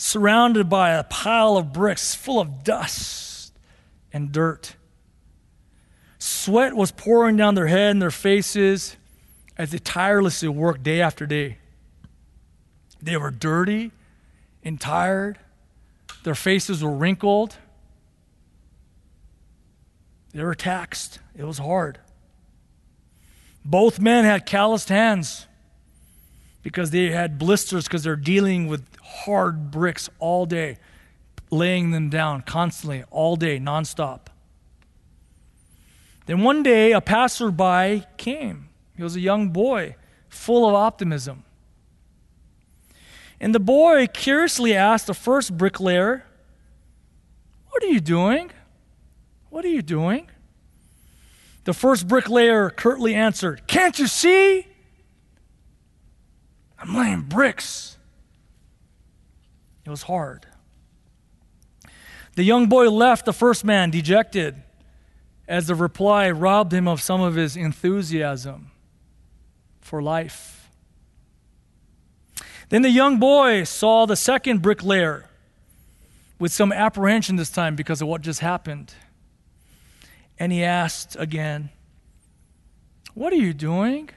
surrounded 0.00 0.70
by 0.70 0.92
a 0.92 1.04
pile 1.04 1.58
of 1.58 1.74
bricks 1.74 2.14
full 2.14 2.40
of 2.40 2.64
dust 2.64 3.52
and 4.14 4.32
dirt. 4.32 4.74
Sweat 6.18 6.74
was 6.74 6.90
pouring 6.90 7.36
down 7.36 7.54
their 7.54 7.66
head 7.66 7.90
and 7.90 8.00
their 8.00 8.10
faces 8.10 8.96
as 9.58 9.72
they 9.72 9.78
tirelessly 9.78 10.48
worked 10.48 10.82
day 10.82 11.02
after 11.02 11.26
day. 11.26 11.58
They 13.02 13.18
were 13.18 13.30
dirty 13.30 13.92
and 14.64 14.80
tired. 14.80 15.38
Their 16.24 16.34
faces 16.34 16.82
were 16.82 16.96
wrinkled. 16.96 17.56
They 20.32 20.42
were 20.42 20.54
taxed. 20.54 21.18
It 21.36 21.44
was 21.44 21.58
hard. 21.58 21.98
Both 23.66 24.00
men 24.00 24.24
had 24.24 24.46
calloused 24.46 24.88
hands 24.88 25.46
because 26.62 26.90
they 26.90 27.10
had 27.10 27.38
blisters 27.38 27.84
because 27.84 28.02
they're 28.02 28.16
dealing 28.16 28.66
with 28.66 28.82
hard 29.10 29.70
bricks 29.70 30.08
all 30.18 30.46
day, 30.46 30.78
laying 31.50 31.90
them 31.90 32.08
down 32.08 32.42
constantly, 32.42 33.04
all 33.10 33.36
day, 33.36 33.58
nonstop. 33.58 34.26
Then 36.26 36.42
one 36.42 36.62
day, 36.62 36.92
a 36.92 37.00
passerby 37.00 38.04
came. 38.16 38.68
He 38.96 39.02
was 39.02 39.16
a 39.16 39.20
young 39.20 39.48
boy, 39.48 39.96
full 40.28 40.68
of 40.68 40.74
optimism. 40.74 41.44
And 43.40 43.54
the 43.54 43.60
boy 43.60 44.06
curiously 44.06 44.74
asked 44.74 45.06
the 45.06 45.14
first 45.14 45.56
bricklayer, 45.56 46.24
What 47.70 47.82
are 47.82 47.88
you 47.88 48.00
doing? 48.00 48.50
What 49.48 49.64
are 49.64 49.68
you 49.68 49.82
doing? 49.82 50.28
The 51.64 51.72
first 51.72 52.06
bricklayer 52.06 52.70
curtly 52.70 53.14
answered, 53.14 53.66
Can't 53.66 53.98
you 53.98 54.06
see? 54.06 54.66
I'm 56.78 56.94
laying 56.96 57.22
bricks. 57.22 57.98
It 59.90 59.98
was 59.98 60.02
hard. 60.02 60.46
The 62.36 62.44
young 62.44 62.68
boy 62.68 62.88
left 62.90 63.24
the 63.24 63.32
first 63.32 63.64
man 63.64 63.90
dejected 63.90 64.62
as 65.48 65.66
the 65.66 65.74
reply 65.74 66.30
robbed 66.30 66.72
him 66.72 66.86
of 66.86 67.02
some 67.02 67.20
of 67.20 67.34
his 67.34 67.56
enthusiasm 67.56 68.70
for 69.80 70.00
life. 70.00 70.70
Then 72.68 72.82
the 72.82 72.90
young 72.90 73.18
boy 73.18 73.64
saw 73.64 74.06
the 74.06 74.14
second 74.14 74.62
bricklayer 74.62 75.28
with 76.38 76.52
some 76.52 76.72
apprehension 76.72 77.34
this 77.34 77.50
time 77.50 77.74
because 77.74 78.00
of 78.00 78.06
what 78.06 78.20
just 78.20 78.38
happened. 78.38 78.94
And 80.38 80.52
he 80.52 80.62
asked 80.62 81.16
again, 81.18 81.70
What 83.14 83.32
are 83.32 83.36
you 83.36 83.52
doing? 83.52 84.10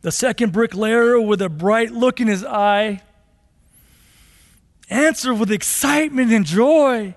The 0.00 0.10
second 0.10 0.52
bricklayer, 0.52 1.20
with 1.20 1.40
a 1.40 1.48
bright 1.48 1.92
look 1.92 2.20
in 2.20 2.26
his 2.26 2.44
eye, 2.44 3.02
answered 4.88 5.34
with 5.34 5.50
excitement 5.50 6.32
and 6.32 6.44
joy 6.44 7.14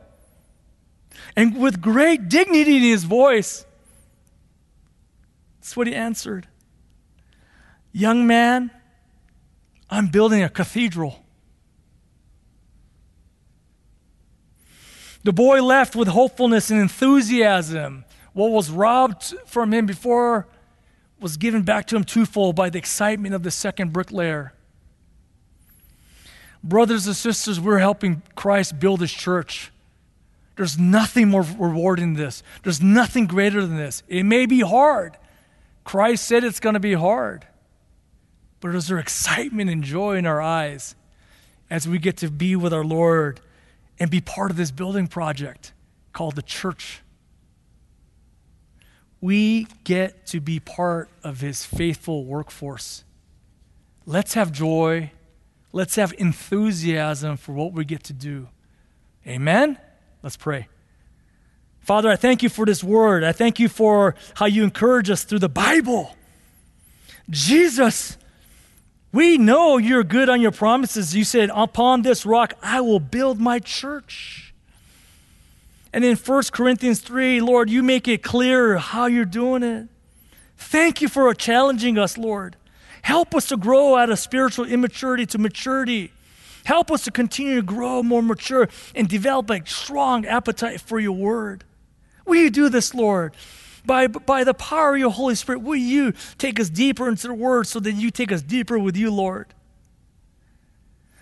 and 1.36 1.58
with 1.58 1.82
great 1.82 2.30
dignity 2.30 2.78
in 2.78 2.84
his 2.84 3.04
voice. 3.04 3.66
That's 5.60 5.78
what 5.78 5.88
he 5.88 5.96
answered. 5.96 6.48
Young 7.92 8.26
man, 8.26 8.72
I'm 9.90 10.08
building 10.08 10.44
a 10.44 10.50
cathedral. 10.50 11.24
The 15.24 15.34
boy 15.34 15.62
left 15.62 15.96
with 15.96 16.08
hopefulness 16.08 16.72
and 16.72 16.80
enthusiasm. 16.80 18.06
What 18.34 18.52
was 18.52 18.72
robbed 18.72 19.34
from 19.46 19.74
him 19.74 19.86
before 19.86 20.48
was 21.20 21.36
given 21.38 21.64
back 21.64 21.88
to 21.88 21.96
him 21.96 22.04
twofold 22.04 22.56
by 22.56 22.70
the 22.70 22.78
excitement 22.78 23.36
of 23.36 23.44
the 23.44 23.52
second 23.52 23.92
bricklayer. 23.92 24.54
Brothers 26.64 27.08
and 27.08 27.16
sisters, 27.16 27.60
we're 27.60 27.80
helping 27.80 28.22
Christ 28.36 28.80
build 28.80 29.02
his 29.02 29.12
church. 29.12 29.72
There's 30.56 30.78
nothing 30.78 31.30
more 31.30 31.46
rewarding 31.58 32.16
than 32.16 32.26
this. 32.26 32.44
There's 32.64 32.82
nothing 32.82 33.28
greater 33.28 33.66
than 33.66 33.78
this. 33.78 34.04
It 34.10 34.24
may 34.24 34.46
be 34.46 34.60
hard. 34.60 35.18
Christ 35.86 36.28
said 36.28 36.44
it's 36.44 36.60
going 36.60 36.74
to 36.74 36.80
be 36.80 36.94
hard. 36.94 37.48
But 38.60 38.76
is 38.76 38.88
there 38.90 38.98
excitement 39.00 39.70
and 39.70 39.84
joy 39.84 40.18
in 40.18 40.26
our 40.26 40.42
eyes 40.42 40.96
as 41.70 41.88
we 41.88 41.98
get 41.98 42.18
to 42.18 42.30
be 42.30 42.58
with 42.58 42.74
our 42.74 42.84
Lord 42.84 43.40
and 44.00 44.12
be 44.12 44.20
part 44.20 44.52
of 44.52 44.58
this 44.58 44.72
building 44.72 45.08
project 45.08 45.72
called 46.12 46.36
the 46.36 46.42
church? 46.42 47.02
We 49.22 49.68
get 49.86 50.26
to 50.28 50.42
be 50.42 50.60
part 50.60 51.10
of 51.24 51.40
his 51.40 51.64
faithful 51.64 52.26
workforce. 52.26 53.04
Let's 54.06 54.34
have 54.34 54.52
joy. 54.52 55.12
Let's 55.72 55.96
have 55.96 56.14
enthusiasm 56.18 57.38
for 57.38 57.54
what 57.54 57.74
we 57.74 57.86
get 57.86 58.04
to 58.06 58.14
do. 58.14 58.48
Amen? 59.28 59.78
Let's 60.24 60.38
pray. 60.38 60.68
Father, 61.82 62.10
I 62.10 62.16
thank 62.16 62.44
you 62.44 62.50
for 62.50 62.66
this 62.66 62.84
word. 62.84 63.24
I 63.24 63.32
thank 63.32 63.60
you 63.60 63.70
for 63.70 64.16
how 64.36 64.46
you 64.46 64.64
encourage 64.64 65.10
us 65.10 65.24
through 65.24 65.40
the 65.40 65.50
Bible. 65.50 66.16
Jesus, 67.30 68.18
we 69.12 69.38
know 69.38 69.78
you're 69.78 70.04
good 70.04 70.30
on 70.30 70.42
your 70.42 70.52
promises. 70.52 71.16
You 71.16 71.24
said, 71.24 71.50
Upon 71.54 72.02
this 72.02 72.26
rock 72.26 72.54
I 72.62 72.82
will 72.82 73.00
build 73.00 73.40
my 73.40 73.60
church. 73.60 74.54
And 75.92 76.06
in 76.06 76.16
1 76.16 76.44
Corinthians 76.52 77.00
3, 77.02 77.42
Lord, 77.42 77.70
you 77.70 77.82
make 77.82 78.08
it 78.08 78.22
clear 78.22 78.78
how 78.78 79.08
you're 79.08 79.26
doing 79.26 79.64
it. 79.64 79.88
Thank 80.58 81.02
you 81.02 81.08
for 81.08 81.34
challenging 81.34 81.98
us, 81.98 82.18
Lord. 82.18 82.56
Help 83.02 83.34
us 83.36 83.48
to 83.48 83.58
grow 83.58 83.96
out 83.96 84.10
of 84.10 84.20
spiritual 84.20 84.66
immaturity 84.66 85.26
to 85.28 85.38
maturity. 85.38 86.12
Help 86.66 86.92
us 86.92 87.04
to 87.06 87.12
continue 87.12 87.56
to 87.56 87.62
grow 87.62 88.04
more 88.04 88.22
mature 88.22 88.70
and 88.94 89.08
develop 89.08 89.50
a 89.50 89.66
strong 89.66 90.26
appetite 90.26 90.82
for 90.82 91.00
your 91.00 91.14
word. 91.14 91.64
Will 92.26 92.42
you 92.42 92.50
do 92.50 92.70
this, 92.70 92.94
Lord? 92.94 93.34
By, 93.86 94.08
by 94.08 94.44
the 94.44 94.54
power 94.54 94.94
of 94.94 95.00
your 95.00 95.12
Holy 95.12 95.36
Spirit, 95.36 95.62
will 95.62 95.76
you 95.76 96.14
take 96.38 96.60
us 96.60 96.70
deeper 96.70 97.10
into 97.10 97.28
the 97.28 97.34
word 97.34 97.66
so 97.66 97.80
that 97.80 97.94
you 97.94 98.12
take 98.12 98.32
us 98.32 98.42
deeper 98.42 98.78
with 98.78 98.96
you, 98.96 99.10
Lord? 99.10 99.48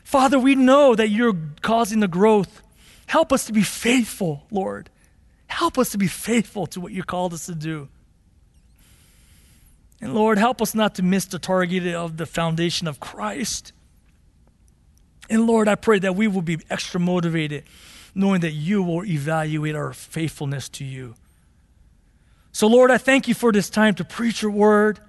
Father, 0.04 0.40
we 0.40 0.56
know 0.56 0.96
that 0.96 1.10
you're 1.10 1.38
causing 1.62 2.00
the 2.00 2.08
growth 2.08 2.62
Help 3.08 3.32
us 3.32 3.46
to 3.46 3.54
be 3.54 3.64
faithful, 3.64 4.44
Lord. 4.52 4.90
Help 5.48 5.78
us 5.78 5.92
to 5.92 5.98
be 5.98 6.08
faithful 6.08 6.68
to 6.68 6.82
what 6.82 6.92
you 6.92 7.04
called 7.04 7.34
us 7.34 7.46
to 7.48 7.56
do. 7.56 7.88
And 10.00 10.14
Lord, 10.14 10.38
help 10.38 10.62
us 10.62 10.76
not 10.76 10.96
to 10.96 11.04
miss 11.04 11.26
the 11.26 11.40
target 11.40 11.94
of 11.96 12.18
the 12.18 12.26
foundation 12.26 12.88
of 12.88 13.00
Christ. 13.00 13.74
And 15.30 15.48
Lord, 15.48 15.68
I 15.68 15.76
pray 15.76 16.00
that 16.00 16.16
we 16.16 16.28
will 16.28 16.42
be 16.42 16.60
extra 16.70 17.00
motivated 17.00 17.64
knowing 18.18 18.42
that 18.42 18.54
you 18.54 18.82
will 18.82 19.06
evaluate 19.06 19.76
our 19.76 19.94
faithfulness 19.94 20.68
to 20.68 20.84
you. 20.84 21.14
So, 22.52 22.66
Lord, 22.66 22.90
I 22.90 22.98
thank 22.98 23.28
you 23.28 23.36
for 23.36 23.52
this 23.52 23.70
time 23.70 23.94
to 23.96 24.04
preach 24.04 24.42
your 24.42 24.50
word. 24.50 25.00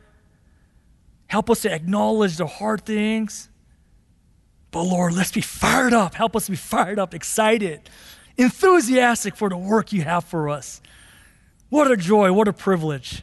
Help 1.26 1.48
us 1.48 1.62
to 1.62 1.72
acknowledge 1.72 2.36
the 2.36 2.46
hard 2.46 2.84
things. 2.84 3.48
But 4.70 4.82
Lord, 4.82 5.14
let's 5.14 5.32
be 5.32 5.40
fired 5.40 5.94
up. 5.94 6.14
Help 6.14 6.36
us 6.36 6.44
to 6.44 6.50
be 6.50 6.56
fired 6.58 6.98
up, 6.98 7.14
excited, 7.14 7.88
enthusiastic 8.36 9.34
for 9.34 9.48
the 9.48 9.56
work 9.56 9.90
you 9.90 10.02
have 10.02 10.24
for 10.24 10.50
us. 10.50 10.82
What 11.70 11.90
a 11.90 11.96
joy, 11.96 12.30
what 12.34 12.46
a 12.46 12.52
privilege. 12.52 13.22